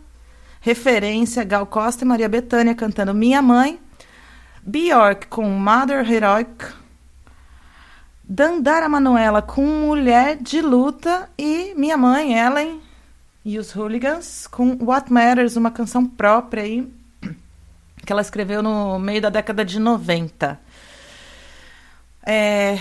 referência 0.61 1.43
Gal 1.43 1.67
Costa 1.67 2.05
e 2.05 2.07
Maria 2.07 2.29
Bethânia 2.29 2.77
cantando 2.77 3.13
Minha 3.13 3.43
Mãe, 3.43 3.81
Bjork 4.63 5.27
com 5.29 5.49
Mother 5.49 6.11
Heroic, 6.11 6.67
Dandara 8.23 8.89
Manuela 8.89 9.43
com 9.43 9.65
Mulher 9.65 10.37
de 10.37 10.61
Luta 10.61 11.29
e 11.37 11.75
Minha 11.77 11.97
Mãe, 11.97 12.39
Ellen 12.39 12.81
e 13.45 13.59
os 13.59 13.75
Hooligans 13.75 14.47
com 14.47 14.77
What 14.85 15.13
Matters, 15.13 15.57
uma 15.57 15.71
canção 15.71 16.07
própria 16.07 16.63
aí 16.63 16.87
que 18.05 18.13
ela 18.13 18.23
escreveu 18.23 18.63
no 18.63 18.99
meio 18.99 19.23
da 19.23 19.31
década 19.31 19.65
de 19.65 19.81
90. 19.81 20.61
É, 22.25 22.79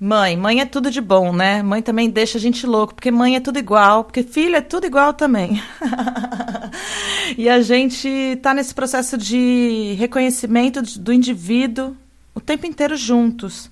Mãe, 0.00 0.36
mãe 0.36 0.60
é 0.60 0.64
tudo 0.64 0.92
de 0.92 1.00
bom, 1.00 1.32
né? 1.32 1.60
Mãe 1.60 1.82
também 1.82 2.08
deixa 2.08 2.38
a 2.38 2.40
gente 2.40 2.64
louco, 2.64 2.94
porque 2.94 3.10
mãe 3.10 3.34
é 3.34 3.40
tudo 3.40 3.58
igual, 3.58 4.04
porque 4.04 4.22
filho 4.22 4.54
é 4.54 4.60
tudo 4.60 4.86
igual 4.86 5.12
também. 5.12 5.60
e 7.36 7.48
a 7.48 7.60
gente 7.60 8.38
tá 8.42 8.54
nesse 8.54 8.74
processo 8.74 9.18
de 9.18 9.94
reconhecimento 9.98 10.80
do 10.98 11.12
indivíduo 11.12 11.96
o 12.34 12.40
tempo 12.40 12.66
inteiro 12.66 12.96
juntos. 12.96 13.70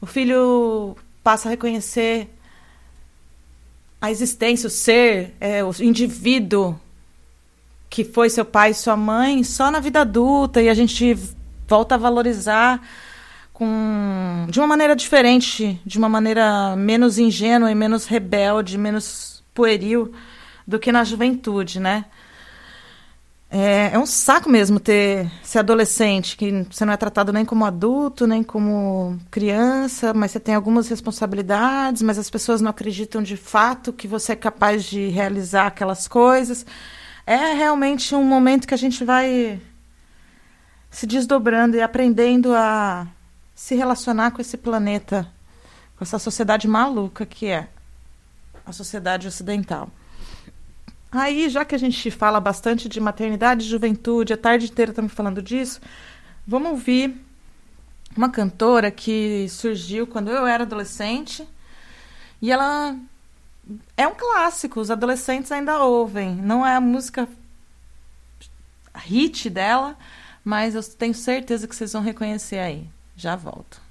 O 0.00 0.06
filho 0.06 0.96
passa 1.22 1.48
a 1.48 1.50
reconhecer 1.50 2.28
a 4.00 4.10
existência, 4.10 4.66
o 4.66 4.70
ser, 4.70 5.34
é, 5.40 5.62
o 5.64 5.72
indivíduo 5.80 6.78
que 7.90 8.04
foi 8.04 8.30
seu 8.30 8.44
pai 8.44 8.70
e 8.70 8.74
sua 8.74 8.96
mãe 8.96 9.42
só 9.42 9.70
na 9.70 9.80
vida 9.80 10.00
adulta 10.00 10.62
e 10.62 10.68
a 10.68 10.74
gente 10.74 11.16
volta 11.66 11.96
a 11.96 11.98
valorizar 11.98 12.80
com 13.52 14.46
de 14.48 14.60
uma 14.60 14.66
maneira 14.66 14.94
diferente, 14.94 15.80
de 15.84 15.98
uma 15.98 16.08
maneira 16.08 16.76
menos 16.76 17.18
ingênua 17.18 17.70
e 17.70 17.74
menos 17.74 18.06
rebelde, 18.06 18.78
menos 18.78 19.42
pueril 19.52 20.12
do 20.66 20.78
que 20.78 20.92
na 20.92 21.02
juventude, 21.02 21.80
né? 21.80 22.04
É, 23.50 23.94
é 23.94 23.98
um 23.98 24.04
saco 24.04 24.50
mesmo 24.50 24.78
ter 24.78 25.30
ser 25.42 25.60
adolescente, 25.60 26.36
que 26.36 26.66
você 26.70 26.84
não 26.84 26.92
é 26.92 26.96
tratado 26.98 27.32
nem 27.32 27.46
como 27.46 27.64
adulto, 27.64 28.26
nem 28.26 28.42
como 28.42 29.18
criança, 29.30 30.12
mas 30.12 30.32
você 30.32 30.40
tem 30.40 30.54
algumas 30.54 30.86
responsabilidades, 30.88 32.02
mas 32.02 32.18
as 32.18 32.28
pessoas 32.28 32.60
não 32.60 32.70
acreditam 32.70 33.22
de 33.22 33.38
fato 33.38 33.90
que 33.92 34.06
você 34.06 34.32
é 34.32 34.36
capaz 34.36 34.84
de 34.84 35.08
realizar 35.08 35.66
aquelas 35.68 36.06
coisas. 36.06 36.66
É 37.26 37.54
realmente 37.54 38.14
um 38.14 38.24
momento 38.24 38.66
que 38.68 38.74
a 38.74 38.78
gente 38.78 39.02
vai 39.02 39.58
se 40.90 41.06
desdobrando 41.06 41.76
e 41.76 41.82
aprendendo 41.82 42.54
a 42.54 43.06
se 43.54 43.74
relacionar 43.74 44.30
com 44.30 44.42
esse 44.42 44.58
planeta, 44.58 45.26
com 45.96 46.04
essa 46.04 46.18
sociedade 46.18 46.68
maluca 46.68 47.24
que 47.24 47.46
é 47.46 47.68
a 48.64 48.72
sociedade 48.72 49.26
ocidental. 49.26 49.90
Aí, 51.10 51.48
já 51.48 51.64
que 51.64 51.74
a 51.74 51.78
gente 51.78 52.10
fala 52.10 52.38
bastante 52.38 52.88
de 52.88 53.00
maternidade 53.00 53.64
e 53.64 53.68
juventude, 53.68 54.32
a 54.32 54.36
tarde 54.36 54.66
inteira 54.66 54.92
estamos 54.92 55.12
falando 55.12 55.40
disso, 55.40 55.80
vamos 56.46 56.70
ouvir 56.70 57.16
uma 58.16 58.28
cantora 58.28 58.90
que 58.90 59.46
surgiu 59.48 60.06
quando 60.06 60.28
eu 60.30 60.46
era 60.46 60.64
adolescente 60.64 61.48
e 62.42 62.50
ela 62.50 62.96
é 63.96 64.06
um 64.06 64.14
clássico, 64.14 64.80
os 64.80 64.90
adolescentes 64.90 65.50
ainda 65.50 65.82
ouvem. 65.82 66.34
Não 66.36 66.66
é 66.66 66.74
a 66.74 66.80
música 66.80 67.28
hit 68.94 69.48
dela, 69.48 69.96
mas 70.44 70.74
eu 70.74 70.82
tenho 70.82 71.14
certeza 71.14 71.66
que 71.66 71.74
vocês 71.74 71.92
vão 71.92 72.02
reconhecer 72.02 72.58
aí. 72.58 72.86
Já 73.16 73.34
volto. 73.34 73.87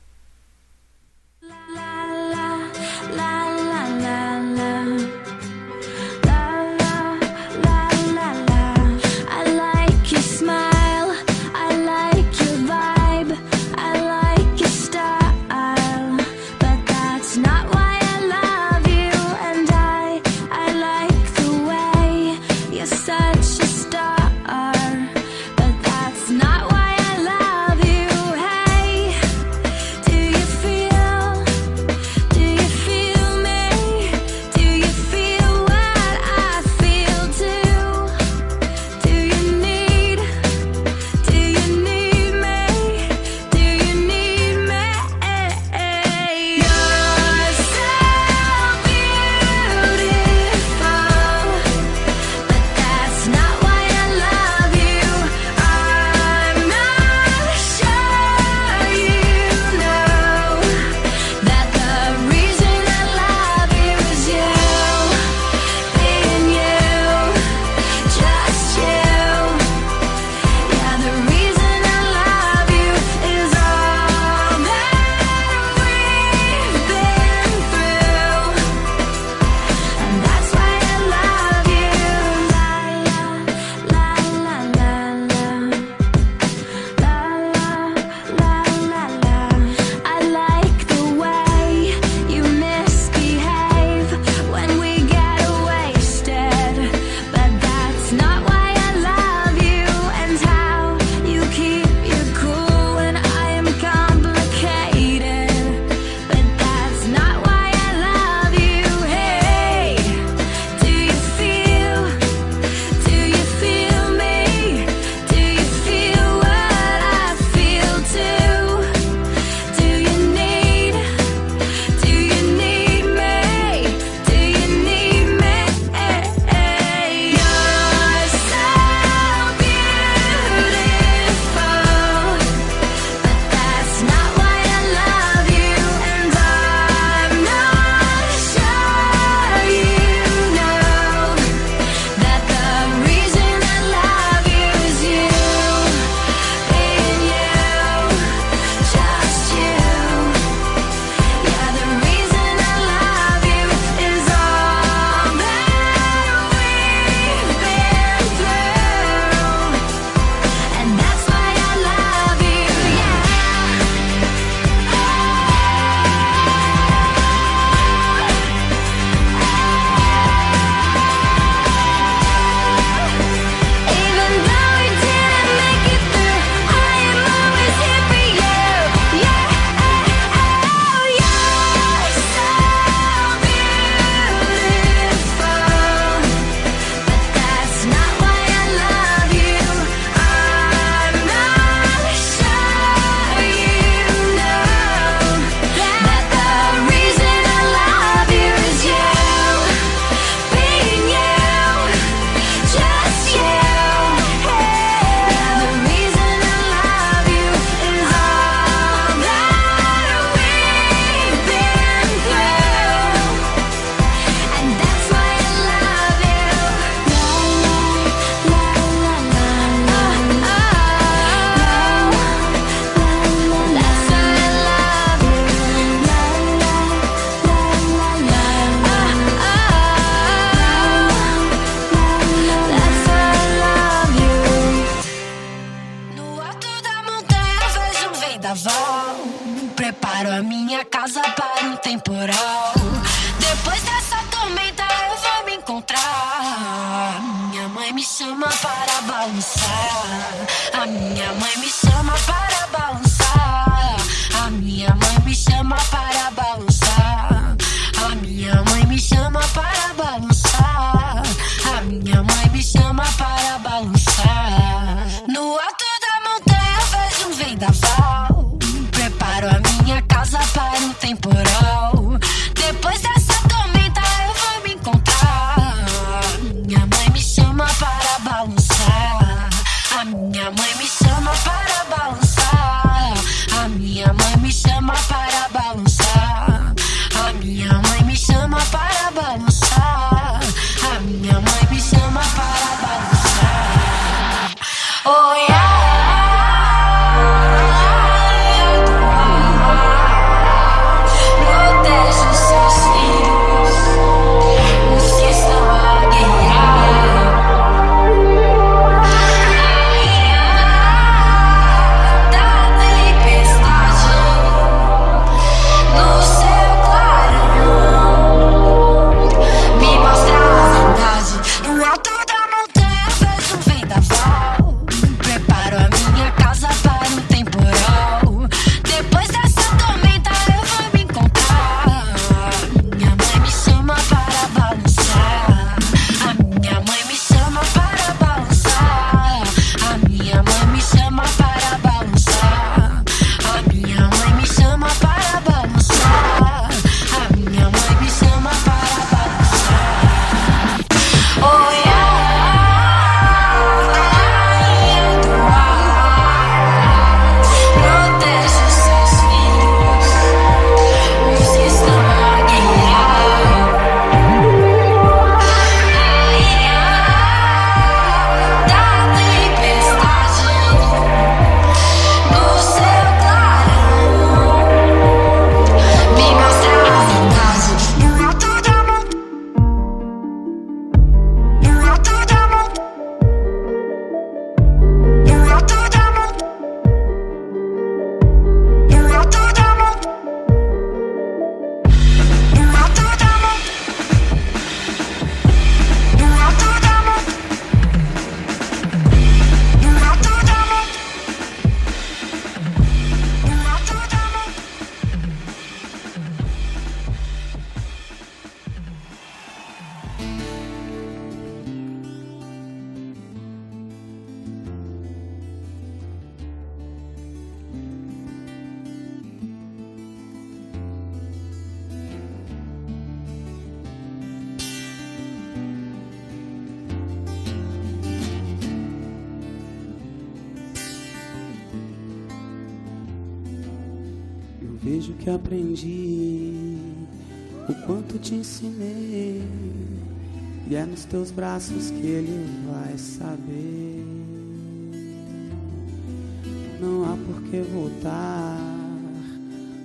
Que 447.50 447.62
voltar. 447.62 448.60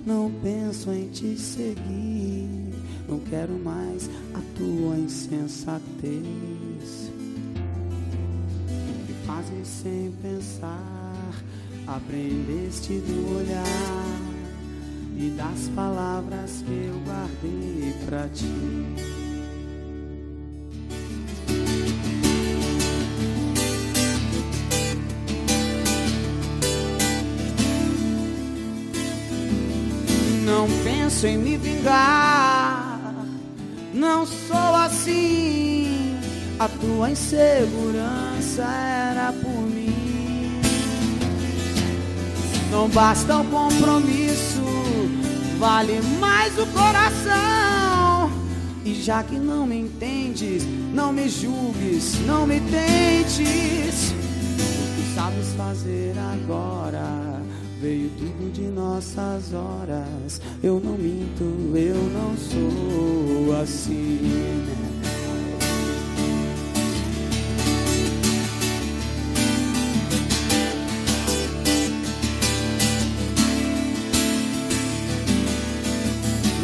Não 0.05 0.31
penso 0.41 0.91
em 0.91 1.07
te 1.09 1.37
seguir. 1.37 2.73
Não 3.07 3.19
quero 3.19 3.53
mais 3.53 4.09
a 4.33 4.41
tua 4.57 4.97
insensatez. 4.97 5.83
Me 9.07 9.13
fazes 9.25 9.67
sem 9.67 10.11
pensar. 10.21 11.33
Aprendeste 11.87 12.93
do 12.99 13.37
olhar 13.37 14.33
e 15.17 15.29
das 15.31 15.69
palavras 15.75 16.63
que 16.65 16.71
eu 16.71 16.99
guardei 17.05 17.93
pra 18.05 18.27
ti. 18.29 19.12
Penso 31.23 31.27
em 31.27 31.37
me 31.37 31.57
vingar, 31.57 33.13
não 33.93 34.25
sou 34.25 34.75
assim. 34.75 36.19
A 36.59 36.67
tua 36.67 37.11
insegurança 37.11 38.63
era 38.63 39.31
por 39.31 39.61
mim. 39.61 40.61
Não 42.69 42.89
basta 42.89 43.37
o 43.37 43.45
compromisso, 43.45 44.61
vale 45.59 46.01
mais 46.19 46.57
o 46.57 46.65
coração. 46.67 48.31
E 48.85 48.93
já 48.93 49.23
que 49.23 49.35
não 49.35 49.65
me 49.65 49.79
entendes, 49.79 50.65
não 50.93 51.13
me 51.13 51.29
julgues, 51.29 52.19
não 52.25 52.45
me 52.45 52.59
tentes. 52.59 54.11
O 54.11 54.95
que 54.95 55.15
sabes 55.15 55.53
fazer 55.55 56.13
agora? 56.33 56.92
Veio 57.83 58.09
tudo 58.11 58.49
de 58.53 58.61
nossas 58.61 59.53
horas. 59.53 60.39
Eu 60.63 60.79
não 60.79 60.93
minto, 60.93 61.43
eu 61.75 61.97
não 62.13 62.33
sou 62.37 63.61
assim. 63.61 64.21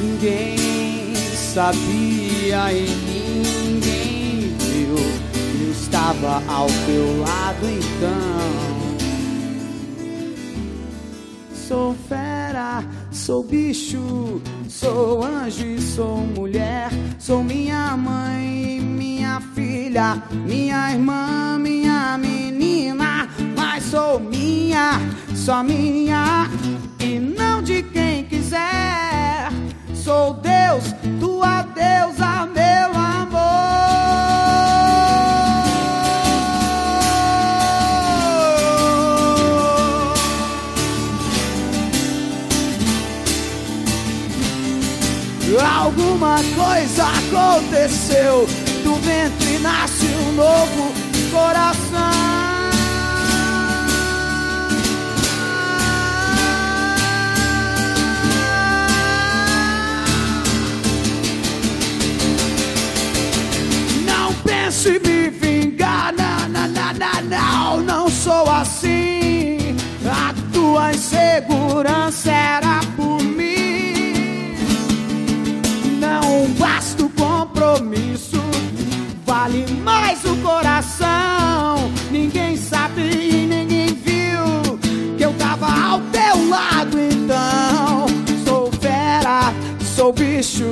Ninguém 0.02 1.14
sabia 1.36 2.72
e 2.72 2.88
ninguém 3.68 4.56
viu. 4.58 4.96
Eu 5.66 5.72
estava 5.74 6.42
ao 6.48 6.68
teu 6.86 7.20
lado 7.20 7.66
então 7.66 8.69
sou 11.70 11.94
fera, 11.94 12.84
sou 13.12 13.44
bicho, 13.44 14.42
sou 14.68 15.24
anjo 15.24 15.68
e 15.68 15.80
sou 15.80 16.18
mulher, 16.18 16.90
sou 17.20 17.44
minha 17.44 17.96
mãe, 17.96 18.80
minha 18.82 19.40
filha, 19.54 20.20
minha 20.48 20.92
irmã, 20.92 21.60
minha 21.60 22.18
menina, 22.18 23.30
mas 23.56 23.84
sou 23.84 24.20
minha, 24.20 25.00
só 25.36 25.62
minha, 25.62 26.50
e 27.00 27.20
não 27.20 27.62
de 27.62 27.84
quem 27.84 28.24
quiser. 28.24 29.52
Sou 29.94 30.34
Deus. 30.34 30.49
Coisa 46.60 47.06
aconteceu, 47.06 48.46
do 48.84 48.96
ventre 48.96 49.60
nasce 49.60 50.06
um 50.06 50.34
novo 50.34 50.94
coração. 51.32 51.80
Em 64.82 65.00
me 65.00 65.30
vingar, 65.30 66.14
não, 66.16 66.48
não, 66.48 66.68
não, 66.70 67.22
não, 67.24 67.82
não 67.82 68.10
sou 68.10 68.50
assim. 68.50 69.76
A 70.06 70.34
tua 70.54 70.92
insegurança 70.92 72.32
era 72.32 72.80
bicho, 90.40 90.72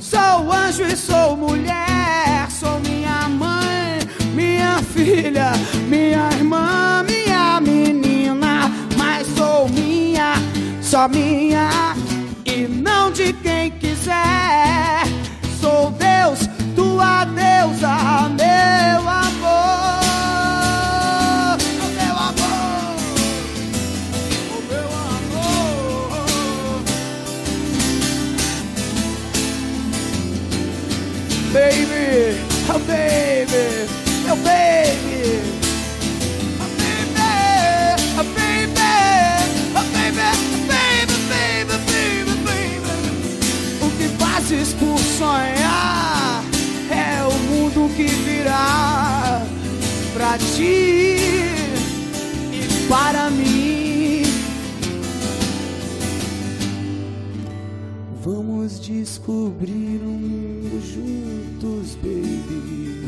sou 0.00 0.52
anjo 0.52 0.84
e 0.84 0.96
sou 0.96 1.36
mulher. 1.36 2.48
Sou 2.48 2.78
minha 2.78 3.28
mãe, 3.28 3.98
minha 4.32 4.78
filha, 4.94 5.50
minha 5.88 6.28
irmã, 6.32 7.02
minha 7.02 7.60
menina. 7.60 8.70
Mas 8.96 9.26
sou 9.36 9.68
minha, 9.68 10.34
só 10.80 11.08
minha 11.08 11.96
e 12.44 12.68
não 12.68 13.10
de 13.10 13.32
quem 13.32 13.72
quiser. 13.72 15.02
Sou 15.60 15.90
Deus, 15.90 16.48
tua 16.76 17.24
deusa, 17.24 18.28
meu 18.28 19.08
amor. 19.08 19.31
Ti 50.62 51.16
e 52.52 52.88
para 52.88 53.30
mim. 53.30 54.22
Vamos 58.22 58.80
descobrir 58.80 60.00
um 60.04 60.18
mundo 60.28 60.80
juntos, 60.94 61.96
baby. 61.96 63.02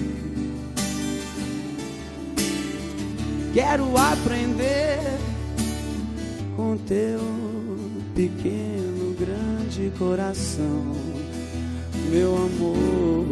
Quero 3.52 3.96
aprender 3.96 4.98
com 6.56 6.76
teu 6.76 7.20
pequeno, 8.16 9.14
grande 9.16 9.92
coração, 9.96 10.92
meu 12.10 12.34
amor, 12.34 13.26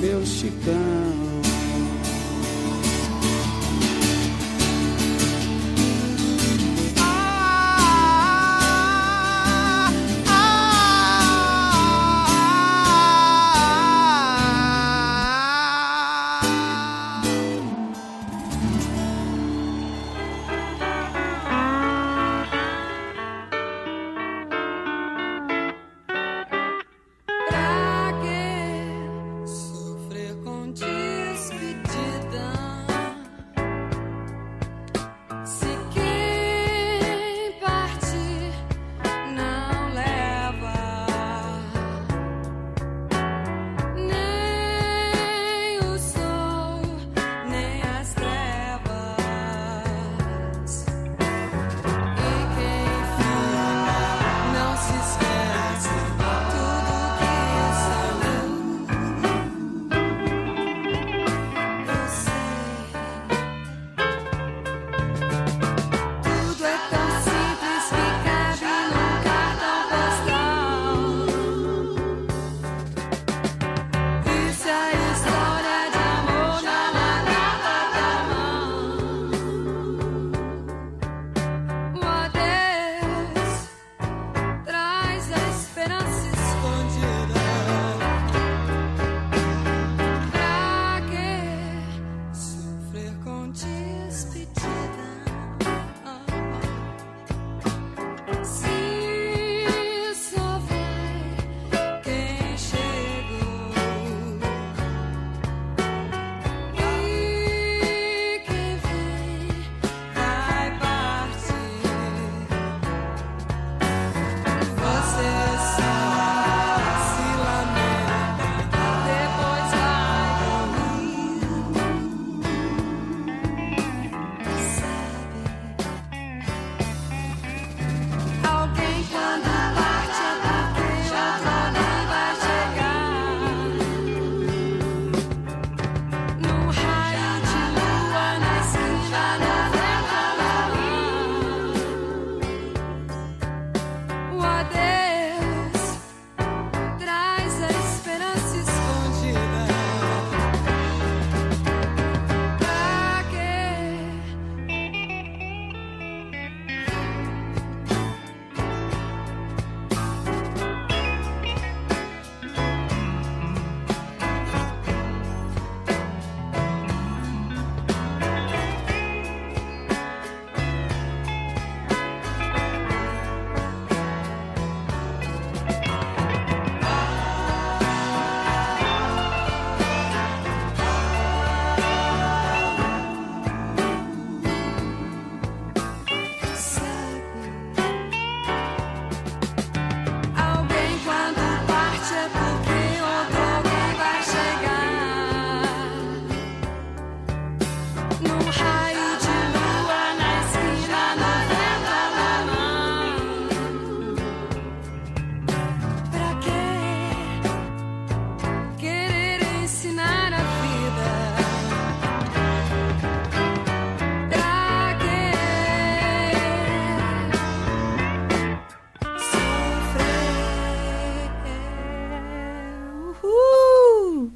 meu 0.00 0.24
chicão. 0.24 0.93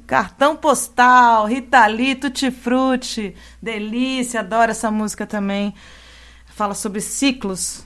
Cartão 0.09 0.55
postal, 0.55 1.45
Rita 1.45 1.85
Lee, 1.85 2.15
Tutti 2.15 2.49
Frutti, 2.49 3.35
delícia, 3.61 4.39
adoro 4.39 4.71
essa 4.71 4.89
música 4.89 5.27
também. 5.27 5.71
Fala 6.47 6.73
sobre 6.73 6.99
ciclos, 6.99 7.85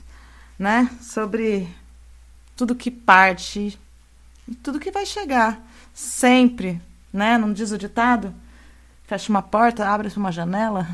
né? 0.58 0.88
Sobre 1.02 1.68
tudo 2.56 2.74
que 2.74 2.90
parte 2.90 3.78
e 4.48 4.54
tudo 4.54 4.80
que 4.80 4.90
vai 4.90 5.04
chegar. 5.04 5.60
Sempre, 5.92 6.80
né? 7.12 7.36
Não 7.36 7.52
diz 7.52 7.72
o 7.72 7.76
ditado? 7.76 8.34
Fecha 9.02 9.28
uma 9.28 9.42
porta, 9.42 9.86
abre-se 9.86 10.16
uma 10.16 10.32
janela. 10.32 10.88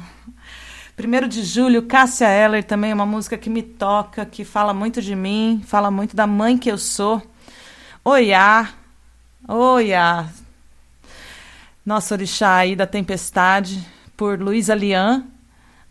Primeiro 0.96 1.28
de 1.28 1.44
julho, 1.44 1.86
Cássia 1.86 2.26
Eller 2.26 2.64
também 2.64 2.90
é 2.90 2.94
uma 2.94 3.06
música 3.06 3.38
que 3.38 3.48
me 3.48 3.62
toca, 3.62 4.26
que 4.26 4.44
fala 4.44 4.74
muito 4.74 5.00
de 5.00 5.14
mim, 5.14 5.62
fala 5.64 5.92
muito 5.92 6.16
da 6.16 6.26
mãe 6.26 6.58
que 6.58 6.72
eu 6.72 6.76
sou. 6.76 7.22
Oiá, 8.04 8.68
oiá. 9.46 10.28
Nossa 11.84 12.14
orixá 12.14 12.56
aí 12.56 12.76
da 12.76 12.86
tempestade, 12.86 13.86
por 14.16 14.40
Luísa 14.40 14.74
Lian. 14.74 15.24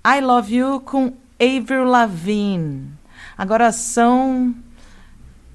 I 0.06 0.22
Love 0.22 0.56
You 0.56 0.82
com 0.82 1.14
Avril 1.40 1.84
Lavigne. 1.86 2.92
Agora 3.38 3.72
são 3.72 4.56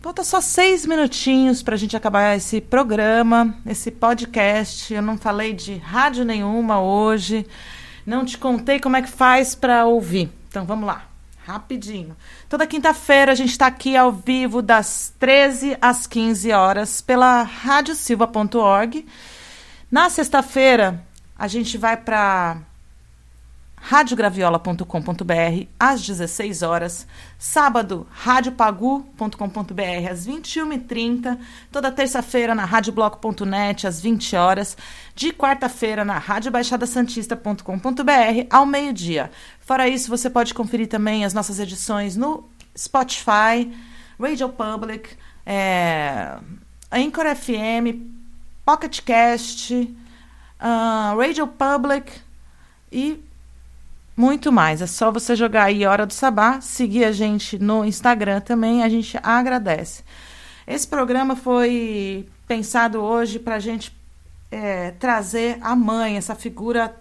Falta 0.04 0.22
só 0.22 0.38
seis 0.38 0.84
minutinhos 0.84 1.62
para 1.62 1.76
a 1.76 1.78
gente 1.78 1.96
acabar 1.96 2.36
esse 2.36 2.60
programa, 2.60 3.56
esse 3.64 3.90
podcast. 3.90 4.92
Eu 4.92 5.00
não 5.00 5.16
falei 5.16 5.54
de 5.54 5.76
rádio 5.76 6.26
nenhuma 6.26 6.78
hoje, 6.78 7.46
não 8.04 8.22
te 8.22 8.36
contei 8.36 8.78
como 8.78 8.98
é 8.98 9.02
que 9.02 9.08
faz 9.08 9.54
para 9.54 9.86
ouvir. 9.86 10.30
Então 10.46 10.66
vamos 10.66 10.86
lá, 10.86 11.06
rapidinho. 11.46 12.14
Toda 12.50 12.66
quinta-feira 12.66 13.32
a 13.32 13.34
gente 13.34 13.52
está 13.52 13.66
aqui 13.66 13.96
ao 13.96 14.12
vivo 14.12 14.60
das 14.60 15.10
13 15.18 15.78
às 15.80 16.06
15 16.06 16.52
horas 16.52 17.00
pela 17.00 17.42
radiosilva.org. 17.42 19.06
Na 19.94 20.10
sexta-feira 20.10 21.06
a 21.38 21.46
gente 21.46 21.78
vai 21.78 21.96
para 21.96 22.58
radiograviola.com.br 23.76 25.66
às 25.78 26.04
16 26.04 26.62
horas. 26.62 27.06
Sábado, 27.38 28.04
radiopagu.com.br 28.10 30.10
às 30.10 30.26
21h30. 30.26 31.38
Toda 31.70 31.92
terça-feira 31.92 32.56
na 32.56 32.64
radiobloco.net 32.64 33.86
às 33.86 34.00
20 34.00 34.34
horas. 34.34 34.76
De 35.14 35.32
quarta-feira 35.32 36.04
na 36.04 36.18
radiobaixadasantista.com.br 36.18 38.46
ao 38.50 38.66
meio-dia. 38.66 39.30
Fora 39.60 39.88
isso, 39.88 40.10
você 40.10 40.28
pode 40.28 40.54
conferir 40.54 40.88
também 40.88 41.24
as 41.24 41.32
nossas 41.32 41.60
edições 41.60 42.16
no 42.16 42.48
Spotify, 42.76 43.72
Radio 44.18 44.48
Public, 44.48 45.10
é, 45.46 46.36
Anchor 46.90 47.26
FM, 47.36 48.13
Pocket 48.64 49.00
Cast, 49.02 49.74
uh, 49.74 51.18
Radio 51.18 51.46
Public 51.46 52.12
e 52.90 53.22
muito 54.16 54.52
mais. 54.52 54.80
É 54.80 54.86
só 54.86 55.10
você 55.10 55.36
jogar 55.36 55.64
aí 55.64 55.84
Hora 55.84 56.06
do 56.06 56.12
Sabá, 56.12 56.60
seguir 56.60 57.04
a 57.04 57.12
gente 57.12 57.58
no 57.58 57.84
Instagram 57.84 58.40
também, 58.40 58.82
a 58.82 58.88
gente 58.88 59.18
agradece. 59.22 60.02
Esse 60.66 60.86
programa 60.86 61.36
foi 61.36 62.26
pensado 62.46 63.00
hoje 63.00 63.38
para 63.38 63.56
a 63.56 63.60
gente 63.60 63.94
é, 64.50 64.92
trazer 64.92 65.58
a 65.60 65.74
mãe, 65.74 66.16
essa 66.16 66.34
figura 66.34 66.94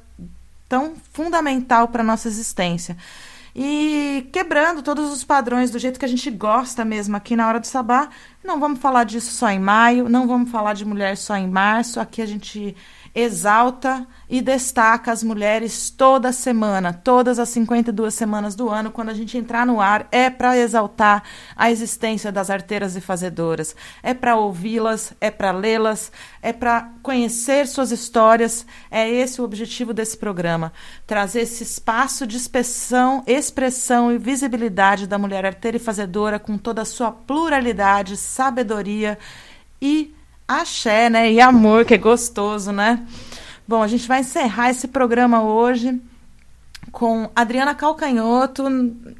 tão 0.68 0.96
fundamental 1.14 1.88
para 1.88 2.04
nossa 2.04 2.28
existência. 2.28 2.98
E 3.56 4.28
quebrando 4.32 4.82
todos 4.82 5.12
os 5.12 5.24
padrões 5.24 5.70
do 5.70 5.78
jeito 5.78 6.00
que 6.00 6.06
a 6.06 6.10
gente 6.10 6.30
gosta 6.32 6.84
mesmo 6.84 7.16
aqui 7.16 7.36
na 7.36 7.48
Hora 7.48 7.60
do 7.60 7.68
Sabá. 7.68 8.10
Não 8.44 8.60
vamos 8.60 8.80
falar 8.80 9.04
disso 9.04 9.32
só 9.32 9.50
em 9.50 9.60
maio, 9.60 10.10
não 10.10 10.28
vamos 10.28 10.50
falar 10.50 10.74
de 10.74 10.84
mulher 10.84 11.16
só 11.16 11.36
em 11.36 11.48
março. 11.48 12.00
Aqui 12.00 12.22
a 12.22 12.26
gente 12.26 12.76
exalta 13.16 14.08
e 14.28 14.42
destaca 14.42 15.12
as 15.12 15.24
mulheres 15.24 15.92
toda 15.92 16.32
semana, 16.32 16.92
todas 16.92 17.38
as 17.38 17.50
52 17.50 18.12
semanas 18.14 18.56
do 18.56 18.70
ano, 18.70 18.90
quando 18.90 19.10
a 19.10 19.14
gente 19.14 19.38
entrar 19.38 19.66
no 19.68 19.80
ar, 19.80 20.08
é 20.12 20.30
para 20.32 20.58
exaltar 20.58 21.24
a 21.56 21.70
existência 21.70 22.32
das 22.32 22.50
arteiras 22.50 22.96
e 22.96 23.02
fazedoras, 23.02 23.76
é 24.02 24.14
para 24.14 24.36
ouvi-las, 24.36 25.14
é 25.22 25.30
para 25.30 25.52
lê-las, 25.52 26.12
é 26.42 26.52
para 26.52 26.90
conhecer 27.04 27.68
suas 27.68 27.92
histórias. 27.92 28.66
É 28.90 29.08
esse 29.08 29.40
o 29.40 29.44
objetivo 29.44 29.94
desse 29.94 30.18
programa: 30.18 30.74
trazer 31.06 31.42
esse 31.42 31.62
espaço 31.62 32.26
de 32.26 32.38
expressão, 32.38 33.24
expressão 33.28 34.12
e 34.12 34.18
visibilidade 34.18 35.06
da 35.06 35.20
mulher 35.20 35.46
arteira 35.46 35.78
e 35.78 35.80
fazedora 35.80 36.40
com 36.40 36.58
toda 36.58 36.82
a 36.82 36.86
sua 36.86 37.12
pluralidade, 37.12 38.18
sabedoria 38.18 39.20
e 39.80 40.16
axé, 40.62 41.10
né? 41.10 41.32
E 41.32 41.42
amor, 41.42 41.86
que 41.86 41.94
é 41.94 41.98
gostoso, 41.98 42.72
né? 42.72 43.06
Bom, 43.68 43.82
a 43.82 43.88
gente 43.88 44.08
vai 44.08 44.22
encerrar 44.22 44.70
esse 44.70 44.88
programa 44.88 45.44
hoje 45.44 46.02
com 46.92 47.30
Adriana 47.36 47.74
Calcanhoto, 47.74 48.64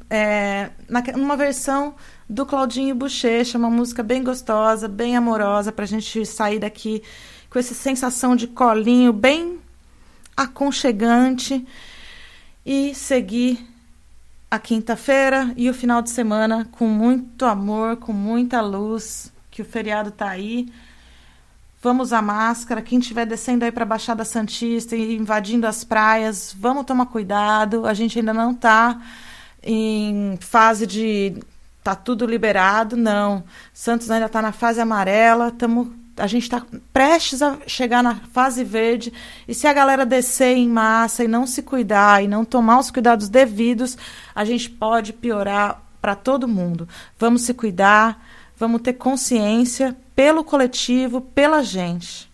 é, 0.08 0.70
na, 0.88 1.02
numa 1.16 1.36
versão 1.36 1.94
do 2.28 2.46
Claudinho 2.46 2.94
Bochecha, 2.94 3.58
uma 3.58 3.70
música 3.70 4.02
bem 4.02 4.22
gostosa, 4.22 4.86
bem 4.86 5.16
amorosa, 5.16 5.72
para 5.72 5.84
a 5.84 5.88
gente 5.88 6.24
sair 6.24 6.58
daqui 6.58 7.02
com 7.50 7.58
essa 7.58 7.74
sensação 7.74 8.36
de 8.36 8.46
colinho 8.46 9.12
bem 9.12 9.58
aconchegante 10.36 11.66
e 12.64 12.94
seguir 12.94 13.58
a 14.50 14.58
quinta-feira 14.58 15.52
e 15.56 15.68
o 15.68 15.74
final 15.74 16.00
de 16.00 16.10
semana 16.10 16.68
com 16.72 16.86
muito 16.86 17.44
amor, 17.44 17.96
com 17.96 18.12
muita 18.12 18.60
luz, 18.60 19.32
que 19.50 19.62
o 19.62 19.64
feriado 19.64 20.10
tá 20.10 20.28
aí. 20.28 20.68
Vamos 21.84 22.08
usar 22.08 22.22
máscara. 22.22 22.80
Quem 22.80 22.98
estiver 22.98 23.26
descendo 23.26 23.62
aí 23.62 23.70
para 23.70 23.82
a 23.82 23.86
Baixada 23.86 24.24
Santista 24.24 24.96
e 24.96 25.16
invadindo 25.16 25.66
as 25.66 25.84
praias, 25.84 26.56
vamos 26.58 26.86
tomar 26.86 27.04
cuidado. 27.04 27.84
A 27.84 27.92
gente 27.92 28.18
ainda 28.18 28.32
não 28.32 28.52
está 28.52 29.02
em 29.62 30.38
fase 30.40 30.86
de 30.86 31.42
tá 31.82 31.94
tudo 31.94 32.24
liberado, 32.24 32.96
não. 32.96 33.44
Santos 33.74 34.10
ainda 34.10 34.24
está 34.24 34.40
na 34.40 34.50
fase 34.50 34.80
amarela. 34.80 35.50
Tamo, 35.50 35.94
a 36.16 36.26
gente 36.26 36.44
está 36.44 36.64
prestes 36.90 37.42
a 37.42 37.58
chegar 37.66 38.02
na 38.02 38.14
fase 38.32 38.64
verde. 38.64 39.12
E 39.46 39.52
se 39.52 39.66
a 39.66 39.72
galera 39.74 40.06
descer 40.06 40.56
em 40.56 40.70
massa 40.70 41.22
e 41.22 41.28
não 41.28 41.46
se 41.46 41.60
cuidar 41.60 42.24
e 42.24 42.26
não 42.26 42.46
tomar 42.46 42.78
os 42.78 42.90
cuidados 42.90 43.28
devidos, 43.28 43.98
a 44.34 44.42
gente 44.42 44.70
pode 44.70 45.12
piorar 45.12 45.82
para 46.00 46.14
todo 46.14 46.48
mundo. 46.48 46.88
Vamos 47.18 47.42
se 47.42 47.52
cuidar, 47.52 48.26
vamos 48.56 48.82
ter 48.82 48.94
consciência 48.94 49.96
pelo 50.14 50.44
coletivo, 50.44 51.20
pela 51.20 51.62
gente. 51.62 52.30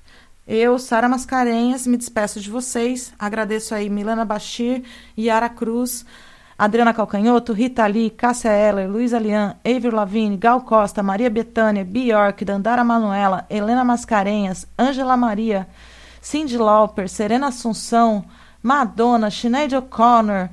Eu, 0.47 0.78
Sara 0.78 1.09
Mascarenhas, 1.09 1.86
me 1.86 1.97
despeço 1.97 2.40
de 2.40 2.51
vocês. 2.51 3.12
Agradeço 3.18 3.74
aí 3.74 3.88
Milana 3.88 4.24
Bashir, 4.24 4.82
Yara 5.16 5.48
Cruz, 5.48 6.05
Adriana 6.59 6.92
Calcanhoto, 6.92 7.52
Rita 7.52 7.86
Lee, 7.86 8.10
Cássia 8.10 8.51
Eller, 8.51 8.90
Luísa 8.90 9.18
Lian, 9.18 9.56
Avril 9.64 9.94
Lavigne, 9.94 10.36
Gal 10.36 10.60
Costa, 10.62 11.02
Maria 11.02 11.30
Bethânia, 11.30 11.84
Bjork, 11.84 12.44
Dandara 12.44 12.84
Manuela, 12.84 13.47
Helena 13.48 13.84
Mascarenhas, 13.84 14.66
Ângela 14.78 15.16
Maria, 15.16 15.66
Cindy 16.20 16.59
Lauper, 16.59 17.09
Serena 17.09 17.48
Assunção, 17.48 18.24
Madonna, 18.62 19.30
Sinead 19.30 19.74
O'Connor 19.74 20.51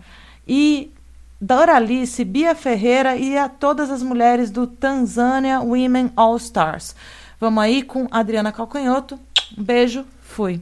e 0.48 0.94
Doralice, 1.40 2.26
Bia 2.26 2.56
Ferreira 2.56 3.16
e 3.16 3.38
a 3.38 3.48
todas 3.48 3.90
as 3.90 4.02
mulheres 4.02 4.50
do 4.50 4.66
Tanzania 4.66 5.60
Women 5.62 6.12
All 6.16 6.36
Stars. 6.38 6.96
Vamos 7.40 7.64
aí 7.64 7.84
com 7.84 8.08
Adriana 8.10 8.52
Calcanhoto. 8.52 9.20
Um 9.58 9.64
beijo, 9.64 10.06
fui. 10.22 10.62